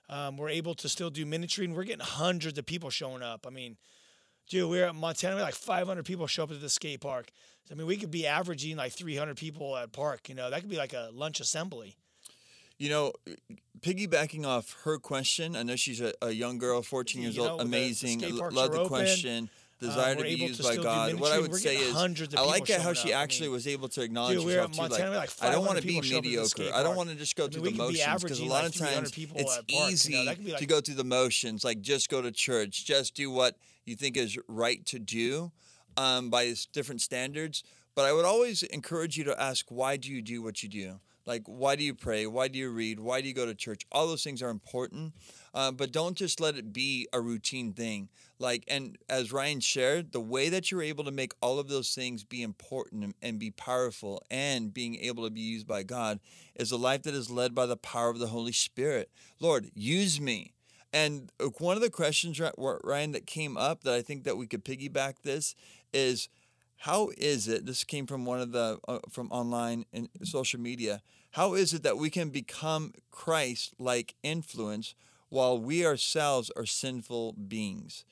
Um, 0.10 0.38
we're 0.38 0.50
able 0.50 0.74
to 0.76 0.88
still 0.90 1.10
do 1.10 1.26
ministry, 1.26 1.66
and 1.66 1.76
we're 1.76 1.84
getting 1.84 2.06
hundreds 2.06 2.58
of 2.58 2.66
people 2.66 2.90
showing 2.90 3.22
up. 3.22 3.46
I 3.46 3.50
mean, 3.50 3.78
dude, 4.50 4.70
we're 4.70 4.86
at 4.86 4.96
Montana. 4.96 5.36
We 5.36 5.42
like 5.42 5.54
500 5.54 6.06
people 6.06 6.28
show 6.28 6.44
up 6.44 6.52
at 6.52 6.62
the 6.62 6.70
skate 6.70 7.02
park. 7.02 7.30
I 7.70 7.76
mean, 7.76 7.88
we 7.88 7.98
could 7.98 8.12
be 8.12 8.26
averaging 8.26 8.78
like 8.78 8.94
300 8.94 9.36
people 9.36 9.76
at 9.76 9.92
park. 9.92 10.30
You 10.30 10.36
know, 10.36 10.50
that 10.50 10.62
could 10.62 10.70
be 10.70 10.78
like 10.78 10.94
a 10.94 11.10
lunch 11.14 11.40
assembly. 11.42 11.98
You 12.78 12.90
know, 12.90 13.12
piggybacking 13.82 14.46
off 14.46 14.76
her 14.84 14.98
question, 15.00 15.56
I 15.56 15.64
know 15.64 15.76
she's 15.76 16.00
a, 16.00 16.14
a 16.22 16.32
young 16.32 16.58
girl, 16.58 16.82
14 16.82 17.22
years 17.22 17.36
You 17.36 17.44
know, 17.44 17.50
old, 17.52 17.60
the- 17.60 17.64
the 17.66 17.70
amazing. 17.70 18.24
l- 18.24 18.50
love 18.52 18.72
the 18.72 18.78
open. 18.80 18.88
question. 18.88 19.50
Desire 19.80 20.16
we're 20.16 20.24
to 20.24 20.30
be 20.30 20.36
used 20.36 20.60
to 20.60 20.64
by 20.64 20.76
God. 20.78 21.14
What 21.20 21.32
I 21.32 21.40
would 21.40 21.52
We're 21.52 21.60
say 21.60 21.76
is, 21.76 21.96
I 21.96 22.42
like 22.42 22.68
it 22.68 22.82
how 22.82 22.94
she 22.94 23.14
up. 23.14 23.20
I 23.20 23.24
actually 23.24 23.50
mean, 23.50 23.54
was 23.54 23.68
able 23.68 23.88
to 23.90 24.02
acknowledge 24.02 24.40
dude, 24.40 24.48
herself 24.48 24.80
at 24.80 24.92
too. 24.92 25.04
Like, 25.04 25.14
like 25.14 25.30
I 25.40 25.52
don't 25.52 25.66
want 25.66 25.78
to 25.78 25.84
be 25.84 25.90
people 25.90 26.02
show 26.02 26.18
up 26.18 26.20
at 26.20 26.24
the 26.24 26.30
mediocre. 26.30 26.74
I 26.74 26.82
don't 26.82 26.96
want 26.96 27.10
to 27.10 27.16
just 27.16 27.36
go 27.36 27.44
I 27.44 27.46
mean, 27.46 27.52
through 27.54 27.70
the 27.70 27.78
motions 27.78 28.24
because 28.24 28.40
a 28.40 28.46
lot 28.46 28.64
like, 28.64 28.74
of 28.74 28.76
times 28.76 29.14
it's 29.16 29.56
park, 29.56 29.66
you 29.68 29.80
know, 29.80 29.88
easy 29.88 30.36
be 30.36 30.54
to 30.54 30.66
go 30.66 30.82
through 30.82 30.96
the 30.96 31.04
motions. 31.04 31.64
Like 31.64 31.82
just 31.82 32.10
go 32.10 32.24
to 32.24 32.32
church, 32.32 32.86
just 32.86 33.14
do 33.14 33.30
what 33.30 33.56
you 33.86 33.96
think 33.96 34.18
is 34.18 34.36
right 34.48 34.84
to 34.88 34.98
do 34.98 35.52
um, 35.96 36.32
by 36.32 36.56
different 36.74 37.02
standards. 37.02 37.64
But 37.94 38.06
I 38.06 38.14
would 38.14 38.26
always 38.26 38.64
encourage 38.64 39.16
you 39.16 39.26
to 39.26 39.40
ask, 39.40 39.66
why 39.70 39.98
do 39.98 40.12
you 40.12 40.24
do 40.24 40.42
what 40.42 40.64
you 40.64 40.70
do? 40.70 41.00
Like, 41.28 41.44
why 41.46 41.76
do 41.76 41.84
you 41.84 41.94
pray? 41.94 42.26
Why 42.26 42.48
do 42.48 42.58
you 42.58 42.70
read? 42.70 43.00
Why 43.00 43.22
do 43.22 43.28
you 43.28 43.34
go 43.34 43.46
to 43.46 43.54
church? 43.54 43.86
All 43.92 44.08
those 44.08 44.24
things 44.24 44.42
are 44.42 44.50
important, 44.50 45.14
uh, 45.58 45.72
but 45.72 45.92
don't 45.92 46.16
just 46.16 46.40
let 46.40 46.56
it 46.56 46.72
be 46.72 47.08
a 47.12 47.20
routine 47.20 47.74
thing. 47.74 48.10
Like, 48.38 48.64
and 48.68 48.96
as 49.10 49.32
Ryan 49.32 49.60
shared, 49.60 50.12
the 50.12 50.22
way 50.22 50.50
that 50.50 50.70
you're 50.70 50.84
able 50.84 51.04
to 51.04 51.12
make 51.12 51.34
all 51.42 51.58
of 51.58 51.68
those 51.68 51.96
things 51.96 52.24
be 52.24 52.44
important 52.44 53.16
and, 53.24 53.40
be 53.40 53.50
powerful 53.50 54.22
and 54.30 54.72
being 54.72 54.98
able 54.98 55.24
to 55.24 55.32
be 55.32 55.42
used 55.42 55.66
by 55.66 55.82
God 55.82 56.20
is 56.54 56.72
a 56.72 56.78
life 56.78 57.02
that 57.04 57.16
is 57.16 57.32
led 57.32 57.56
by 57.56 57.66
the 57.66 57.76
power 57.76 58.12
of 58.12 58.20
the 58.20 58.28
Holy 58.28 58.52
Spirit. 58.52 59.10
Lord, 59.40 59.72
use 59.74 60.22
me. 60.22 60.54
And 60.94 61.32
uh, 61.40 61.46
one 61.58 61.76
of 61.76 61.82
the 61.82 61.90
questions, 61.90 62.40
Ry- 62.40 62.52
Ryan, 62.84 63.14
that 63.14 63.26
came 63.26 63.58
up 63.58 63.84
that 63.84 63.96
I 63.96 64.04
think 64.04 64.26
that 64.26 64.38
we 64.38 64.46
could 64.46 64.64
piggyback 64.64 65.24
this 65.24 65.56
is, 65.92 66.30
how 66.78 67.10
is 67.18 67.48
it? 67.48 67.66
This 67.66 67.84
came 67.84 68.06
from 68.06 68.26
one 68.26 68.40
of 68.40 68.52
the 68.52 68.78
uh, 68.88 69.00
from 69.10 69.32
online 69.32 69.86
and 69.92 70.08
social 70.22 70.60
media. 70.60 71.02
How 71.32 71.56
is 71.56 71.74
it 71.74 71.82
that 71.82 71.98
we 71.98 72.12
can 72.12 72.30
become 72.30 72.94
Christ-like 73.10 74.14
influence 74.22 74.94
while 75.30 75.60
we 75.60 75.86
ourselves 75.86 76.52
are 76.56 76.66
sinful 76.66 77.34
beings? 77.34 78.06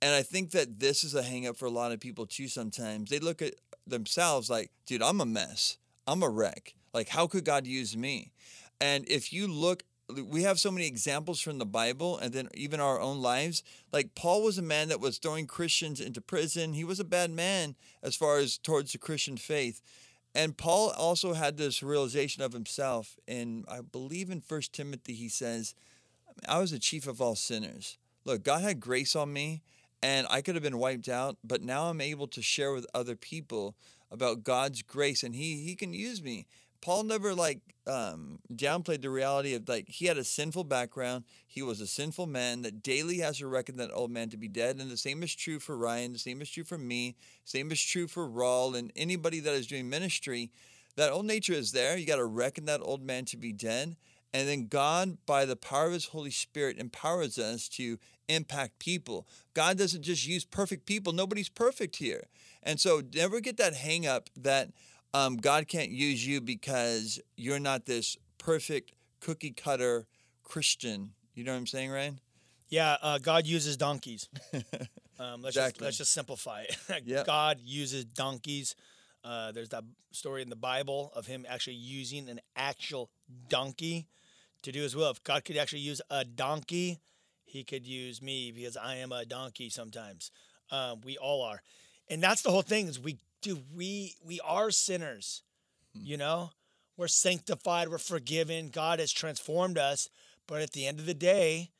And 0.00 0.14
I 0.14 0.22
think 0.22 0.52
that 0.52 0.78
this 0.78 1.02
is 1.02 1.14
a 1.14 1.22
hang 1.22 1.46
up 1.46 1.56
for 1.56 1.66
a 1.66 1.70
lot 1.70 1.92
of 1.92 2.00
people 2.00 2.26
too 2.26 2.48
sometimes. 2.48 3.10
They 3.10 3.18
look 3.18 3.42
at 3.42 3.54
themselves 3.86 4.48
like, 4.48 4.70
dude, 4.86 5.02
I'm 5.02 5.20
a 5.20 5.26
mess. 5.26 5.78
I'm 6.06 6.22
a 6.22 6.28
wreck. 6.28 6.74
Like, 6.94 7.08
how 7.08 7.26
could 7.26 7.44
God 7.44 7.66
use 7.66 7.96
me? 7.96 8.32
And 8.80 9.08
if 9.08 9.32
you 9.32 9.48
look, 9.48 9.82
we 10.26 10.42
have 10.42 10.58
so 10.58 10.70
many 10.70 10.86
examples 10.86 11.40
from 11.40 11.58
the 11.58 11.66
Bible 11.66 12.16
and 12.18 12.32
then 12.32 12.48
even 12.54 12.80
our 12.80 13.00
own 13.00 13.20
lives. 13.20 13.62
Like, 13.92 14.14
Paul 14.14 14.42
was 14.42 14.56
a 14.56 14.62
man 14.62 14.88
that 14.88 15.00
was 15.00 15.18
throwing 15.18 15.46
Christians 15.46 16.00
into 16.00 16.20
prison. 16.20 16.72
He 16.72 16.84
was 16.84 17.00
a 17.00 17.04
bad 17.04 17.30
man 17.30 17.74
as 18.02 18.16
far 18.16 18.38
as 18.38 18.56
towards 18.56 18.92
the 18.92 18.98
Christian 18.98 19.36
faith. 19.36 19.82
And 20.34 20.56
Paul 20.56 20.92
also 20.96 21.34
had 21.34 21.56
this 21.56 21.82
realization 21.82 22.42
of 22.42 22.52
himself. 22.52 23.16
And 23.26 23.64
I 23.68 23.80
believe 23.80 24.30
in 24.30 24.40
First 24.40 24.72
Timothy, 24.72 25.14
he 25.14 25.28
says, 25.28 25.74
I 26.46 26.58
was 26.58 26.70
the 26.70 26.78
chief 26.78 27.06
of 27.06 27.20
all 27.20 27.34
sinners. 27.34 27.98
Look, 28.24 28.44
God 28.44 28.62
had 28.62 28.80
grace 28.80 29.16
on 29.16 29.32
me 29.32 29.62
and 30.02 30.26
I 30.30 30.42
could 30.42 30.54
have 30.54 30.62
been 30.62 30.78
wiped 30.78 31.08
out, 31.08 31.36
but 31.42 31.62
now 31.62 31.86
I'm 31.86 32.00
able 32.00 32.28
to 32.28 32.42
share 32.42 32.72
with 32.72 32.86
other 32.94 33.16
people 33.16 33.74
about 34.10 34.44
God's 34.44 34.82
grace 34.82 35.22
and 35.22 35.34
he 35.34 35.64
he 35.64 35.74
can 35.74 35.92
use 35.92 36.22
me. 36.22 36.46
Paul 36.80 37.04
never 37.04 37.34
like 37.34 37.60
um, 37.86 38.38
downplayed 38.52 39.02
the 39.02 39.10
reality 39.10 39.54
of 39.54 39.68
like 39.68 39.88
he 39.88 40.06
had 40.06 40.18
a 40.18 40.24
sinful 40.24 40.64
background. 40.64 41.24
He 41.46 41.62
was 41.62 41.80
a 41.80 41.86
sinful 41.86 42.26
man 42.26 42.62
that 42.62 42.82
daily 42.82 43.18
has 43.18 43.38
to 43.38 43.48
reckon 43.48 43.76
that 43.78 43.90
old 43.92 44.10
man 44.10 44.28
to 44.30 44.36
be 44.36 44.48
dead. 44.48 44.78
And 44.78 44.90
the 44.90 44.96
same 44.96 45.22
is 45.22 45.34
true 45.34 45.58
for 45.58 45.76
Ryan. 45.76 46.12
The 46.12 46.18
same 46.18 46.40
is 46.40 46.50
true 46.50 46.64
for 46.64 46.78
me. 46.78 47.16
Same 47.44 47.72
is 47.72 47.82
true 47.82 48.06
for 48.06 48.28
Raul 48.28 48.76
and 48.76 48.92
anybody 48.94 49.40
that 49.40 49.54
is 49.54 49.66
doing 49.66 49.88
ministry. 49.88 50.50
That 50.96 51.12
old 51.12 51.26
nature 51.26 51.52
is 51.52 51.72
there. 51.72 51.96
You 51.96 52.06
got 52.06 52.16
to 52.16 52.24
reckon 52.24 52.66
that 52.66 52.80
old 52.82 53.02
man 53.02 53.24
to 53.26 53.36
be 53.36 53.52
dead. 53.52 53.96
And 54.32 54.48
then 54.48 54.66
God, 54.66 55.18
by 55.26 55.44
the 55.44 55.56
power 55.56 55.86
of 55.86 55.92
His 55.92 56.06
Holy 56.06 56.30
Spirit, 56.30 56.78
empowers 56.78 57.38
us 57.38 57.68
to 57.70 57.98
impact 58.28 58.78
people. 58.78 59.26
God 59.54 59.78
doesn't 59.78 60.02
just 60.02 60.26
use 60.26 60.44
perfect 60.44 60.84
people. 60.86 61.12
Nobody's 61.12 61.48
perfect 61.48 61.96
here. 61.96 62.26
And 62.62 62.78
so 62.78 63.02
never 63.14 63.40
get 63.40 63.56
that 63.56 63.74
hang 63.74 64.06
up 64.06 64.28
that 64.36 64.70
um, 65.14 65.36
God 65.36 65.66
can't 65.68 65.90
use 65.90 66.26
you 66.26 66.40
because 66.40 67.18
you're 67.36 67.58
not 67.58 67.86
this 67.86 68.16
perfect 68.36 68.92
cookie 69.20 69.52
cutter 69.52 70.06
Christian. 70.44 71.12
You 71.34 71.44
know 71.44 71.52
what 71.52 71.58
I'm 71.58 71.66
saying, 71.66 71.90
Ryan? 71.90 72.20
Yeah, 72.68 72.96
uh, 73.00 73.18
God 73.18 73.46
uses 73.46 73.76
donkeys. 73.76 74.28
Um, 75.20 75.42
let's 75.42 75.56
just 75.56 75.66
Exactly. 75.70 75.84
let's 75.84 75.98
just 75.98 76.12
simplify 76.12 76.62
it. 76.62 76.76
Yep. 77.04 77.26
God 77.26 77.58
uses 77.60 78.04
donkeys. 78.04 78.76
Uh, 79.24 79.50
there's 79.50 79.70
that 79.70 79.82
story 80.12 80.42
in 80.42 80.48
the 80.48 80.54
Bible 80.54 81.10
of 81.16 81.26
him 81.26 81.44
actually 81.48 81.74
using 81.74 82.28
an 82.28 82.38
actual 82.54 83.10
donkey 83.48 84.06
to 84.62 84.72
do 84.72 84.82
his 84.82 84.94
will. 84.96 85.10
If 85.10 85.22
God 85.24 85.44
could 85.44 85.56
actually 85.56 85.80
use 85.80 86.00
a 86.10 86.24
donkey, 86.24 86.98
he 87.44 87.64
could 87.64 87.86
use 87.86 88.20
me 88.20 88.52
because 88.52 88.76
I 88.76 88.96
am 88.96 89.12
a 89.12 89.24
donkey 89.24 89.70
sometimes. 89.70 90.30
Um, 90.70 91.00
we 91.02 91.16
all 91.16 91.42
are, 91.42 91.62
and 92.10 92.22
that's 92.22 92.42
the 92.42 92.50
whole 92.50 92.62
thing. 92.62 92.88
Is 92.88 93.00
we 93.00 93.16
do 93.40 93.58
we 93.74 94.14
we 94.24 94.40
are 94.44 94.70
sinners, 94.70 95.42
you 95.94 96.16
know. 96.16 96.50
We're 96.96 97.06
sanctified. 97.08 97.88
We're 97.88 97.98
forgiven. 97.98 98.70
God 98.70 98.98
has 98.98 99.12
transformed 99.12 99.78
us. 99.78 100.08
But 100.48 100.62
at 100.62 100.72
the 100.72 100.84
end 100.86 100.98
of 100.98 101.06
the 101.06 101.14
day, 101.14 101.70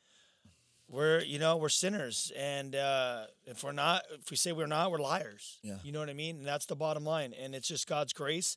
we're 0.89 1.21
you 1.23 1.39
know 1.39 1.57
we're 1.57 1.69
sinners 1.69 2.33
and 2.37 2.75
uh 2.75 3.25
if 3.47 3.63
we're 3.63 3.73
not 3.73 4.03
if 4.23 4.31
we 4.31 4.37
say 4.39 4.53
we're 4.53 4.67
not 4.67 4.91
we're 4.91 4.99
liars 4.99 5.59
Yeah. 5.63 5.77
you 5.83 5.93
know 5.93 6.01
what 6.01 6.09
i 6.09 6.15
mean 6.15 6.37
and 6.39 6.47
that's 6.47 6.65
the 6.67 6.77
bottom 6.77 7.05
line 7.05 7.35
and 7.39 7.55
it's 7.55 7.69
just 7.69 7.87
god's 7.87 8.13
grace 8.15 8.57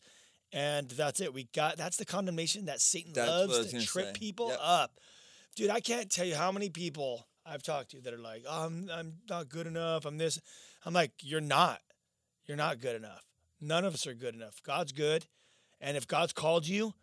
and 0.54 0.90
that's 0.90 1.20
it. 1.20 1.34
We 1.34 1.46
got 1.54 1.78
that's 1.78 1.98
the 1.98 2.06
condemnation 2.06 2.66
that 2.66 2.82
satan 2.82 3.14
That's 3.14 3.28
what 3.30 3.36
I 3.38 3.46
was 3.46 3.58
loves 3.58 3.72
to 3.72 3.86
trip 3.86 4.06
say. 4.08 4.14
people 4.14 4.50
Yep. 4.50 4.60
up. 4.62 4.92
Dude 5.56 5.70
i 5.70 5.80
can't 5.80 6.10
tell 6.10 6.26
you 6.26 6.36
how 6.36 6.52
many 6.52 6.70
people 6.70 7.28
i've 7.46 7.64
talked 7.64 7.92
to 7.92 8.02
that 8.02 8.14
are 8.14 8.18
like 8.18 8.44
oh, 8.48 8.66
i'm 8.66 8.90
i'm 8.94 9.14
not 9.30 9.50
good 9.50 9.68
enough. 9.68 10.06
I'm 10.06 10.18
this. 10.18 10.40
I'm 10.86 10.94
like 10.94 11.12
you're 11.22 11.42
not. 11.42 11.80
You're 12.46 12.58
not 12.58 12.80
good 12.82 12.96
enough. 12.96 13.24
None 13.60 13.86
of 13.86 13.94
us 13.94 14.08
are 14.08 14.14
good 14.14 14.34
enough. 14.36 14.62
God's 14.64 14.92
good 14.92 15.26
and 15.80 15.96
if 15.98 16.08
god's 16.08 16.34
called 16.34 16.68
you 16.68 16.94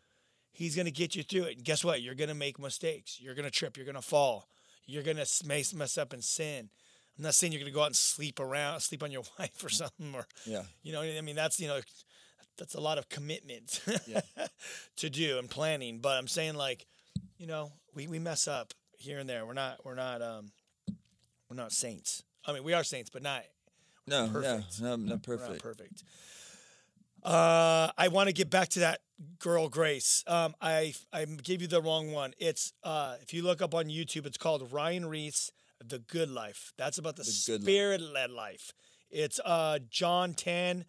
he's 0.51 0.75
going 0.75 0.87
to 0.87 0.91
get 0.91 1.15
you 1.15 1.23
through 1.23 1.45
it. 1.45 1.57
And 1.59 1.65
guess 1.65 1.85
what? 1.85 2.03
You're 2.03 2.17
going 2.17 2.31
to 2.31 2.35
make 2.35 2.59
mistakes. 2.59 3.21
You're 3.21 3.35
going 3.37 3.45
to 3.45 3.51
trip. 3.51 3.77
You're 3.77 3.87
going 3.87 3.95
to 3.95 4.03
fall. 4.03 4.49
You're 4.91 5.03
gonna 5.03 5.27
mess 5.45 5.75
mess 5.75 5.99
up 5.99 6.15
and 6.15 6.25
sin. 6.25 6.71
I'm 7.19 7.23
not 7.25 7.35
saying 7.35 7.53
you're 7.53 7.61
gonna 7.61 7.73
go 7.73 7.83
out 7.83 7.89
and 7.89 7.97
sleep 7.97 8.41
around, 8.41 8.81
sleep 8.81 9.03
on 9.03 9.11
your 9.13 9.23
wife 9.39 9.63
or 9.63 9.69
something, 9.69 10.15
or 10.15 10.27
Yeah. 10.47 10.63
you 10.83 10.93
know, 10.95 11.03
I 11.03 11.21
mean 11.21 11.37
that's 11.37 11.61
you 11.61 11.69
know, 11.69 11.81
that's 12.59 12.75
a 12.75 12.81
lot 12.81 12.99
of 12.99 13.09
commitment 13.09 13.81
Yeah. 14.07 14.21
to 14.97 15.09
do 15.11 15.39
and 15.39 15.49
planning. 15.49 15.99
But 16.01 16.19
I'm 16.19 16.29
saying 16.29 16.55
like, 16.55 16.87
you 17.39 17.47
know, 17.47 17.73
we, 17.95 18.07
we 18.07 18.19
mess 18.19 18.47
up 18.49 18.75
here 18.99 19.19
and 19.19 19.29
there. 19.29 19.47
We're 19.47 19.55
not 19.55 19.85
we're 19.85 19.95
not 19.95 20.21
um 20.23 20.51
we're 21.49 21.57
not 21.57 21.73
saints. 21.73 22.23
I 22.47 22.53
mean 22.53 22.65
we 22.65 22.73
are 22.75 22.85
saints, 22.85 23.11
but 23.11 23.23
not 23.23 23.43
No, 24.07 24.29
Perfect. 24.29 24.81
no, 24.83 24.89
no, 24.89 24.97
not 24.97 25.01
we're 25.07 25.15
not 25.15 25.23
perfect. 25.23 25.63
perfect. 25.63 26.03
Uh, 27.23 27.91
I 27.99 28.09
want 28.09 28.29
to 28.29 28.33
get 28.33 28.49
back 28.49 28.69
to 28.71 28.81
that 28.81 29.01
girl 29.41 29.69
Grace. 29.69 30.23
Um, 30.27 30.55
I 30.61 30.95
I 31.13 31.25
gave 31.25 31.61
you 31.61 31.69
the 31.69 31.83
wrong 31.83 32.13
one. 32.13 32.33
It's 32.39 32.73
uh, 32.85 33.17
if 33.21 33.35
you 33.35 33.43
look 33.43 33.61
up 33.61 33.75
on 33.75 33.87
YouTube, 33.87 34.25
it's 34.25 34.39
called 34.39 34.73
Ryan 34.73 35.07
Ries, 35.07 35.51
The 35.85 35.99
Good 35.99 36.31
Life. 36.31 36.73
That's 36.79 36.97
about 36.99 37.17
the, 37.17 37.25
The 37.25 37.31
spirit-led 37.33 38.31
life. 38.31 38.73
It's 39.11 39.41
uh, 39.45 39.81
John 39.91 40.35
ten, 40.35 40.85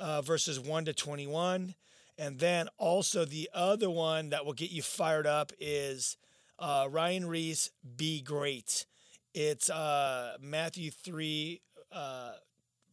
uh, 0.00 0.22
verses 0.22 0.58
one 0.58 0.84
to 0.86 0.92
twenty-one, 0.92 1.74
and 2.18 2.40
then 2.40 2.68
also 2.78 3.24
the 3.24 3.48
other 3.54 3.88
one 3.88 4.30
that 4.30 4.44
will 4.44 4.54
get 4.54 4.72
you 4.72 4.82
fired 4.82 5.26
up 5.26 5.52
is 5.60 6.16
uh, 6.58 6.88
Ryan 6.90 7.28
Ries, 7.28 7.70
Be 7.96 8.20
Great. 8.20 8.86
It's 9.32 9.70
uh, 9.70 10.36
Matthew 10.40 10.90
three, 10.90 11.60
uh, 11.92 12.32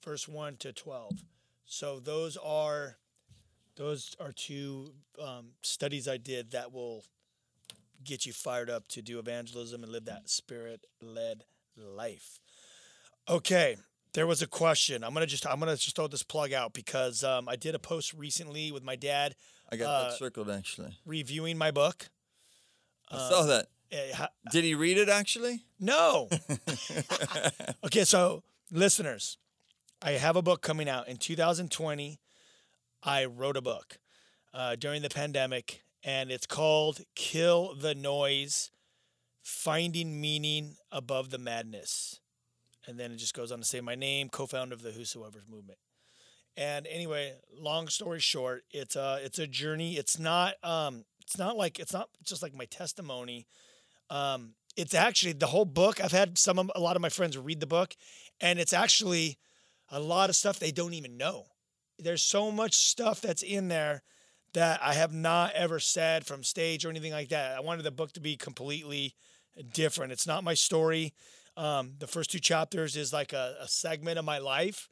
verse 0.05 0.27
one 0.27 0.57
to 0.57 0.71
twelve. 0.71 1.13
So 1.65 1.99
those 1.99 2.37
are 2.37 2.97
those 3.75 4.15
are 4.19 4.31
two 4.31 4.93
um, 5.21 5.53
studies 5.63 6.07
I 6.07 6.17
did 6.17 6.51
that 6.51 6.71
will 6.71 7.03
get 8.03 8.25
you 8.25 8.33
fired 8.33 8.69
up 8.69 8.87
to 8.89 9.01
do 9.01 9.19
evangelism 9.19 9.83
and 9.83 9.91
live 9.91 10.05
that 10.05 10.29
spirit-led 10.29 11.43
life. 11.75 12.39
Okay, 13.27 13.77
there 14.13 14.25
was 14.27 14.41
a 14.41 14.47
question. 14.47 15.03
I'm 15.03 15.13
gonna 15.13 15.25
just 15.25 15.45
I'm 15.45 15.59
gonna 15.59 15.75
just 15.77 15.95
throw 15.95 16.07
this 16.07 16.23
plug 16.23 16.53
out 16.53 16.73
because 16.73 17.23
um, 17.23 17.47
I 17.49 17.55
did 17.55 17.75
a 17.75 17.79
post 17.79 18.13
recently 18.13 18.71
with 18.71 18.83
my 18.83 18.95
dad 18.95 19.35
I 19.71 19.75
got 19.77 19.87
Uh, 19.87 20.09
that 20.09 20.17
circled 20.17 20.49
actually. 20.49 20.97
reviewing 21.05 21.57
my 21.57 21.71
book. 21.71 22.09
I 23.09 23.17
saw 23.29 23.43
that. 23.43 23.67
eh, 23.91 24.25
Did 24.51 24.63
he 24.63 24.75
read 24.75 24.97
it 24.97 25.09
actually? 25.09 25.63
no. 25.79 26.27
okay, 27.85 28.03
so 28.03 28.43
listeners, 28.71 29.37
I 30.01 30.11
have 30.11 30.35
a 30.35 30.41
book 30.41 30.61
coming 30.61 30.89
out 30.89 31.07
in 31.07 31.17
2020. 31.17 32.19
I 33.03 33.25
wrote 33.25 33.55
a 33.57 33.61
book 33.61 33.99
uh, 34.53 34.75
during 34.75 35.01
the 35.03 35.09
pandemic, 35.09 35.83
and 36.03 36.31
it's 36.31 36.45
called 36.47 37.01
"Kill 37.15 37.75
the 37.75 37.93
Noise: 37.95 38.71
Finding 39.41 40.19
Meaning 40.19 40.75
Above 40.91 41.29
the 41.29 41.37
Madness." 41.37 42.19
And 42.88 42.97
then 42.99 43.11
it 43.11 43.17
just 43.17 43.33
goes 43.33 43.51
on 43.51 43.59
to 43.59 43.65
say 43.65 43.81
my 43.81 43.95
name, 43.95 44.29
co-founder 44.29 44.73
of 44.73 44.81
the 44.81 44.91
Whosoever's 44.91 45.49
movement. 45.49 45.79
And 46.55 46.88
anyway, 46.88 47.33
long 47.55 47.88
story 47.88 48.19
short, 48.19 48.63
it's 48.71 48.95
a 48.95 49.19
it's 49.23 49.38
a 49.38 49.45
journey. 49.45 49.95
It's 49.97 50.17
not 50.17 50.55
um 50.63 51.05
it's 51.21 51.38
not 51.38 51.55
like 51.55 51.79
it's 51.79 51.93
not 51.93 52.09
just 52.23 52.41
like 52.41 52.55
my 52.55 52.65
testimony. 52.65 53.45
Um 54.09 54.55
it's 54.75 54.93
actually 54.93 55.33
the 55.33 55.47
whole 55.47 55.65
book. 55.65 56.03
I've 56.03 56.11
had 56.11 56.38
some 56.38 56.57
of 56.57 56.71
a 56.75 56.79
lot 56.79 56.95
of 56.95 57.01
my 57.01 57.09
friends 57.09 57.38
read 57.38 57.59
the 57.59 57.67
book 57.67 57.95
and 58.41 58.57
it's 58.57 58.73
actually 58.73 59.38
a 59.89 59.99
lot 59.99 60.29
of 60.29 60.35
stuff 60.35 60.59
they 60.59 60.71
don't 60.71 60.93
even 60.93 61.17
know. 61.17 61.45
There's 61.99 62.23
so 62.23 62.51
much 62.51 62.75
stuff 62.75 63.21
that's 63.21 63.43
in 63.43 63.67
there 63.67 64.03
that 64.53 64.79
I 64.81 64.93
have 64.93 65.13
not 65.13 65.53
ever 65.53 65.79
said 65.79 66.25
from 66.25 66.43
stage 66.43 66.85
or 66.85 66.89
anything 66.89 67.11
like 67.11 67.29
that. 67.29 67.55
I 67.55 67.59
wanted 67.59 67.83
the 67.83 67.91
book 67.91 68.13
to 68.13 68.19
be 68.19 68.35
completely 68.35 69.15
different. 69.73 70.11
It's 70.11 70.27
not 70.27 70.43
my 70.43 70.53
story. 70.53 71.13
Um, 71.57 71.93
the 71.99 72.07
first 72.07 72.31
two 72.31 72.39
chapters 72.39 72.95
is 72.95 73.11
like 73.11 73.33
a, 73.33 73.55
a 73.61 73.67
segment 73.67 74.17
of 74.19 74.25
my 74.25 74.37
life 74.37 74.89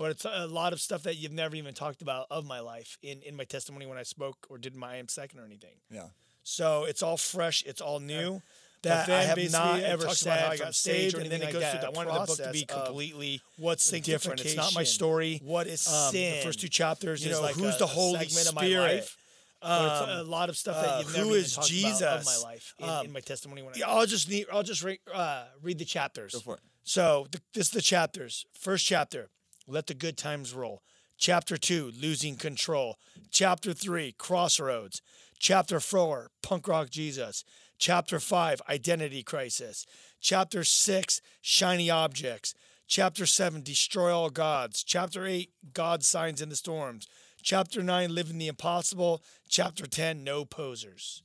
but 0.00 0.10
it's 0.12 0.24
a 0.24 0.46
lot 0.46 0.72
of 0.72 0.80
stuff 0.80 1.02
that 1.02 1.16
you've 1.18 1.30
never 1.30 1.54
even 1.54 1.74
talked 1.74 2.00
about 2.00 2.26
of 2.30 2.46
my 2.46 2.60
life 2.60 2.96
in, 3.02 3.20
in 3.20 3.36
my 3.36 3.44
testimony 3.44 3.84
when 3.84 3.98
I 3.98 4.02
spoke 4.02 4.46
or 4.48 4.56
did 4.56 4.74
my 4.74 4.94
I 4.94 4.96
am 4.96 5.08
second 5.08 5.40
or 5.40 5.44
anything. 5.44 5.74
Yeah. 5.90 6.06
So 6.42 6.84
it's 6.84 7.02
all 7.02 7.18
fresh, 7.18 7.62
it's 7.66 7.82
all 7.82 8.00
new. 8.00 8.40
That 8.82 9.08
then 9.08 9.20
I 9.20 9.22
have 9.24 9.52
not 9.52 9.80
ever 9.80 10.08
said 10.08 10.38
I 10.42 10.56
from 10.56 10.64
got 10.68 10.74
stage 10.74 11.12
saved, 11.12 11.14
or 11.16 11.18
and 11.18 11.26
anything 11.26 11.40
then 11.40 11.42
it 11.42 11.44
like 11.44 11.52
goes 11.52 11.60
that. 11.60 11.80
through 11.80 11.88
I 11.88 11.92
the 11.92 11.96
wanted 12.08 12.22
the 12.22 12.26
book 12.26 12.46
to 12.46 12.52
be 12.52 12.64
completely 12.64 13.42
what's 13.58 13.90
different. 13.90 14.40
It's 14.42 14.56
not 14.56 14.74
my 14.74 14.84
story. 14.84 15.38
what 15.44 15.66
is 15.66 15.86
Um, 15.86 16.12
sin, 16.12 16.36
The 16.38 16.44
first 16.46 16.60
two 16.60 16.68
chapters 16.68 17.22
you 17.22 17.32
is 17.32 17.36
know, 17.36 17.42
like 17.42 17.56
who's 17.56 17.76
a, 17.76 17.80
the 17.80 17.86
Holy 17.86 18.26
segment 18.26 18.48
of 18.48 18.54
my 18.54 18.62
Spirit, 18.62 18.80
life. 18.94 19.16
But 19.18 19.19
it's 19.19 19.19
um, 19.62 20.08
a 20.08 20.22
lot 20.22 20.48
of 20.48 20.56
stuff 20.56 20.76
uh, 20.76 20.82
that 20.82 21.04
you've 21.04 21.12
never 21.14 21.24
who 21.26 21.30
even 21.32 21.44
is 21.44 21.54
talked 21.54 21.70
about 21.70 22.18
of 22.18 22.24
my 22.24 22.36
life 22.42 22.74
in, 22.78 22.88
Um, 22.88 23.06
in 23.06 23.12
my 23.12 23.20
testimony. 23.20 23.62
When 23.62 23.74
I, 23.74 23.78
yeah, 23.78 23.88
I'll 23.88 24.06
just 24.06 24.28
need, 24.28 24.46
I'll 24.52 24.62
just 24.62 24.82
re, 24.82 24.98
uh, 25.12 25.44
read 25.62 25.78
the 25.78 25.84
chapters. 25.84 26.32
Go 26.32 26.40
for 26.40 26.54
it. 26.54 26.60
So 26.82 27.26
the, 27.30 27.40
this 27.54 27.66
is 27.66 27.72
the 27.72 27.82
chapters. 27.82 28.46
First 28.52 28.86
chapter, 28.86 29.28
let 29.66 29.86
the 29.86 29.94
good 29.94 30.16
times 30.16 30.54
roll. 30.54 30.82
Chapter 31.18 31.56
two, 31.58 31.92
losing 32.00 32.36
control. 32.36 32.98
Chapter 33.30 33.74
three, 33.74 34.12
crossroads. 34.12 35.02
Chapter 35.38 35.80
four, 35.80 36.30
punk 36.42 36.66
rock 36.66 36.90
Jesus. 36.90 37.44
Chapter 37.78 38.20
five, 38.20 38.62
identity 38.68 39.22
crisis. 39.22 39.86
Chapter 40.20 40.64
six, 40.64 41.20
shiny 41.40 41.90
objects. 41.90 42.54
Chapter 42.86 43.24
seven, 43.24 43.62
destroy 43.62 44.12
all 44.12 44.30
gods. 44.30 44.82
Chapter 44.82 45.26
eight, 45.26 45.50
God 45.72 46.04
signs 46.04 46.42
in 46.42 46.48
the 46.48 46.56
storms. 46.56 47.06
Chapter 47.42 47.82
nine, 47.82 48.14
living 48.14 48.38
the 48.38 48.48
impossible. 48.48 49.22
Chapter 49.48 49.86
10, 49.86 50.22
no 50.22 50.44
posers. 50.44 51.22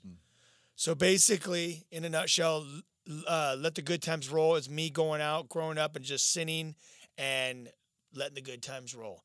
So 0.76 0.96
basically, 0.96 1.86
in 1.92 2.04
a 2.04 2.10
nutshell, 2.10 2.66
uh, 3.28 3.56
let 3.58 3.76
the 3.76 3.82
good 3.82 4.02
times 4.02 4.30
roll 4.30 4.56
is 4.56 4.70
me 4.70 4.90
going 4.90 5.22
out, 5.22 5.50
growing 5.50 5.78
up, 5.78 5.96
and 5.96 6.04
just 6.04 6.32
sinning 6.32 6.76
and 7.18 7.70
letting 8.14 8.36
the 8.36 8.42
good 8.42 8.62
times 8.62 8.96
roll. 8.96 9.24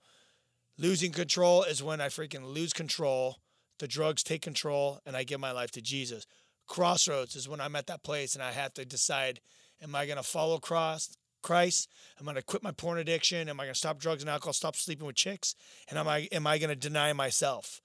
Losing 0.79 1.13
control 1.13 1.63
is 1.63 1.83
when 1.83 2.01
I 2.01 2.09
freaking 2.09 2.45
lose 2.45 2.73
control, 2.73 3.37
the 3.79 3.89
drugs 3.89 4.23
take 4.23 4.43
control, 4.43 5.01
and 5.05 5.17
I 5.17 5.25
give 5.25 5.41
my 5.41 5.53
life 5.53 5.71
to 5.73 5.81
Jesus. 5.81 6.27
Crossroads 6.67 7.37
is 7.37 7.49
when 7.49 7.61
I'm 7.61 7.77
at 7.77 7.87
that 7.89 8.03
place 8.03 8.35
and 8.35 8.43
I 8.43 8.53
have 8.53 8.75
to 8.75 8.85
decide: 8.85 9.41
Am 9.83 9.95
I 9.95 10.07
going 10.07 10.19
to 10.19 10.23
follow 10.23 10.59
cross 10.59 11.17
Christ? 11.43 11.89
Am 12.21 12.29
I 12.29 12.33
going 12.33 12.43
to 12.43 12.47
quit 12.47 12.63
my 12.63 12.73
porn 12.73 12.99
addiction? 12.99 13.49
Am 13.49 13.61
I 13.61 13.65
going 13.65 13.75
to 13.75 13.79
stop 13.79 13.99
drugs 13.99 14.23
and 14.23 14.31
alcohol? 14.31 14.53
Stop 14.53 14.77
sleeping 14.77 15.07
with 15.07 15.17
chicks? 15.17 15.55
And 15.89 15.99
am 15.99 16.09
I 16.09 16.29
am 16.33 16.47
I 16.47 16.59
going 16.59 16.71
to 16.71 16.77
deny 16.77 17.13
myself? 17.13 17.81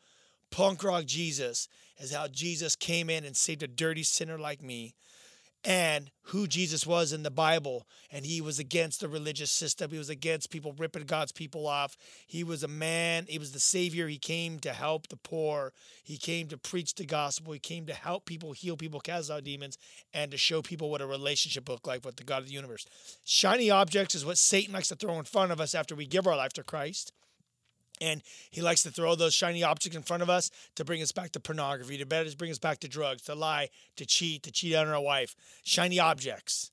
Punk 0.51 0.83
rock 0.83 1.05
Jesus 1.05 1.67
is 1.97 2.13
how 2.13 2.27
Jesus 2.27 2.75
came 2.75 3.09
in 3.09 3.23
and 3.23 3.35
saved 3.35 3.63
a 3.63 3.67
dirty 3.67 4.03
sinner 4.03 4.37
like 4.37 4.61
me 4.61 4.95
and 5.65 6.11
who 6.29 6.45
Jesus 6.45 6.85
was 6.85 7.11
in 7.11 7.23
the 7.23 7.31
Bible. 7.31 7.87
And 8.11 8.25
he 8.25 8.39
was 8.39 8.59
against 8.59 8.99
the 8.99 9.07
religious 9.07 9.51
system. 9.51 9.89
He 9.89 9.97
was 9.97 10.09
against 10.09 10.51
people 10.51 10.75
ripping 10.77 11.05
God's 11.05 11.31
people 11.31 11.67
off. 11.67 11.97
He 12.27 12.43
was 12.43 12.63
a 12.63 12.67
man. 12.67 13.25
He 13.27 13.39
was 13.39 13.51
the 13.51 13.59
Savior. 13.59 14.07
He 14.07 14.19
came 14.19 14.59
to 14.59 14.73
help 14.73 15.07
the 15.07 15.17
poor. 15.17 15.73
He 16.03 16.17
came 16.17 16.47
to 16.49 16.57
preach 16.57 16.93
the 16.93 17.05
gospel. 17.05 17.53
He 17.53 17.59
came 17.59 17.87
to 17.87 17.93
help 17.93 18.25
people, 18.25 18.51
heal 18.51 18.77
people, 18.77 18.99
cast 18.99 19.31
out 19.31 19.43
demons, 19.43 19.77
and 20.13 20.31
to 20.31 20.37
show 20.37 20.61
people 20.61 20.91
what 20.91 21.01
a 21.01 21.07
relationship 21.07 21.67
looked 21.67 21.87
like 21.87 22.05
with 22.05 22.17
the 22.17 22.23
God 22.23 22.43
of 22.43 22.47
the 22.47 22.53
universe. 22.53 22.85
Shiny 23.23 23.71
objects 23.71 24.13
is 24.13 24.25
what 24.25 24.37
Satan 24.37 24.73
likes 24.73 24.89
to 24.89 24.95
throw 24.95 25.17
in 25.17 25.25
front 25.25 25.51
of 25.51 25.59
us 25.59 25.73
after 25.73 25.95
we 25.95 26.05
give 26.05 26.27
our 26.27 26.37
life 26.37 26.53
to 26.53 26.63
Christ. 26.63 27.11
And 28.01 28.21
he 28.51 28.61
likes 28.61 28.83
to 28.83 28.91
throw 28.91 29.15
those 29.15 29.33
shiny 29.33 29.63
objects 29.63 29.95
in 29.95 30.03
front 30.03 30.23
of 30.23 30.29
us 30.29 30.51
to 30.75 30.83
bring 30.83 31.01
us 31.01 31.11
back 31.11 31.31
to 31.31 31.39
pornography, 31.39 31.97
to 31.97 32.05
better 32.05 32.29
bring 32.37 32.51
us 32.51 32.59
back 32.59 32.79
to 32.79 32.87
drugs, 32.87 33.23
to 33.23 33.35
lie, 33.35 33.69
to 33.95 34.05
cheat, 34.05 34.43
to 34.43 34.51
cheat 34.51 34.75
on 34.75 34.87
our 34.87 35.01
wife. 35.01 35.35
Shiny 35.63 35.99
objects. 35.99 36.71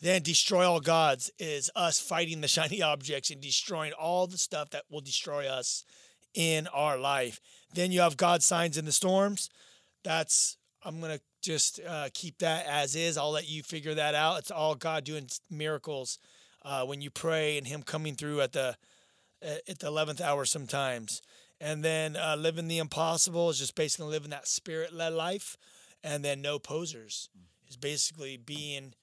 Then 0.00 0.22
destroy 0.22 0.68
all 0.68 0.80
gods 0.80 1.30
is 1.38 1.70
us 1.76 2.00
fighting 2.00 2.40
the 2.40 2.48
shiny 2.56 2.82
objects 2.82 3.30
and 3.30 3.40
destroying 3.40 3.92
all 3.92 4.26
the 4.26 4.38
stuff 4.38 4.70
that 4.70 4.84
will 4.90 5.00
destroy 5.00 5.46
us 5.46 5.84
in 6.34 6.66
our 6.68 6.98
life. 6.98 7.40
Then 7.72 7.92
you 7.92 8.00
have 8.00 8.16
God 8.16 8.42
signs 8.42 8.76
in 8.76 8.84
the 8.84 8.92
storms. 8.92 9.50
That's 10.02 10.56
I'm 10.84 11.00
gonna 11.00 11.20
just 11.40 11.80
uh, 11.86 12.08
keep 12.12 12.38
that 12.38 12.66
as 12.66 12.94
is. 12.94 13.16
I'll 13.16 13.30
let 13.30 13.48
you 13.48 13.62
figure 13.62 13.94
that 13.94 14.14
out. 14.14 14.38
It's 14.38 14.50
all 14.50 14.74
God 14.74 15.04
doing 15.04 15.28
miracles 15.50 16.18
uh, 16.62 16.84
when 16.84 17.00
you 17.00 17.10
pray 17.10 17.56
and 17.56 17.66
Him 17.66 17.82
coming 17.82 18.14
through 18.14 18.42
at 18.42 18.52
the 18.52 18.76
Uh, 19.44 19.56
at 19.68 19.78
the 19.78 19.88
11th 19.88 20.20
hour 20.20 20.44
sometimes. 20.46 21.20
And 21.60 21.84
then 21.84 22.16
uh, 22.16 22.36
living 22.36 22.68
the 22.68 22.78
impossible 22.78 23.50
is 23.50 23.58
just 23.58 23.74
basically 23.74 24.10
living 24.10 24.30
that 24.30 24.48
spirit 24.48 24.92
led 24.92 25.12
life. 25.12 25.56
And 26.02 26.24
then 26.24 26.40
no 26.40 26.58
posers 26.58 27.28
mm. 27.36 27.68
is 27.68 27.76
basically 27.76 28.36
being 28.36 28.94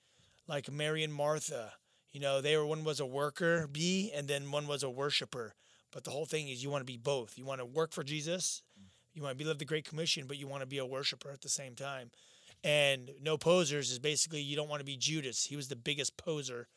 like 0.47 0.71
Mary 0.71 1.03
and 1.03 1.13
Martha. 1.13 1.73
You 2.11 2.21
know, 2.21 2.41
they 2.41 2.57
were 2.57 2.65
one 2.65 2.83
was 2.83 2.99
a 2.99 3.05
worker 3.05 3.67
bee 3.67 4.11
and 4.15 4.27
then 4.27 4.51
one 4.51 4.67
was 4.67 4.83
a 4.83 4.89
worshiper. 4.89 5.53
But 5.91 6.05
the 6.05 6.11
whole 6.11 6.25
thing 6.25 6.49
is 6.49 6.63
you 6.63 6.69
want 6.69 6.81
to 6.81 6.91
be 6.91 6.97
both. 6.97 7.37
You 7.37 7.45
want 7.45 7.59
to 7.59 7.65
work 7.65 7.91
for 7.91 8.03
Jesus, 8.03 8.63
mm. 8.79 8.85
you 9.13 9.21
want 9.21 9.37
to 9.37 9.43
be 9.43 9.47
live 9.47 9.59
the 9.59 9.65
Great 9.65 9.87
Commission, 9.87 10.25
but 10.27 10.37
you 10.37 10.47
want 10.47 10.61
to 10.61 10.67
be 10.67 10.79
a 10.79 10.85
worshiper 10.85 11.31
at 11.31 11.41
the 11.41 11.49
same 11.49 11.75
time. 11.75 12.09
And 12.63 13.11
no 13.21 13.37
posers 13.37 13.91
is 13.91 13.99
basically 13.99 14.41
you 14.41 14.55
don't 14.55 14.69
want 14.69 14.79
to 14.79 14.85
be 14.85 14.97
Judas. 14.97 15.45
He 15.45 15.55
was 15.55 15.67
the 15.67 15.75
biggest 15.75 16.17
poser 16.17 16.67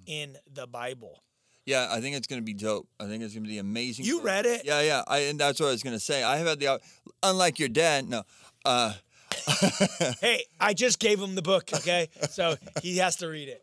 mm. 0.00 0.04
in 0.06 0.36
the 0.50 0.66
Bible. 0.66 1.22
Yeah, 1.66 1.88
I 1.90 2.00
think 2.00 2.16
it's 2.16 2.26
going 2.26 2.40
to 2.40 2.44
be 2.44 2.54
dope. 2.54 2.88
I 2.98 3.06
think 3.06 3.22
it's 3.22 3.34
going 3.34 3.44
to 3.44 3.50
be 3.50 3.58
amazing. 3.58 4.04
You 4.04 4.22
read 4.22 4.46
it? 4.46 4.62
Yeah, 4.64 4.80
yeah. 4.80 5.02
I, 5.06 5.18
and 5.20 5.38
that's 5.38 5.60
what 5.60 5.68
I 5.68 5.72
was 5.72 5.82
going 5.82 5.96
to 5.96 6.00
say. 6.00 6.22
I 6.22 6.36
have 6.38 6.46
had 6.46 6.60
the, 6.60 6.80
unlike 7.22 7.58
your 7.58 7.68
dad, 7.68 8.08
no. 8.08 8.22
Uh, 8.64 8.94
hey, 10.20 10.44
I 10.60 10.74
just 10.74 10.98
gave 10.98 11.20
him 11.20 11.34
the 11.34 11.42
book, 11.42 11.70
okay? 11.72 12.08
So 12.30 12.56
he 12.82 12.98
has 12.98 13.16
to 13.16 13.28
read 13.28 13.48
it. 13.48 13.62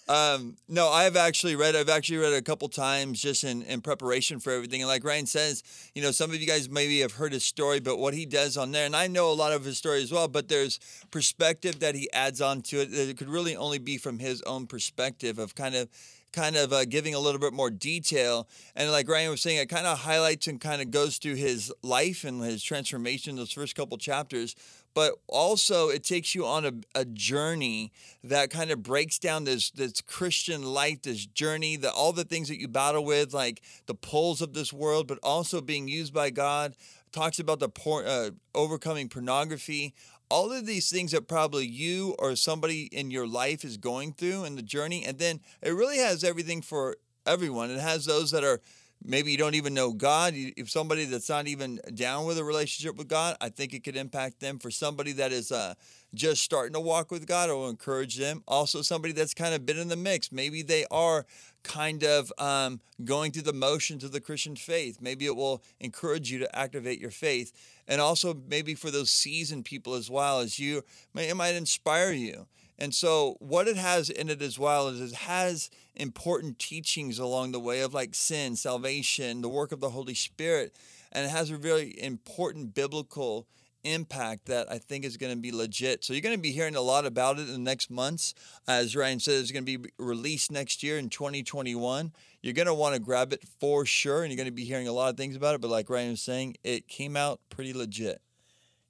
um, 0.08 0.56
no, 0.68 0.88
I 0.88 1.04
have 1.04 1.16
actually 1.16 1.56
read. 1.56 1.76
I've 1.76 1.88
actually 1.88 2.18
read 2.18 2.32
it 2.32 2.38
a 2.38 2.42
couple 2.42 2.68
times 2.68 3.20
just 3.20 3.44
in, 3.44 3.62
in 3.62 3.80
preparation 3.80 4.40
for 4.40 4.52
everything. 4.52 4.82
And 4.82 4.88
like 4.88 5.04
Ryan 5.04 5.26
says, 5.26 5.62
you 5.94 6.02
know, 6.02 6.10
some 6.10 6.30
of 6.30 6.40
you 6.40 6.46
guys 6.46 6.68
maybe 6.68 7.00
have 7.00 7.12
heard 7.12 7.32
his 7.32 7.44
story, 7.44 7.80
but 7.80 7.98
what 7.98 8.14
he 8.14 8.26
does 8.26 8.56
on 8.56 8.72
there, 8.72 8.86
and 8.86 8.96
I 8.96 9.06
know 9.06 9.30
a 9.30 9.34
lot 9.34 9.52
of 9.52 9.64
his 9.64 9.78
story 9.78 10.02
as 10.02 10.12
well. 10.12 10.28
But 10.28 10.48
there's 10.48 10.80
perspective 11.10 11.80
that 11.80 11.94
he 11.94 12.10
adds 12.12 12.40
on 12.40 12.62
to 12.62 12.80
it 12.80 12.90
that 12.92 13.08
it 13.08 13.18
could 13.18 13.28
really 13.28 13.56
only 13.56 13.78
be 13.78 13.98
from 13.98 14.18
his 14.18 14.42
own 14.42 14.66
perspective 14.66 15.38
of 15.38 15.54
kind 15.54 15.74
of 15.74 15.88
kind 16.36 16.54
of 16.54 16.72
uh, 16.72 16.84
giving 16.84 17.14
a 17.14 17.18
little 17.18 17.40
bit 17.40 17.54
more 17.54 17.70
detail. 17.70 18.46
And 18.76 18.92
like 18.92 19.08
Ryan 19.08 19.30
was 19.30 19.40
saying, 19.40 19.56
it 19.56 19.70
kind 19.70 19.86
of 19.86 20.00
highlights 20.00 20.46
and 20.46 20.60
kind 20.60 20.82
of 20.82 20.90
goes 20.90 21.16
through 21.16 21.36
his 21.36 21.72
life 21.82 22.24
and 22.24 22.42
his 22.44 22.62
transformation, 22.62 23.36
those 23.36 23.52
first 23.52 23.74
couple 23.74 23.96
chapters. 23.96 24.54
But 24.92 25.14
also, 25.26 25.88
it 25.88 26.04
takes 26.04 26.34
you 26.34 26.46
on 26.46 26.64
a, 26.64 26.72
a 26.94 27.04
journey 27.04 27.92
that 28.22 28.50
kind 28.50 28.70
of 28.70 28.82
breaks 28.82 29.18
down 29.18 29.44
this 29.44 29.70
this 29.70 30.00
Christian 30.00 30.62
life, 30.62 31.02
this 31.02 31.26
journey, 31.26 31.76
that 31.76 31.92
all 31.92 32.12
the 32.12 32.24
things 32.24 32.48
that 32.48 32.60
you 32.60 32.68
battle 32.68 33.04
with, 33.04 33.34
like 33.34 33.62
the 33.86 33.94
pulls 33.94 34.40
of 34.40 34.54
this 34.54 34.72
world, 34.72 35.06
but 35.06 35.18
also 35.22 35.60
being 35.60 35.88
used 35.88 36.14
by 36.14 36.30
God. 36.30 36.74
Talks 37.12 37.38
about 37.38 37.60
the 37.60 37.68
por- 37.68 38.04
uh, 38.06 38.30
overcoming 38.54 39.08
pornography, 39.08 39.94
all 40.28 40.52
of 40.52 40.66
these 40.66 40.90
things 40.90 41.12
that 41.12 41.28
probably 41.28 41.66
you 41.66 42.14
or 42.18 42.36
somebody 42.36 42.84
in 42.86 43.10
your 43.10 43.26
life 43.26 43.64
is 43.64 43.76
going 43.76 44.12
through 44.12 44.44
in 44.44 44.56
the 44.56 44.62
journey. 44.62 45.04
And 45.04 45.18
then 45.18 45.40
it 45.62 45.70
really 45.70 45.98
has 45.98 46.24
everything 46.24 46.62
for 46.62 46.96
everyone. 47.26 47.70
It 47.70 47.80
has 47.80 48.06
those 48.06 48.30
that 48.32 48.44
are 48.44 48.60
maybe 49.04 49.30
you 49.30 49.38
don't 49.38 49.54
even 49.54 49.74
know 49.74 49.92
God. 49.92 50.32
If 50.34 50.70
somebody 50.70 51.04
that's 51.04 51.28
not 51.28 51.46
even 51.46 51.80
down 51.94 52.24
with 52.26 52.38
a 52.38 52.44
relationship 52.44 52.96
with 52.96 53.08
God, 53.08 53.36
I 53.40 53.48
think 53.48 53.74
it 53.74 53.84
could 53.84 53.96
impact 53.96 54.40
them. 54.40 54.58
For 54.58 54.70
somebody 54.70 55.12
that 55.12 55.32
is 55.32 55.52
uh, 55.52 55.74
just 56.14 56.42
starting 56.42 56.74
to 56.74 56.80
walk 56.80 57.10
with 57.10 57.26
God, 57.26 57.50
I 57.50 57.52
will 57.52 57.68
encourage 57.68 58.16
them. 58.16 58.42
Also, 58.48 58.82
somebody 58.82 59.12
that's 59.12 59.34
kind 59.34 59.54
of 59.54 59.66
been 59.66 59.78
in 59.78 59.88
the 59.88 59.96
mix. 59.96 60.32
Maybe 60.32 60.62
they 60.62 60.86
are 60.90 61.26
kind 61.66 62.04
of 62.04 62.32
um, 62.38 62.80
going 63.04 63.32
through 63.32 63.42
the 63.42 63.52
motions 63.52 64.04
of 64.04 64.12
the 64.12 64.20
Christian 64.20 64.56
faith. 64.56 64.98
Maybe 65.00 65.26
it 65.26 65.36
will 65.36 65.62
encourage 65.80 66.30
you 66.30 66.38
to 66.38 66.58
activate 66.58 67.00
your 67.00 67.10
faith. 67.10 67.52
And 67.88 68.00
also, 68.00 68.34
maybe 68.48 68.74
for 68.74 68.90
those 68.90 69.10
seasoned 69.10 69.64
people 69.64 69.94
as 69.94 70.08
well 70.08 70.40
as 70.40 70.58
you, 70.58 70.82
it 71.14 71.36
might 71.36 71.54
inspire 71.54 72.12
you. 72.12 72.46
And 72.78 72.94
so, 72.94 73.36
what 73.40 73.68
it 73.68 73.76
has 73.76 74.10
in 74.10 74.28
it 74.28 74.42
as 74.42 74.58
well 74.58 74.88
is 74.88 75.00
it 75.00 75.16
has 75.16 75.70
important 75.94 76.58
teachings 76.58 77.18
along 77.18 77.52
the 77.52 77.60
way 77.60 77.80
of 77.80 77.94
like 77.94 78.14
sin, 78.14 78.54
salvation, 78.54 79.40
the 79.40 79.48
work 79.48 79.72
of 79.72 79.80
the 79.80 79.90
Holy 79.90 80.14
Spirit. 80.14 80.74
And 81.12 81.24
it 81.24 81.30
has 81.30 81.50
a 81.50 81.56
really 81.56 82.00
important 82.02 82.74
biblical 82.74 83.46
impact 83.86 84.46
that 84.46 84.70
I 84.70 84.78
think 84.78 85.04
is 85.04 85.16
going 85.16 85.32
to 85.32 85.38
be 85.38 85.52
legit. 85.52 86.04
So, 86.04 86.12
you're 86.12 86.22
going 86.22 86.36
to 86.36 86.42
be 86.42 86.52
hearing 86.52 86.76
a 86.76 86.80
lot 86.80 87.06
about 87.06 87.38
it 87.38 87.42
in 87.42 87.52
the 87.52 87.58
next 87.58 87.90
months. 87.90 88.34
As 88.66 88.96
Ryan 88.96 89.20
said, 89.20 89.34
it's 89.34 89.52
going 89.52 89.64
to 89.64 89.78
be 89.78 89.90
released 89.98 90.50
next 90.50 90.82
year 90.82 90.98
in 90.98 91.08
2021. 91.08 92.12
You're 92.42 92.54
going 92.54 92.66
to 92.66 92.74
want 92.74 92.94
to 92.94 93.00
grab 93.00 93.32
it 93.32 93.42
for 93.60 93.86
sure. 93.86 94.22
And 94.22 94.30
you're 94.30 94.36
going 94.36 94.46
to 94.46 94.52
be 94.52 94.64
hearing 94.64 94.88
a 94.88 94.92
lot 94.92 95.10
of 95.10 95.16
things 95.16 95.36
about 95.36 95.54
it. 95.54 95.60
But, 95.60 95.70
like 95.70 95.88
Ryan 95.88 96.10
was 96.10 96.22
saying, 96.22 96.56
it 96.64 96.88
came 96.88 97.16
out 97.16 97.40
pretty 97.48 97.72
legit. 97.72 98.20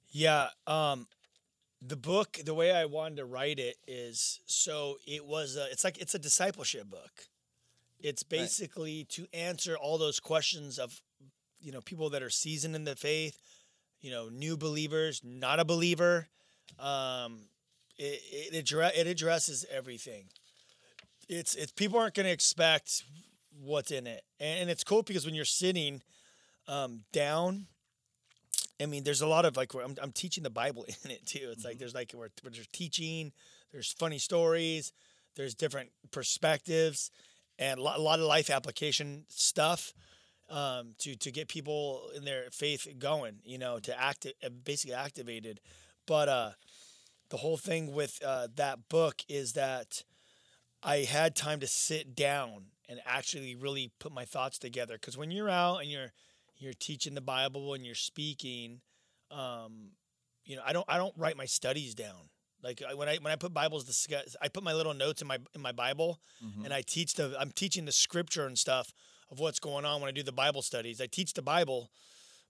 Yeah. 0.09 0.49
Um, 0.65 1.07
the 1.81 1.95
book, 1.95 2.39
the 2.43 2.53
way 2.53 2.71
I 2.71 2.85
wanted 2.85 3.17
to 3.17 3.25
write 3.25 3.59
it 3.59 3.77
is 3.87 4.41
so 4.45 4.97
it 5.05 5.25
was. 5.25 5.55
A, 5.55 5.69
it's 5.71 5.83
like 5.83 5.99
it's 5.99 6.15
a 6.15 6.19
discipleship 6.19 6.89
book. 6.89 7.27
It's 7.99 8.23
basically 8.23 9.05
to 9.09 9.25
answer 9.33 9.75
all 9.75 9.97
those 9.97 10.19
questions 10.19 10.77
of, 10.77 11.01
you 11.59 11.71
know, 11.71 11.81
people 11.81 12.09
that 12.11 12.21
are 12.21 12.29
seasoned 12.29 12.75
in 12.75 12.83
the 12.83 12.95
faith, 12.95 13.41
you 14.01 14.11
know, 14.11 14.29
new 14.29 14.57
believers, 14.57 15.21
not 15.23 15.59
a 15.59 15.65
believer. 15.65 16.27
Um, 16.79 17.41
it 17.97 18.21
it, 18.53 18.71
it 18.71 19.07
addresses 19.07 19.65
everything. 19.71 20.25
It's 21.27 21.55
it's 21.55 21.71
people 21.71 21.99
aren't 21.99 22.13
going 22.13 22.25
to 22.25 22.31
expect 22.31 23.03
what's 23.59 23.91
in 23.91 24.07
it, 24.07 24.23
and 24.39 24.69
it's 24.69 24.83
cool 24.83 25.03
because 25.03 25.25
when 25.25 25.35
you're 25.35 25.45
sitting 25.45 26.01
um, 26.67 27.03
down 27.11 27.67
I 28.81 28.85
mean, 28.85 29.03
there's 29.03 29.21
a 29.21 29.27
lot 29.27 29.45
of 29.45 29.57
like 29.57 29.73
I'm, 29.73 29.95
I'm 30.01 30.11
teaching 30.11 30.43
the 30.43 30.49
Bible 30.49 30.85
in 31.03 31.11
it 31.11 31.25
too. 31.25 31.49
It's 31.51 31.65
like 31.65 31.77
there's 31.77 31.95
like 31.95 32.11
we're, 32.13 32.29
we're 32.43 32.51
there's 32.51 32.67
teaching, 32.67 33.31
there's 33.71 33.91
funny 33.91 34.19
stories, 34.19 34.93
there's 35.35 35.55
different 35.55 35.89
perspectives, 36.11 37.11
and 37.57 37.79
a 37.79 37.83
lot, 37.83 37.99
a 37.99 38.01
lot 38.01 38.19
of 38.19 38.25
life 38.25 38.49
application 38.49 39.25
stuff 39.29 39.93
um, 40.49 40.95
to 40.99 41.15
to 41.15 41.31
get 41.31 41.47
people 41.47 42.09
in 42.15 42.25
their 42.25 42.49
faith 42.51 42.87
going. 42.99 43.39
You 43.43 43.57
know, 43.57 43.79
to 43.79 43.99
act 43.99 44.27
basically 44.63 44.95
activated. 44.95 45.59
But 46.05 46.29
uh, 46.29 46.51
the 47.29 47.37
whole 47.37 47.57
thing 47.57 47.93
with 47.93 48.19
uh, 48.25 48.47
that 48.55 48.89
book 48.89 49.23
is 49.27 49.53
that 49.53 50.03
I 50.83 50.99
had 50.99 51.35
time 51.35 51.59
to 51.59 51.67
sit 51.67 52.15
down 52.15 52.67
and 52.89 53.01
actually 53.05 53.55
really 53.55 53.91
put 53.99 54.11
my 54.13 54.25
thoughts 54.25 54.57
together. 54.57 54.95
Because 54.95 55.17
when 55.17 55.31
you're 55.31 55.49
out 55.49 55.77
and 55.77 55.89
you're 55.89 56.11
you're 56.57 56.73
teaching 56.73 57.13
the 57.13 57.21
Bible 57.21 57.73
and 57.73 57.85
you're 57.85 57.95
speaking, 57.95 58.81
um, 59.31 59.91
you 60.45 60.55
know, 60.55 60.61
I 60.65 60.73
don't 60.73 60.85
I 60.87 60.97
don't 60.97 61.13
write 61.17 61.37
my 61.37 61.45
studies 61.45 61.93
down. 61.93 62.29
Like 62.63 62.81
when 62.95 63.07
I 63.07 63.17
when 63.17 63.31
I 63.31 63.35
put 63.35 63.53
Bibles, 63.53 63.83
discuss, 63.83 64.35
I 64.41 64.47
put 64.47 64.63
my 64.63 64.73
little 64.73 64.93
notes 64.93 65.21
in 65.21 65.27
my 65.27 65.37
in 65.53 65.61
my 65.61 65.71
Bible, 65.71 66.19
and 66.63 66.73
I 66.73 66.81
teach 66.81 67.13
the 67.13 67.35
I'm 67.39 67.51
teaching 67.51 67.85
the 67.85 67.91
scripture 67.91 68.45
and 68.47 68.57
stuff 68.57 68.91
of 69.31 69.39
what's 69.39 69.59
going 69.59 69.85
on 69.85 70.01
when 70.01 70.07
I 70.07 70.11
do 70.11 70.23
the 70.23 70.31
Bible 70.31 70.61
studies. 70.61 71.01
I 71.01 71.07
teach 71.07 71.33
the 71.33 71.41
Bible, 71.41 71.89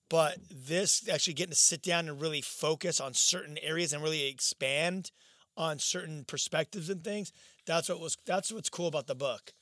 but 0.09 0.37
this 0.49 1.07
actually 1.09 1.33
getting 1.33 1.51
to 1.51 1.57
sit 1.57 1.81
down 1.81 2.07
and 2.07 2.21
really 2.21 2.41
focus 2.41 2.99
on 2.99 3.13
certain 3.13 3.57
areas 3.61 3.93
and 3.93 4.03
really 4.03 4.27
expand 4.27 5.11
on 5.55 5.79
certain 5.79 6.23
perspectives 6.25 6.89
and 6.89 7.03
things. 7.03 7.33
That's 7.65 7.89
what 7.89 7.99
was 7.99 8.17
that's 8.25 8.51
what's 8.51 8.69
cool 8.69 8.87
about 8.87 9.07
the 9.07 9.15
book. 9.15 9.53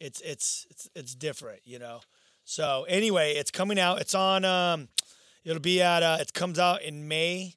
It's 0.00 0.20
it's 0.20 0.66
it's 0.70 0.90
it's 0.94 1.14
different, 1.14 1.60
you 1.64 1.78
know. 1.78 2.00
So 2.44 2.84
anyway, 2.88 3.34
it's 3.34 3.50
coming 3.50 3.78
out. 3.78 4.00
It's 4.00 4.14
on. 4.14 4.44
Um, 4.44 4.88
it'll 5.44 5.60
be 5.62 5.80
at. 5.80 6.02
Uh, 6.02 6.18
it 6.20 6.34
comes 6.34 6.58
out 6.58 6.82
in 6.82 7.08
May, 7.08 7.54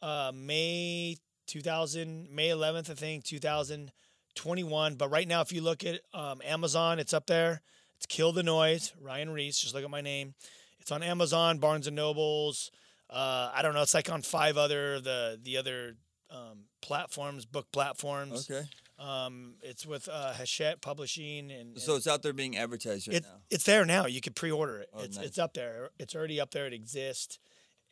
uh, 0.00 0.32
May 0.34 1.16
two 1.46 1.60
thousand, 1.60 2.28
May 2.30 2.50
eleventh, 2.50 2.88
I 2.88 2.94
think, 2.94 3.24
two 3.24 3.40
thousand 3.40 3.92
twenty-one. 4.34 4.94
But 4.94 5.10
right 5.10 5.28
now, 5.28 5.42
if 5.42 5.52
you 5.52 5.60
look 5.60 5.84
at 5.84 6.00
um, 6.14 6.40
Amazon, 6.44 6.98
it's 6.98 7.12
up 7.12 7.26
there. 7.26 7.60
It's 8.02 8.06
Kill 8.08 8.32
the 8.32 8.42
Noise, 8.42 8.92
Ryan 9.00 9.30
Ries. 9.30 9.56
Just 9.60 9.76
look 9.76 9.84
at 9.84 9.90
my 9.90 10.00
name. 10.00 10.34
It's 10.80 10.90
on 10.90 11.04
Amazon, 11.04 11.58
Barnes 11.58 11.86
and 11.86 11.94
Nobles. 11.94 12.72
Uh, 13.08 13.52
I 13.54 13.62
don't 13.62 13.74
know. 13.74 13.82
It's 13.82 13.94
like 13.94 14.10
on 14.10 14.22
five 14.22 14.56
other 14.56 14.98
the 14.98 15.38
the 15.40 15.56
other 15.56 15.94
um, 16.28 16.64
platforms, 16.80 17.44
book 17.44 17.70
platforms. 17.70 18.50
Okay. 18.50 18.66
Um, 18.98 19.54
it's 19.62 19.86
with 19.86 20.08
uh, 20.08 20.32
Hachette 20.32 20.80
Publishing 20.80 21.52
and, 21.52 21.76
and 21.76 21.78
So 21.78 21.94
it's 21.94 22.08
out 22.08 22.24
there 22.24 22.32
being 22.32 22.56
advertised 22.56 23.06
right 23.06 23.18
it, 23.18 23.22
now. 23.22 23.38
it's 23.52 23.62
there 23.62 23.84
now. 23.84 24.06
You 24.06 24.20
could 24.20 24.34
pre-order 24.34 24.78
it. 24.80 24.88
Oh, 24.92 25.04
it's 25.04 25.16
nice. 25.18 25.26
it's 25.26 25.38
up 25.38 25.54
there. 25.54 25.90
It's 26.00 26.16
already 26.16 26.40
up 26.40 26.50
there. 26.50 26.66
It 26.66 26.72
exists. 26.72 27.38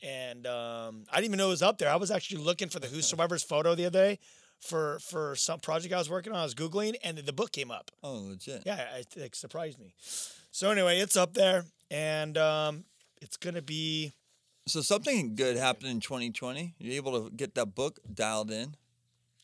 And 0.03 0.45
um, 0.45 1.05
I 1.13 1.19
didn't 1.19 1.27
even 1.27 1.39
know 1.39 1.47
it 1.47 1.51
was 1.51 1.63
up 1.63 1.79
there. 1.79 1.89
I 1.89 1.97
was 1.97 2.11
actually 2.11 2.43
looking 2.43 2.69
for 2.69 2.81
the 2.81 2.87
Whosoever's 2.89 3.45
photo 3.45 3.77
the 3.77 3.87
other 3.87 4.01
day 4.01 4.19
for 4.61 4.99
for 5.01 5.35
some 5.37 5.59
project 5.61 5.93
I 5.95 5.99
was 5.99 6.11
working 6.11 6.33
on. 6.33 6.39
I 6.39 6.45
was 6.45 6.55
googling, 6.55 6.95
and 7.03 7.19
the 7.19 7.33
book 7.33 7.53
came 7.53 7.71
up. 7.71 7.91
Oh, 8.03 8.21
legit. 8.29 8.63
Yeah, 8.65 8.81
it, 8.97 9.09
it 9.17 9.35
surprised 9.35 9.79
me. 9.79 9.95
So 10.51 10.71
anyway, 10.71 10.99
it's 11.01 11.17
up 11.17 11.35
there, 11.35 11.65
and 11.91 12.37
um, 12.39 12.85
it's 13.21 13.37
gonna 13.37 13.63
be 13.63 14.13
So 14.67 14.81
something 14.83 15.35
good 15.35 15.57
happened 15.57 15.91
in 15.91 16.01
2020. 16.01 16.75
You're 16.79 16.95
able 16.95 17.25
to 17.25 17.31
get 17.35 17.55
that 17.55 17.75
book 17.75 17.99
dialed 18.13 18.51
in. 18.51 18.75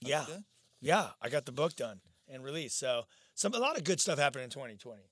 yeah, 0.00 0.24
good. 0.26 0.44
yeah. 0.80 1.08
I 1.22 1.28
got 1.28 1.46
the 1.46 1.52
book 1.52 1.74
done 1.76 2.00
and 2.28 2.44
released. 2.44 2.78
So 2.78 3.04
some 3.34 3.54
a 3.54 3.58
lot 3.58 3.76
of 3.76 3.84
good 3.84 4.00
stuff 4.00 4.18
happened 4.18 4.44
in 4.44 4.50
2020. 4.50 5.02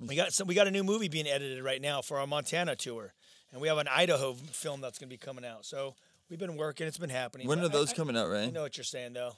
We 0.00 0.14
got 0.14 0.32
some. 0.32 0.46
We 0.46 0.54
got 0.54 0.68
a 0.68 0.70
new 0.70 0.84
movie 0.84 1.08
being 1.08 1.26
edited 1.26 1.62
right 1.64 1.80
now 1.82 2.02
for 2.02 2.20
our 2.20 2.26
Montana 2.26 2.76
tour, 2.76 3.12
and 3.50 3.60
we 3.60 3.66
have 3.66 3.78
an 3.78 3.88
Idaho 3.88 4.34
film 4.34 4.80
that's 4.80 4.96
going 4.98 5.08
to 5.08 5.12
be 5.12 5.18
coming 5.18 5.44
out. 5.44 5.64
So 5.66 5.96
we've 6.28 6.38
been 6.38 6.56
working. 6.56 6.86
It's 6.86 6.98
been 6.98 7.10
happening. 7.10 7.46
When 7.46 7.60
are 7.60 7.68
those 7.68 7.92
I, 7.92 7.96
coming 7.96 8.16
out, 8.16 8.30
I, 8.30 8.44
I 8.44 8.50
know 8.50 8.62
what 8.62 8.76
you're 8.76 8.84
saying 8.84 9.14
though. 9.14 9.32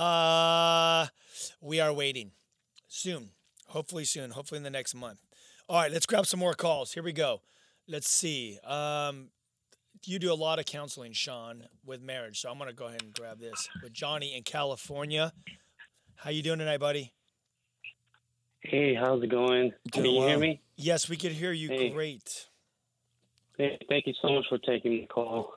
Uh, 0.00 1.06
we 1.60 1.80
are 1.80 1.92
waiting. 1.92 2.32
Soon, 2.88 3.30
hopefully 3.68 4.04
soon. 4.04 4.30
Hopefully 4.30 4.56
in 4.56 4.62
the 4.62 4.70
next 4.70 4.94
month. 4.94 5.18
All 5.68 5.76
right, 5.80 5.92
let's 5.92 6.06
grab 6.06 6.26
some 6.26 6.40
more 6.40 6.54
calls. 6.54 6.92
Here 6.92 7.02
we 7.02 7.12
go. 7.12 7.42
Let's 7.86 8.08
see. 8.08 8.58
Um, 8.64 9.28
you 10.04 10.18
do 10.18 10.32
a 10.32 10.34
lot 10.34 10.58
of 10.58 10.64
counseling, 10.64 11.12
Sean, 11.12 11.64
with 11.84 12.00
marriage. 12.00 12.40
So 12.40 12.50
I'm 12.50 12.58
gonna 12.58 12.72
go 12.72 12.86
ahead 12.86 13.02
and 13.02 13.12
grab 13.12 13.40
this 13.40 13.68
with 13.82 13.92
Johnny 13.92 14.34
in 14.36 14.42
California. 14.42 15.32
How 16.16 16.30
you 16.30 16.42
doing 16.42 16.58
tonight, 16.58 16.80
buddy? 16.80 17.12
Hey, 18.60 18.94
how's 18.94 19.22
it 19.22 19.30
going? 19.30 19.72
Can 19.92 20.02
Doing 20.02 20.16
you 20.16 20.22
hear 20.22 20.38
me? 20.38 20.60
Yes, 20.76 21.08
we 21.08 21.16
could 21.16 21.32
hear 21.32 21.52
you 21.52 21.68
Hey. 21.68 21.90
great. 21.90 22.48
Hey, 23.56 23.78
thank 23.88 24.06
you 24.06 24.14
so 24.20 24.28
much 24.28 24.44
for 24.48 24.58
taking 24.58 24.92
the 25.00 25.06
call. 25.06 25.54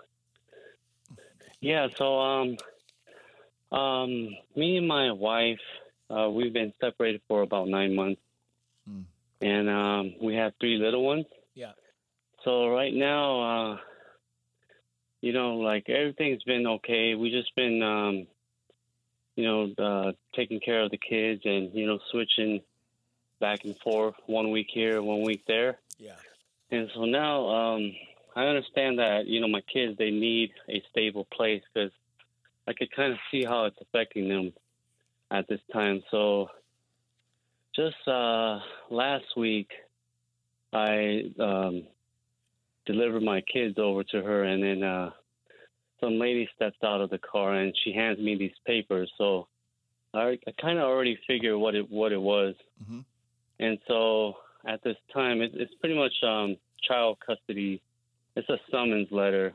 Yeah, 1.61 1.87
so 1.95 2.19
um, 2.19 2.57
um, 3.71 4.35
me 4.55 4.77
and 4.77 4.87
my 4.87 5.11
wife, 5.11 5.59
uh, 6.09 6.29
we've 6.29 6.51
been 6.51 6.73
separated 6.81 7.21
for 7.27 7.43
about 7.43 7.67
nine 7.67 7.95
months, 7.95 8.21
Hmm. 8.85 9.01
and 9.41 9.69
um, 9.69 10.15
we 10.19 10.35
have 10.35 10.53
three 10.59 10.77
little 10.77 11.03
ones. 11.05 11.27
Yeah. 11.53 11.73
So 12.43 12.69
right 12.69 12.93
now, 12.93 13.41
uh, 13.73 13.77
you 15.21 15.33
know, 15.33 15.57
like 15.57 15.87
everything's 15.87 16.43
been 16.43 16.65
okay. 16.65 17.13
We 17.13 17.29
just 17.29 17.55
been, 17.55 17.83
um, 17.83 18.27
you 19.35 19.43
know, 19.45 19.73
uh, 19.77 20.11
taking 20.35 20.59
care 20.59 20.81
of 20.81 20.89
the 20.89 20.97
kids 20.97 21.43
and 21.45 21.71
you 21.75 21.85
know 21.85 21.99
switching 22.09 22.61
back 23.39 23.65
and 23.65 23.77
forth, 23.77 24.15
one 24.25 24.49
week 24.49 24.67
here, 24.73 25.01
one 25.01 25.21
week 25.21 25.43
there. 25.47 25.77
Yeah. 25.99 26.15
And 26.71 26.89
so 26.95 27.05
now 27.05 27.47
um, 27.49 27.93
I 28.35 28.45
understand 28.45 28.99
that 28.99 29.27
you 29.27 29.41
know 29.41 29.47
my 29.47 29.61
kids 29.61 29.97
they 29.97 30.11
need 30.11 30.51
a 30.69 30.81
stable 30.91 31.27
place 31.33 31.61
because 31.73 31.91
I 32.67 32.73
could 32.73 32.91
kind 32.95 33.11
of 33.13 33.19
see 33.29 33.43
how 33.43 33.65
it's 33.65 33.77
affecting 33.81 34.29
them 34.29 34.53
at 35.31 35.47
this 35.47 35.59
time. 35.73 36.01
So 36.11 36.49
just 37.75 37.95
uh, 38.07 38.59
last 38.89 39.25
week, 39.35 39.69
I 40.73 41.23
um, 41.39 41.83
delivered 42.85 43.23
my 43.23 43.41
kids 43.41 43.77
over 43.77 44.03
to 44.05 44.21
her, 44.21 44.43
and 44.43 44.63
then 44.63 44.83
uh, 44.83 45.11
some 45.99 46.19
lady 46.19 46.49
steps 46.55 46.77
out 46.83 47.01
of 47.01 47.09
the 47.09 47.19
car 47.19 47.55
and 47.55 47.75
she 47.83 47.93
hands 47.93 48.19
me 48.19 48.35
these 48.35 48.51
papers. 48.65 49.11
So 49.17 49.47
I, 50.13 50.37
I 50.47 50.51
kind 50.61 50.77
of 50.79 50.85
already 50.85 51.17
figured 51.27 51.57
what 51.57 51.75
it 51.75 51.89
what 51.89 52.11
it 52.11 52.21
was, 52.21 52.55
Mhm. 52.83 53.05
and 53.59 53.77
so 53.87 54.37
at 54.65 54.83
this 54.83 54.97
time, 55.13 55.41
it, 55.41 55.51
it's 55.55 55.73
pretty 55.75 55.95
much 55.95 56.13
um, 56.23 56.57
child 56.87 57.17
custody. 57.25 57.81
It's 58.35 58.49
a 58.49 58.57
summons 58.71 59.09
letter 59.11 59.53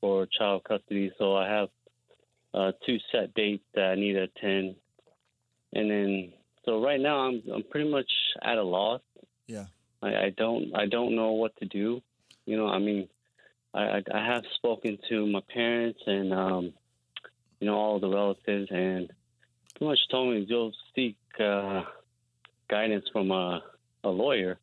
for 0.00 0.26
child 0.26 0.64
custody. 0.64 1.12
So 1.18 1.36
I 1.36 1.48
have 1.48 1.68
uh, 2.52 2.72
two 2.84 2.98
set 3.12 3.34
dates 3.34 3.64
that 3.74 3.92
I 3.92 3.94
need 3.94 4.14
to 4.14 4.22
attend, 4.22 4.76
and 5.72 5.90
then 5.90 6.32
so 6.64 6.82
right 6.82 7.00
now 7.00 7.18
I'm 7.20 7.42
I'm 7.52 7.62
pretty 7.62 7.90
much 7.90 8.10
at 8.42 8.58
a 8.58 8.62
loss. 8.62 9.00
Yeah. 9.46 9.66
I, 10.02 10.08
I 10.08 10.30
don't 10.36 10.74
I 10.74 10.86
don't 10.86 11.14
know 11.14 11.32
what 11.32 11.56
to 11.58 11.66
do. 11.66 12.02
You 12.46 12.56
know, 12.56 12.68
I 12.68 12.78
mean, 12.78 13.08
I 13.74 14.02
I, 14.12 14.24
have 14.24 14.44
spoken 14.54 14.98
to 15.08 15.26
my 15.26 15.42
parents 15.52 16.00
and 16.06 16.32
um, 16.32 16.72
you 17.60 17.66
know 17.66 17.76
all 17.76 18.00
the 18.00 18.08
relatives, 18.08 18.68
and 18.70 19.10
pretty 19.74 19.86
much 19.86 19.98
told 20.10 20.34
me 20.34 20.46
to 20.46 20.72
seek 20.94 21.16
uh, 21.38 21.82
guidance 22.68 23.04
from 23.12 23.30
a 23.30 23.62
a 24.02 24.08
lawyer. 24.08 24.58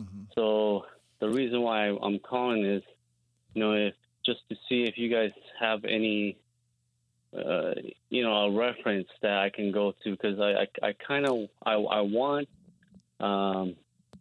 Mhm. 0.00 0.26
So 0.34 0.86
the 1.20 1.28
reason 1.28 1.62
why 1.62 1.86
I'm 1.86 2.18
calling 2.18 2.64
is, 2.64 2.82
you 3.54 3.62
know, 3.62 3.72
if 3.72 3.94
just 4.24 4.40
to 4.50 4.56
see 4.68 4.84
if 4.84 4.98
you 4.98 5.10
guys 5.10 5.30
have 5.58 5.84
any, 5.84 6.38
uh, 7.36 7.72
you 8.10 8.22
know, 8.22 8.32
a 8.32 8.50
reference 8.52 9.08
that 9.22 9.38
I 9.38 9.50
can 9.50 9.72
go 9.72 9.94
to 10.04 10.10
because 10.10 10.38
I, 10.38 10.64
I, 10.82 10.88
I 10.88 10.94
kind 11.06 11.26
of 11.26 11.48
I, 11.64 11.72
I 11.74 12.00
want, 12.02 12.48
um, 13.20 13.74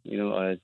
you 0.04 0.18
know, 0.18 0.32
a 0.34 0.58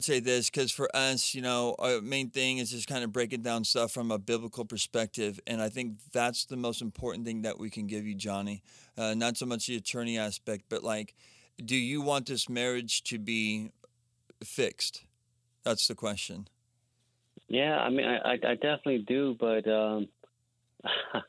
say 0.00 0.20
this 0.20 0.48
because 0.48 0.70
for 0.70 0.88
us, 0.94 1.34
you 1.34 1.42
know, 1.42 1.74
our 1.78 2.00
main 2.00 2.30
thing 2.30 2.58
is 2.58 2.70
just 2.70 2.86
kind 2.86 3.02
of 3.02 3.12
breaking 3.12 3.42
down 3.42 3.64
stuff 3.64 3.90
from 3.90 4.10
a 4.10 4.18
biblical 4.18 4.64
perspective, 4.64 5.40
and 5.46 5.60
I 5.60 5.68
think 5.68 5.96
that's 6.12 6.44
the 6.44 6.56
most 6.56 6.82
important 6.82 7.24
thing 7.24 7.42
that 7.42 7.58
we 7.58 7.70
can 7.70 7.86
give 7.86 8.06
you, 8.06 8.14
Johnny. 8.14 8.62
Uh, 8.96 9.14
not 9.14 9.36
so 9.36 9.46
much 9.46 9.66
the 9.66 9.76
attorney 9.76 10.18
aspect, 10.18 10.64
but 10.68 10.84
like, 10.84 11.14
do 11.64 11.76
you 11.76 12.00
want 12.00 12.26
this 12.26 12.48
marriage 12.48 13.02
to 13.04 13.18
be 13.18 13.70
fixed? 14.44 15.04
That's 15.64 15.86
the 15.86 15.94
question. 15.94 16.48
Yeah, 17.48 17.78
I 17.78 17.88
mean, 17.90 18.06
I, 18.06 18.32
I, 18.32 18.54
definitely 18.54 19.04
do, 19.08 19.34
but 19.38 19.66
um, 19.68 20.08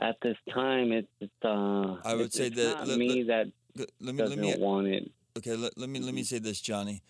at 0.00 0.16
this 0.22 0.36
time, 0.52 0.92
it's 0.92 1.08
uh, 1.44 1.96
I 2.04 2.14
would 2.14 2.26
it's, 2.26 2.36
say 2.36 2.46
it's 2.46 2.56
that- 2.56 2.78
not 2.80 2.88
let- 2.88 2.98
me 2.98 3.22
that 3.24 3.46
Let 3.76 3.88
let 4.00 4.14
me 4.14 4.22
let 4.22 4.28
doesn't 4.36 4.40
me 4.40 4.56
want 4.58 4.86
it. 4.88 5.10
Okay, 5.38 5.54
let, 5.54 5.78
let 5.78 5.88
me 5.88 6.00
let 6.00 6.12
me 6.14 6.24
say 6.24 6.38
this, 6.40 6.60
Johnny. 6.60 7.02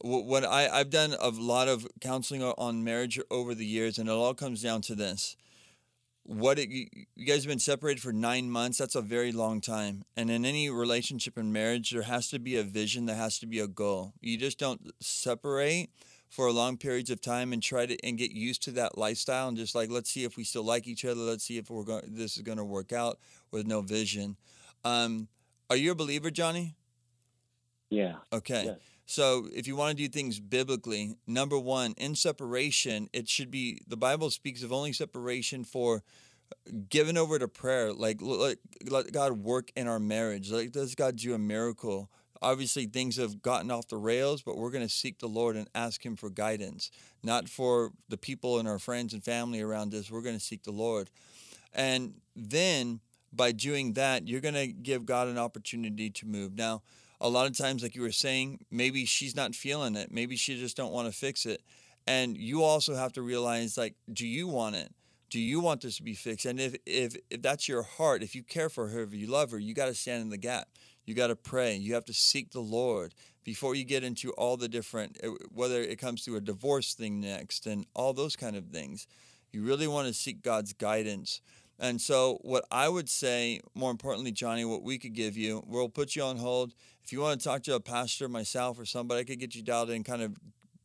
Wh- 0.00 0.26
What 0.26 0.44
I 0.44 0.68
I've 0.68 0.90
done 0.90 1.14
a 1.18 1.30
lot 1.30 1.68
of 1.68 1.86
counseling 2.00 2.42
on 2.42 2.84
marriage 2.84 3.18
over 3.30 3.54
the 3.54 3.64
years, 3.64 3.98
and 3.98 4.08
it 4.08 4.12
all 4.12 4.34
comes 4.34 4.60
down 4.62 4.82
to 4.82 4.94
this: 4.94 5.36
what 6.24 6.58
it, 6.58 6.68
you 6.70 7.26
guys 7.26 7.44
have 7.44 7.48
been 7.48 7.58
separated 7.58 8.00
for 8.00 8.12
nine 8.12 8.50
months. 8.50 8.78
That's 8.78 8.94
a 8.94 9.02
very 9.02 9.32
long 9.32 9.60
time, 9.60 10.04
and 10.16 10.30
in 10.30 10.44
any 10.44 10.70
relationship 10.70 11.36
and 11.36 11.52
marriage, 11.52 11.90
there 11.90 12.02
has 12.02 12.28
to 12.30 12.38
be 12.38 12.56
a 12.56 12.62
vision. 12.62 13.06
There 13.06 13.16
has 13.16 13.38
to 13.40 13.46
be 13.46 13.58
a 13.58 13.66
goal. 13.66 14.14
You 14.20 14.38
just 14.38 14.58
don't 14.58 14.92
separate 15.00 15.90
for 16.28 16.50
long 16.50 16.78
periods 16.78 17.10
of 17.10 17.20
time 17.20 17.52
and 17.52 17.62
try 17.62 17.84
to 17.84 17.96
and 18.06 18.16
get 18.16 18.30
used 18.30 18.62
to 18.62 18.70
that 18.72 18.96
lifestyle 18.96 19.48
and 19.48 19.56
just 19.56 19.74
like 19.74 19.90
let's 19.90 20.10
see 20.10 20.24
if 20.24 20.36
we 20.36 20.44
still 20.44 20.64
like 20.64 20.86
each 20.86 21.04
other. 21.04 21.20
Let's 21.20 21.44
see 21.44 21.58
if 21.58 21.70
we're 21.70 21.84
going. 21.84 22.04
This 22.08 22.36
is 22.36 22.42
going 22.42 22.58
to 22.58 22.64
work 22.64 22.92
out 22.92 23.18
with 23.50 23.66
no 23.66 23.82
vision. 23.82 24.36
Um, 24.84 25.28
are 25.68 25.76
you 25.76 25.92
a 25.92 25.94
believer, 25.94 26.30
Johnny? 26.30 26.76
Yeah, 27.90 28.14
Okay. 28.32 28.64
Yes. 28.64 28.78
So 29.06 29.48
if 29.52 29.66
you 29.66 29.76
want 29.76 29.96
to 29.96 30.02
do 30.02 30.08
things 30.08 30.40
biblically, 30.40 31.16
number 31.26 31.58
one, 31.58 31.94
in 31.96 32.14
separation, 32.14 33.08
it 33.12 33.28
should 33.28 33.50
be 33.50 33.82
the 33.86 33.96
Bible 33.96 34.30
speaks 34.30 34.62
of 34.62 34.72
only 34.72 34.92
separation 34.92 35.64
for 35.64 36.02
uh, 36.50 36.70
given 36.88 37.18
over 37.18 37.38
to 37.38 37.48
prayer. 37.48 37.92
Like 37.92 38.18
let, 38.20 38.58
let 38.88 39.12
God 39.12 39.32
work 39.32 39.70
in 39.76 39.88
our 39.88 39.98
marriage. 39.98 40.50
Like 40.50 40.72
does 40.72 40.94
God 40.94 41.16
do 41.16 41.34
a 41.34 41.38
miracle? 41.38 42.10
Obviously, 42.40 42.86
things 42.86 43.16
have 43.18 43.40
gotten 43.40 43.70
off 43.70 43.86
the 43.86 43.96
rails, 43.96 44.42
but 44.42 44.56
we're 44.56 44.72
going 44.72 44.84
to 44.86 44.92
seek 44.92 45.20
the 45.20 45.28
Lord 45.28 45.54
and 45.54 45.68
ask 45.76 46.04
Him 46.04 46.16
for 46.16 46.28
guidance, 46.28 46.90
not 47.22 47.48
for 47.48 47.92
the 48.08 48.16
people 48.16 48.58
and 48.58 48.66
our 48.66 48.80
friends 48.80 49.14
and 49.14 49.22
family 49.22 49.60
around 49.60 49.94
us. 49.94 50.10
We're 50.10 50.22
going 50.22 50.38
to 50.38 50.44
seek 50.44 50.64
the 50.64 50.72
Lord. 50.72 51.08
And 51.72 52.14
then 52.34 52.98
by 53.32 53.52
doing 53.52 53.92
that, 53.92 54.26
you're 54.26 54.40
going 54.40 54.54
to 54.54 54.66
give 54.66 55.06
God 55.06 55.28
an 55.28 55.38
opportunity 55.38 56.10
to 56.10 56.26
move. 56.26 56.56
Now, 56.56 56.82
a 57.22 57.28
lot 57.28 57.46
of 57.46 57.56
times, 57.56 57.82
like 57.82 57.94
you 57.94 58.02
were 58.02 58.12
saying, 58.12 58.66
maybe 58.70 59.06
she's 59.06 59.36
not 59.36 59.54
feeling 59.54 59.94
it. 59.94 60.10
Maybe 60.10 60.36
she 60.36 60.58
just 60.58 60.76
don't 60.76 60.92
want 60.92 61.10
to 61.10 61.16
fix 61.16 61.46
it. 61.46 61.62
And 62.06 62.36
you 62.36 62.64
also 62.64 62.96
have 62.96 63.12
to 63.12 63.22
realize, 63.22 63.78
like, 63.78 63.94
do 64.12 64.26
you 64.26 64.48
want 64.48 64.74
it? 64.74 64.92
Do 65.30 65.38
you 65.40 65.60
want 65.60 65.80
this 65.80 65.96
to 65.96 66.02
be 66.02 66.14
fixed? 66.14 66.44
And 66.44 66.60
if 66.60 66.76
if 66.84 67.16
if 67.30 67.40
that's 67.40 67.68
your 67.68 67.82
heart, 67.82 68.22
if 68.22 68.34
you 68.34 68.42
care 68.42 68.68
for 68.68 68.88
her, 68.88 69.02
if 69.02 69.14
you 69.14 69.28
love 69.28 69.52
her, 69.52 69.58
you 69.58 69.72
got 69.72 69.86
to 69.86 69.94
stand 69.94 70.20
in 70.20 70.30
the 70.30 70.36
gap. 70.36 70.68
You 71.06 71.14
got 71.14 71.28
to 71.28 71.36
pray. 71.36 71.76
You 71.76 71.94
have 71.94 72.04
to 72.06 72.12
seek 72.12 72.50
the 72.50 72.60
Lord 72.60 73.14
before 73.44 73.74
you 73.74 73.84
get 73.84 74.04
into 74.04 74.32
all 74.32 74.56
the 74.56 74.68
different, 74.68 75.18
uh, 75.24 75.30
whether 75.50 75.80
it 75.80 75.98
comes 75.98 76.24
to 76.24 76.36
a 76.36 76.40
divorce 76.40 76.94
thing 76.94 77.20
next 77.20 77.66
and 77.66 77.86
all 77.94 78.12
those 78.12 78.36
kind 78.36 78.56
of 78.56 78.66
things. 78.66 79.06
You 79.52 79.62
really 79.62 79.86
want 79.86 80.08
to 80.08 80.14
seek 80.14 80.42
God's 80.42 80.72
guidance. 80.72 81.40
And 81.78 82.00
so, 82.00 82.38
what 82.42 82.64
I 82.70 82.88
would 82.88 83.08
say, 83.08 83.60
more 83.74 83.90
importantly, 83.90 84.30
Johnny, 84.30 84.64
what 84.64 84.82
we 84.82 84.98
could 84.98 85.14
give 85.14 85.36
you, 85.36 85.64
we'll 85.66 85.88
put 85.88 86.14
you 86.14 86.22
on 86.22 86.36
hold. 86.36 86.74
If 87.02 87.12
you 87.12 87.20
want 87.20 87.40
to 87.40 87.44
talk 87.44 87.62
to 87.64 87.74
a 87.74 87.80
pastor, 87.80 88.28
myself, 88.28 88.78
or 88.78 88.84
somebody, 88.84 89.22
I 89.22 89.24
could 89.24 89.40
get 89.40 89.54
you 89.54 89.62
dialed 89.62 89.90
in 89.90 90.04
kind 90.04 90.22
of 90.22 90.36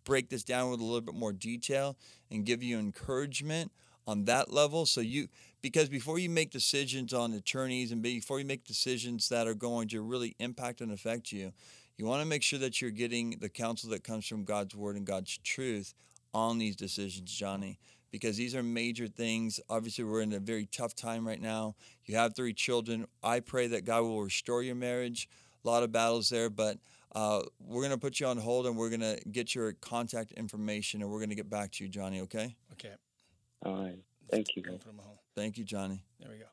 break 0.03 0.29
this 0.29 0.43
down 0.43 0.71
with 0.71 0.79
a 0.79 0.83
little 0.83 1.01
bit 1.01 1.13
more 1.13 1.33
detail 1.33 1.97
and 2.31 2.45
give 2.45 2.63
you 2.63 2.79
encouragement 2.79 3.71
on 4.07 4.25
that 4.25 4.51
level. 4.51 4.85
So, 4.85 5.01
you, 5.01 5.27
because 5.61 5.89
before 5.89 6.17
you 6.17 6.29
make 6.29 6.49
decisions 6.49 7.13
on 7.13 7.33
attorneys 7.33 7.91
and 7.91 8.01
before 8.01 8.39
you 8.39 8.45
make 8.45 8.63
decisions 8.63 9.29
that 9.29 9.47
are 9.47 9.53
going 9.53 9.89
to 9.89 10.01
really 10.01 10.35
impact 10.39 10.81
and 10.81 10.91
affect 10.91 11.31
you, 11.31 11.51
you 11.97 12.05
want 12.05 12.21
to 12.21 12.27
make 12.27 12.43
sure 12.43 12.59
that 12.59 12.81
you're 12.81 12.91
getting 12.91 13.37
the 13.39 13.49
counsel 13.49 13.89
that 13.89 14.03
comes 14.03 14.25
from 14.25 14.45
God's 14.45 14.75
word 14.75 14.95
and 14.95 15.05
God's 15.05 15.37
truth 15.39 15.93
on 16.33 16.57
these 16.57 16.75
decisions, 16.75 17.31
Johnny 17.31 17.79
because 18.11 18.37
these 18.37 18.55
are 18.55 18.63
major 18.63 19.07
things. 19.07 19.59
Obviously, 19.69 20.03
we're 20.03 20.21
in 20.21 20.33
a 20.33 20.39
very 20.39 20.65
tough 20.65 20.95
time 20.95 21.27
right 21.27 21.41
now. 21.41 21.75
You 22.05 22.15
have 22.15 22.35
three 22.35 22.53
children. 22.53 23.05
I 23.23 23.39
pray 23.39 23.67
that 23.67 23.85
God 23.85 24.01
will 24.03 24.21
restore 24.23 24.63
your 24.63 24.75
marriage. 24.75 25.27
A 25.65 25.67
lot 25.67 25.83
of 25.83 25.91
battles 25.91 26.29
there, 26.29 26.49
but 26.49 26.77
uh, 27.13 27.41
we're 27.59 27.81
going 27.81 27.91
to 27.91 27.97
put 27.97 28.19
you 28.19 28.27
on 28.27 28.37
hold 28.37 28.67
and 28.67 28.77
we're 28.77 28.89
going 28.89 29.01
to 29.01 29.19
get 29.31 29.53
your 29.55 29.73
contact 29.73 30.31
information 30.33 31.01
and 31.01 31.09
we're 31.11 31.19
going 31.19 31.29
to 31.29 31.35
get 31.35 31.49
back 31.49 31.71
to 31.71 31.83
you, 31.83 31.89
Johnny, 31.89 32.21
okay? 32.21 32.55
Okay. 32.73 32.93
all 33.65 33.83
right. 33.83 33.99
Thank 34.29 34.55
you. 34.55 34.61
Go 34.61 34.71
guys. 34.71 34.81
put 34.83 34.89
'em. 34.89 34.99
Thank 35.35 35.57
you, 35.57 35.63
Johnny. 35.63 36.03
There 36.19 36.29
we 36.29 36.37
go. 36.37 36.45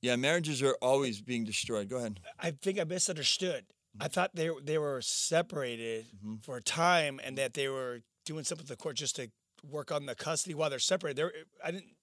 Yeah, 0.00 0.16
marriages 0.16 0.62
are 0.62 0.76
always 0.82 1.20
being 1.20 1.44
destroyed. 1.44 1.88
Go 1.88 1.96
ahead. 1.98 2.20
I 2.38 2.50
think 2.50 2.78
I 2.80 2.84
misunderstood. 2.84 3.64
I 4.00 4.08
thought 4.08 4.34
they 4.34 4.50
they 4.62 4.78
were 4.78 5.00
separated 5.02 6.06
Mhm. 6.24 6.42
for 6.44 6.56
a 6.56 6.62
time, 6.62 7.20
and 7.22 7.36
that 7.38 7.54
they 7.54 7.68
were 7.68 8.02
doing 8.24 8.44
something 8.44 8.64
with 8.64 8.68
the 8.76 8.82
court 8.82 8.96
just 8.96 9.16
to 9.16 9.30
work 9.68 9.92
on 9.92 10.06
the 10.06 10.14
custody 10.14 10.54
while 10.54 10.70
they're 10.70 10.78
separated. 10.78 11.16
There, 11.16 11.32
I 11.64 11.70
didn't. 11.70 11.94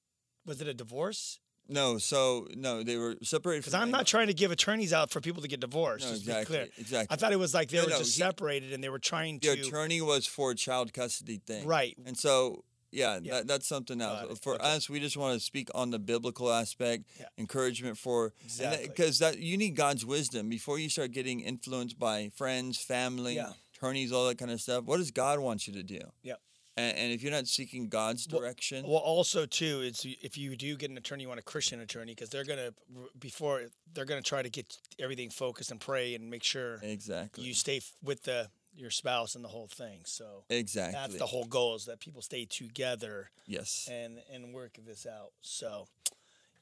Was 0.45 0.61
it 0.61 0.67
a 0.67 0.73
divorce? 0.73 1.39
No, 1.71 1.99
so, 1.99 2.47
no, 2.55 2.81
they 2.81 2.97
were 2.97 3.15
separated. 3.21 3.61
Because 3.61 3.75
I'm 3.75 3.91
not 3.91 4.07
trying 4.07 4.25
to 4.27 4.33
give 4.33 4.49
attorneys 4.49 4.91
out 4.91 5.11
for 5.11 5.21
people 5.21 5.43
to 5.43 5.47
get 5.47 5.59
divorced. 5.59 6.07
No, 6.07 6.13
exactly. 6.13 6.71
Exactly. 6.79 7.13
I 7.13 7.15
thought 7.15 7.31
it 7.31 7.37
was 7.37 7.53
like 7.53 7.69
they 7.69 7.77
No, 7.77 7.83
were 7.83 7.89
no, 7.91 7.97
just 7.99 8.15
he- 8.15 8.21
separated 8.23 8.73
and 8.73 8.83
they 8.83 8.89
were 8.89 8.97
trying 8.97 9.37
the 9.37 9.49
to. 9.49 9.61
The 9.61 9.67
attorney 9.67 10.01
was 10.01 10.25
for 10.25 10.51
a 10.51 10.55
child 10.55 10.93
custody 10.93 11.39
thing. 11.45 11.67
Right. 11.67 11.95
And 12.07 12.17
so, 12.17 12.63
yeah, 12.91 13.19
Yeah. 13.21 13.33
That, 13.35 13.47
that's 13.47 13.67
something 13.67 14.01
else. 14.01 14.31
It. 14.31 14.39
For 14.41 14.55
Okay. 14.55 14.65
us, 14.67 14.89
we 14.89 14.99
just 14.99 15.15
want 15.15 15.37
to 15.37 15.45
speak 15.45 15.69
on 15.75 15.91
the 15.91 15.99
biblical 15.99 16.51
aspect, 16.51 17.03
Yeah. 17.19 17.27
encouragement 17.37 17.99
for 17.99 18.33
Exactly. 18.43 18.87
because 18.87 19.19
that 19.19 19.37
you 19.37 19.55
need 19.55 19.75
God's 19.75 20.03
wisdom 20.03 20.49
before 20.49 20.79
you 20.79 20.89
start 20.89 21.11
getting 21.11 21.39
influenced 21.41 21.99
by 21.99 22.31
friends, 22.35 22.79
family, 22.79 23.35
Yeah. 23.35 23.53
attorneys, 23.75 24.11
all 24.11 24.27
that 24.27 24.39
kind 24.39 24.49
of 24.49 24.59
stuff. 24.59 24.85
What 24.85 24.97
does 24.97 25.11
God 25.11 25.37
want 25.37 25.67
you 25.67 25.73
to 25.73 25.83
do? 25.83 25.99
Yep. 26.23 26.41
And, 26.79 26.97
and 26.97 27.11
if 27.11 27.21
you're 27.21 27.31
not 27.31 27.47
seeking 27.47 27.89
God's 27.89 28.27
Well- 28.31 28.41
direction, 28.41 28.85
Well, 28.87 28.97
also 28.97 29.45
too, 29.45 29.81
it's 29.81 30.05
if 30.05 30.37
you 30.37 30.55
do 30.55 30.77
get 30.77 30.89
an 30.89 30.97
attorney, 30.97 31.23
you 31.23 31.27
want 31.27 31.39
a 31.39 31.43
Christian 31.43 31.79
attorney 31.81 32.13
because 32.13 32.29
they're 32.29 32.45
gonna 32.45 32.73
before 33.19 33.69
they're 33.93 34.05
gonna 34.05 34.21
try 34.21 34.41
to 34.41 34.49
get 34.49 34.77
everything 34.97 35.29
focused 35.29 35.71
and 35.71 35.79
pray 35.79 36.15
and 36.15 36.29
make 36.29 36.43
sure 36.43 36.79
exactly, 36.81 37.43
you 37.43 37.53
stay 37.53 37.77
f- 37.77 37.91
with 38.01 38.23
the 38.23 38.49
your 38.75 38.91
spouse 38.91 39.35
and 39.35 39.43
the 39.43 39.49
whole 39.49 39.67
thing. 39.67 40.01
So 40.05 40.45
exactly, 40.49 40.93
that's 40.93 41.17
the 41.17 41.25
whole 41.25 41.45
goal 41.45 41.75
is 41.75 41.85
that 41.85 41.99
people 41.99 42.21
stay 42.21 42.45
together 42.45 43.29
yes. 43.45 43.87
and 43.91 44.19
and 44.31 44.53
work 44.53 44.77
this 44.85 45.05
out. 45.05 45.33
So 45.41 45.87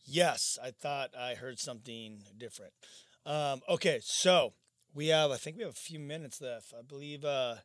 yes, 0.05 0.57
I 0.63 0.71
thought 0.71 1.11
I 1.15 1.35
heard 1.35 1.59
something 1.59 2.23
different. 2.37 2.73
Um, 3.25 3.61
okay, 3.69 3.99
so 4.01 4.53
we 4.93 5.07
have 5.09 5.31
I 5.31 5.37
think 5.37 5.57
we 5.57 5.63
have 5.63 5.73
a 5.73 5.75
few 5.75 5.99
minutes 5.99 6.41
left. 6.41 6.73
I 6.77 6.81
believe 6.81 7.23
uh 7.23 7.57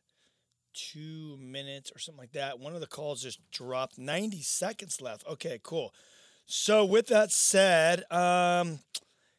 two 0.73 1.37
minutes 1.39 1.91
or 1.95 1.99
something 1.99 2.19
like 2.21 2.33
that. 2.33 2.59
One 2.59 2.73
of 2.75 2.81
the 2.81 2.87
calls 2.87 3.21
just 3.21 3.39
dropped. 3.51 3.97
90 3.97 4.41
seconds 4.41 5.01
left. 5.01 5.25
Okay, 5.27 5.59
cool. 5.63 5.93
So 6.45 6.83
with 6.83 7.07
that 7.07 7.31
said, 7.31 8.03
um 8.11 8.79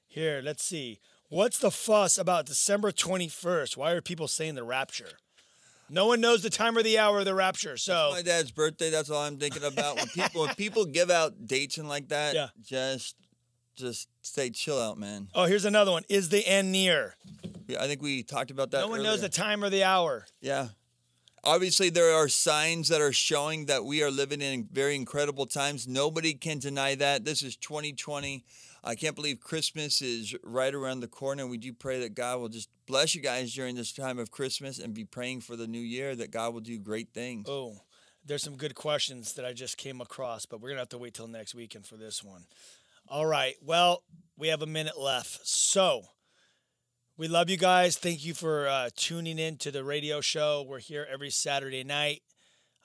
here, 0.06 0.40
let's 0.44 0.62
see. 0.64 1.00
What's 1.28 1.58
the 1.58 1.70
fuss 1.70 2.16
about 2.18 2.46
December 2.46 2.92
21st? 2.92 3.76
Why 3.76 3.90
are 3.92 4.00
people 4.00 4.28
saying 4.28 4.54
the 4.54 4.62
rapture? 4.62 5.10
No 5.90 6.06
one 6.06 6.20
knows 6.20 6.42
the 6.42 6.50
time 6.50 6.78
or 6.78 6.82
the 6.82 6.98
hour 6.98 7.18
of 7.18 7.24
the 7.24 7.34
rapture. 7.34 7.76
So 7.76 8.10
my 8.12 8.22
dad's 8.22 8.50
birthday. 8.52 8.90
That's 8.90 9.10
all 9.10 9.22
I'm 9.22 9.36
thinking 9.38 9.64
about. 9.64 9.96
When 9.96 10.06
people 10.08 10.42
when 10.42 10.54
people 10.54 10.84
give 10.86 11.10
out 11.10 11.46
dates 11.46 11.76
and 11.78 11.88
like 11.88 12.08
that, 12.08 12.34
Yeah. 12.34 12.48
just 12.62 13.16
just 13.76 14.08
stay 14.22 14.50
chill 14.50 14.80
out, 14.80 14.96
man. 14.98 15.28
Oh, 15.34 15.44
here's 15.44 15.64
another 15.64 15.90
one. 15.90 16.04
Is 16.08 16.28
the 16.28 16.46
end 16.46 16.70
near? 16.72 17.16
Yeah, 17.66 17.82
I 17.82 17.86
think 17.88 18.00
we 18.02 18.22
talked 18.22 18.50
about 18.52 18.70
that. 18.70 18.80
no 18.80 18.88
one 18.88 19.02
knows 19.02 19.20
the 19.20 19.28
time 19.28 19.64
or 19.64 19.68
the 19.70 19.82
hour. 19.84 20.26
Yeah. 20.40 20.68
Obviously, 21.46 21.90
there 21.90 22.14
are 22.14 22.28
signs 22.28 22.88
that 22.88 23.02
are 23.02 23.12
showing 23.12 23.66
that 23.66 23.84
we 23.84 24.02
are 24.02 24.10
living 24.10 24.40
in 24.40 24.66
very 24.72 24.94
incredible 24.94 25.44
times. 25.44 25.86
Nobody 25.86 26.32
can 26.32 26.58
deny 26.58 26.94
that. 26.94 27.26
This 27.26 27.42
is 27.42 27.54
2020. 27.56 28.44
I 28.82 28.94
can't 28.94 29.14
believe 29.14 29.40
Christmas 29.40 30.00
is 30.00 30.34
right 30.42 30.74
around 30.74 31.00
the 31.00 31.08
corner. 31.08 31.46
We 31.46 31.58
do 31.58 31.74
pray 31.74 32.00
that 32.00 32.14
God 32.14 32.40
will 32.40 32.48
just 32.48 32.70
bless 32.86 33.14
you 33.14 33.20
guys 33.20 33.52
during 33.52 33.76
this 33.76 33.92
time 33.92 34.18
of 34.18 34.30
Christmas 34.30 34.78
and 34.78 34.94
be 34.94 35.04
praying 35.04 35.42
for 35.42 35.54
the 35.54 35.66
new 35.66 35.78
year 35.78 36.16
that 36.16 36.30
God 36.30 36.54
will 36.54 36.60
do 36.60 36.78
great 36.78 37.12
things. 37.12 37.46
Oh, 37.46 37.76
there's 38.24 38.42
some 38.42 38.56
good 38.56 38.74
questions 38.74 39.34
that 39.34 39.44
I 39.44 39.52
just 39.52 39.76
came 39.76 40.00
across, 40.00 40.46
but 40.46 40.60
we're 40.60 40.68
going 40.68 40.76
to 40.76 40.82
have 40.82 40.88
to 40.90 40.98
wait 40.98 41.12
till 41.12 41.28
next 41.28 41.54
weekend 41.54 41.86
for 41.86 41.96
this 41.96 42.24
one. 42.24 42.44
All 43.06 43.26
right. 43.26 43.54
Well, 43.62 44.02
we 44.38 44.48
have 44.48 44.62
a 44.62 44.66
minute 44.66 44.98
left. 44.98 45.46
So, 45.46 46.04
we 47.16 47.28
love 47.28 47.48
you 47.48 47.56
guys. 47.56 47.96
Thank 47.96 48.24
you 48.24 48.34
for 48.34 48.66
uh, 48.66 48.88
tuning 48.96 49.38
in 49.38 49.56
to 49.58 49.70
the 49.70 49.84
radio 49.84 50.20
show. 50.20 50.64
We're 50.68 50.80
here 50.80 51.06
every 51.08 51.30
Saturday 51.30 51.84
night, 51.84 52.22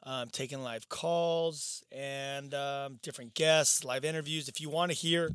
um, 0.04 0.30
taking 0.30 0.62
live 0.62 0.88
calls 0.88 1.84
and 1.92 2.54
um, 2.54 3.00
different 3.02 3.34
guests, 3.34 3.84
live 3.84 4.06
interviews. 4.06 4.48
If 4.48 4.62
you 4.62 4.70
want 4.70 4.92
to 4.92 4.98
hear 4.98 5.32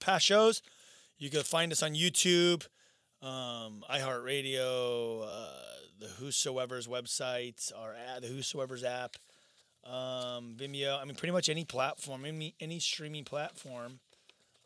past 0.00 0.24
shows, 0.24 0.60
you 1.18 1.30
can 1.30 1.44
find 1.44 1.70
us 1.70 1.84
on 1.84 1.94
YouTube, 1.94 2.66
um, 3.22 3.84
iHeartRadio, 3.88 5.28
uh, 5.28 5.48
the 6.00 6.08
Whosoever's 6.18 6.88
website, 6.88 7.72
our 7.78 7.94
ad, 7.94 8.24
the 8.24 8.28
Whosoever's 8.28 8.82
app, 8.82 9.14
um, 9.84 10.56
Vimeo. 10.56 11.00
I 11.00 11.04
mean, 11.04 11.14
pretty 11.14 11.32
much 11.32 11.48
any 11.48 11.64
platform, 11.64 12.24
any 12.24 12.56
any 12.60 12.80
streaming 12.80 13.24
platform. 13.24 14.00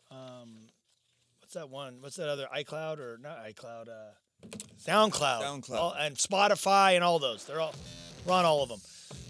Um, 0.09 0.68
what's 1.49 1.55
that 1.55 1.69
one? 1.71 1.95
What's 1.99 2.15
that 2.17 2.29
other 2.29 2.47
iCloud 2.55 2.99
or 2.99 3.17
not 3.23 3.43
iCloud? 3.43 3.87
Uh, 3.87 4.47
SoundCloud. 4.85 5.41
SoundCloud. 5.41 5.75
All- 5.75 5.95
and 5.99 6.15
Spotify 6.15 6.93
and 6.93 7.03
all 7.03 7.17
those. 7.17 7.43
They're 7.45 7.59
all 7.59 7.73
we're 8.23 8.33
on 8.33 8.45
all 8.45 8.61
of 8.61 8.69
them. 8.69 8.79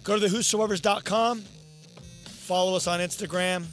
Go 0.03 0.19
to 0.19 0.19
the 0.19 0.27
whosoevers.com. 0.27 1.43
Follow 2.25 2.75
us 2.75 2.87
on 2.87 2.99
Instagram, 2.99 3.63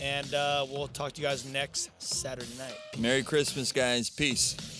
and 0.00 0.32
uh, 0.32 0.64
we'll 0.70 0.86
talk 0.86 1.10
to 1.14 1.20
you 1.20 1.26
guys 1.26 1.44
next 1.44 1.90
Saturday 2.00 2.46
night. 2.56 2.76
Merry 3.00 3.24
Christmas, 3.24 3.72
guys. 3.72 4.10
Peace. 4.10 4.77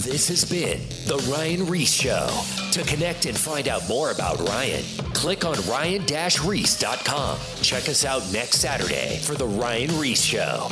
This 0.00 0.28
has 0.28 0.50
been 0.50 0.80
The 1.04 1.22
Ryan 1.30 1.66
Ries 1.66 1.92
Show. 1.92 2.26
To 2.72 2.82
connect 2.84 3.26
and 3.26 3.36
find 3.36 3.68
out 3.68 3.86
more 3.86 4.12
about 4.12 4.40
Ryan, 4.48 4.82
click 5.12 5.44
on 5.44 5.56
ryan-reese.com. 5.68 7.38
Check 7.60 7.86
us 7.86 8.06
out 8.06 8.22
next 8.32 8.60
Saturday 8.60 9.18
for 9.18 9.34
The 9.34 9.46
Ryan 9.46 10.00
Ries 10.00 10.24
Show. 10.24 10.70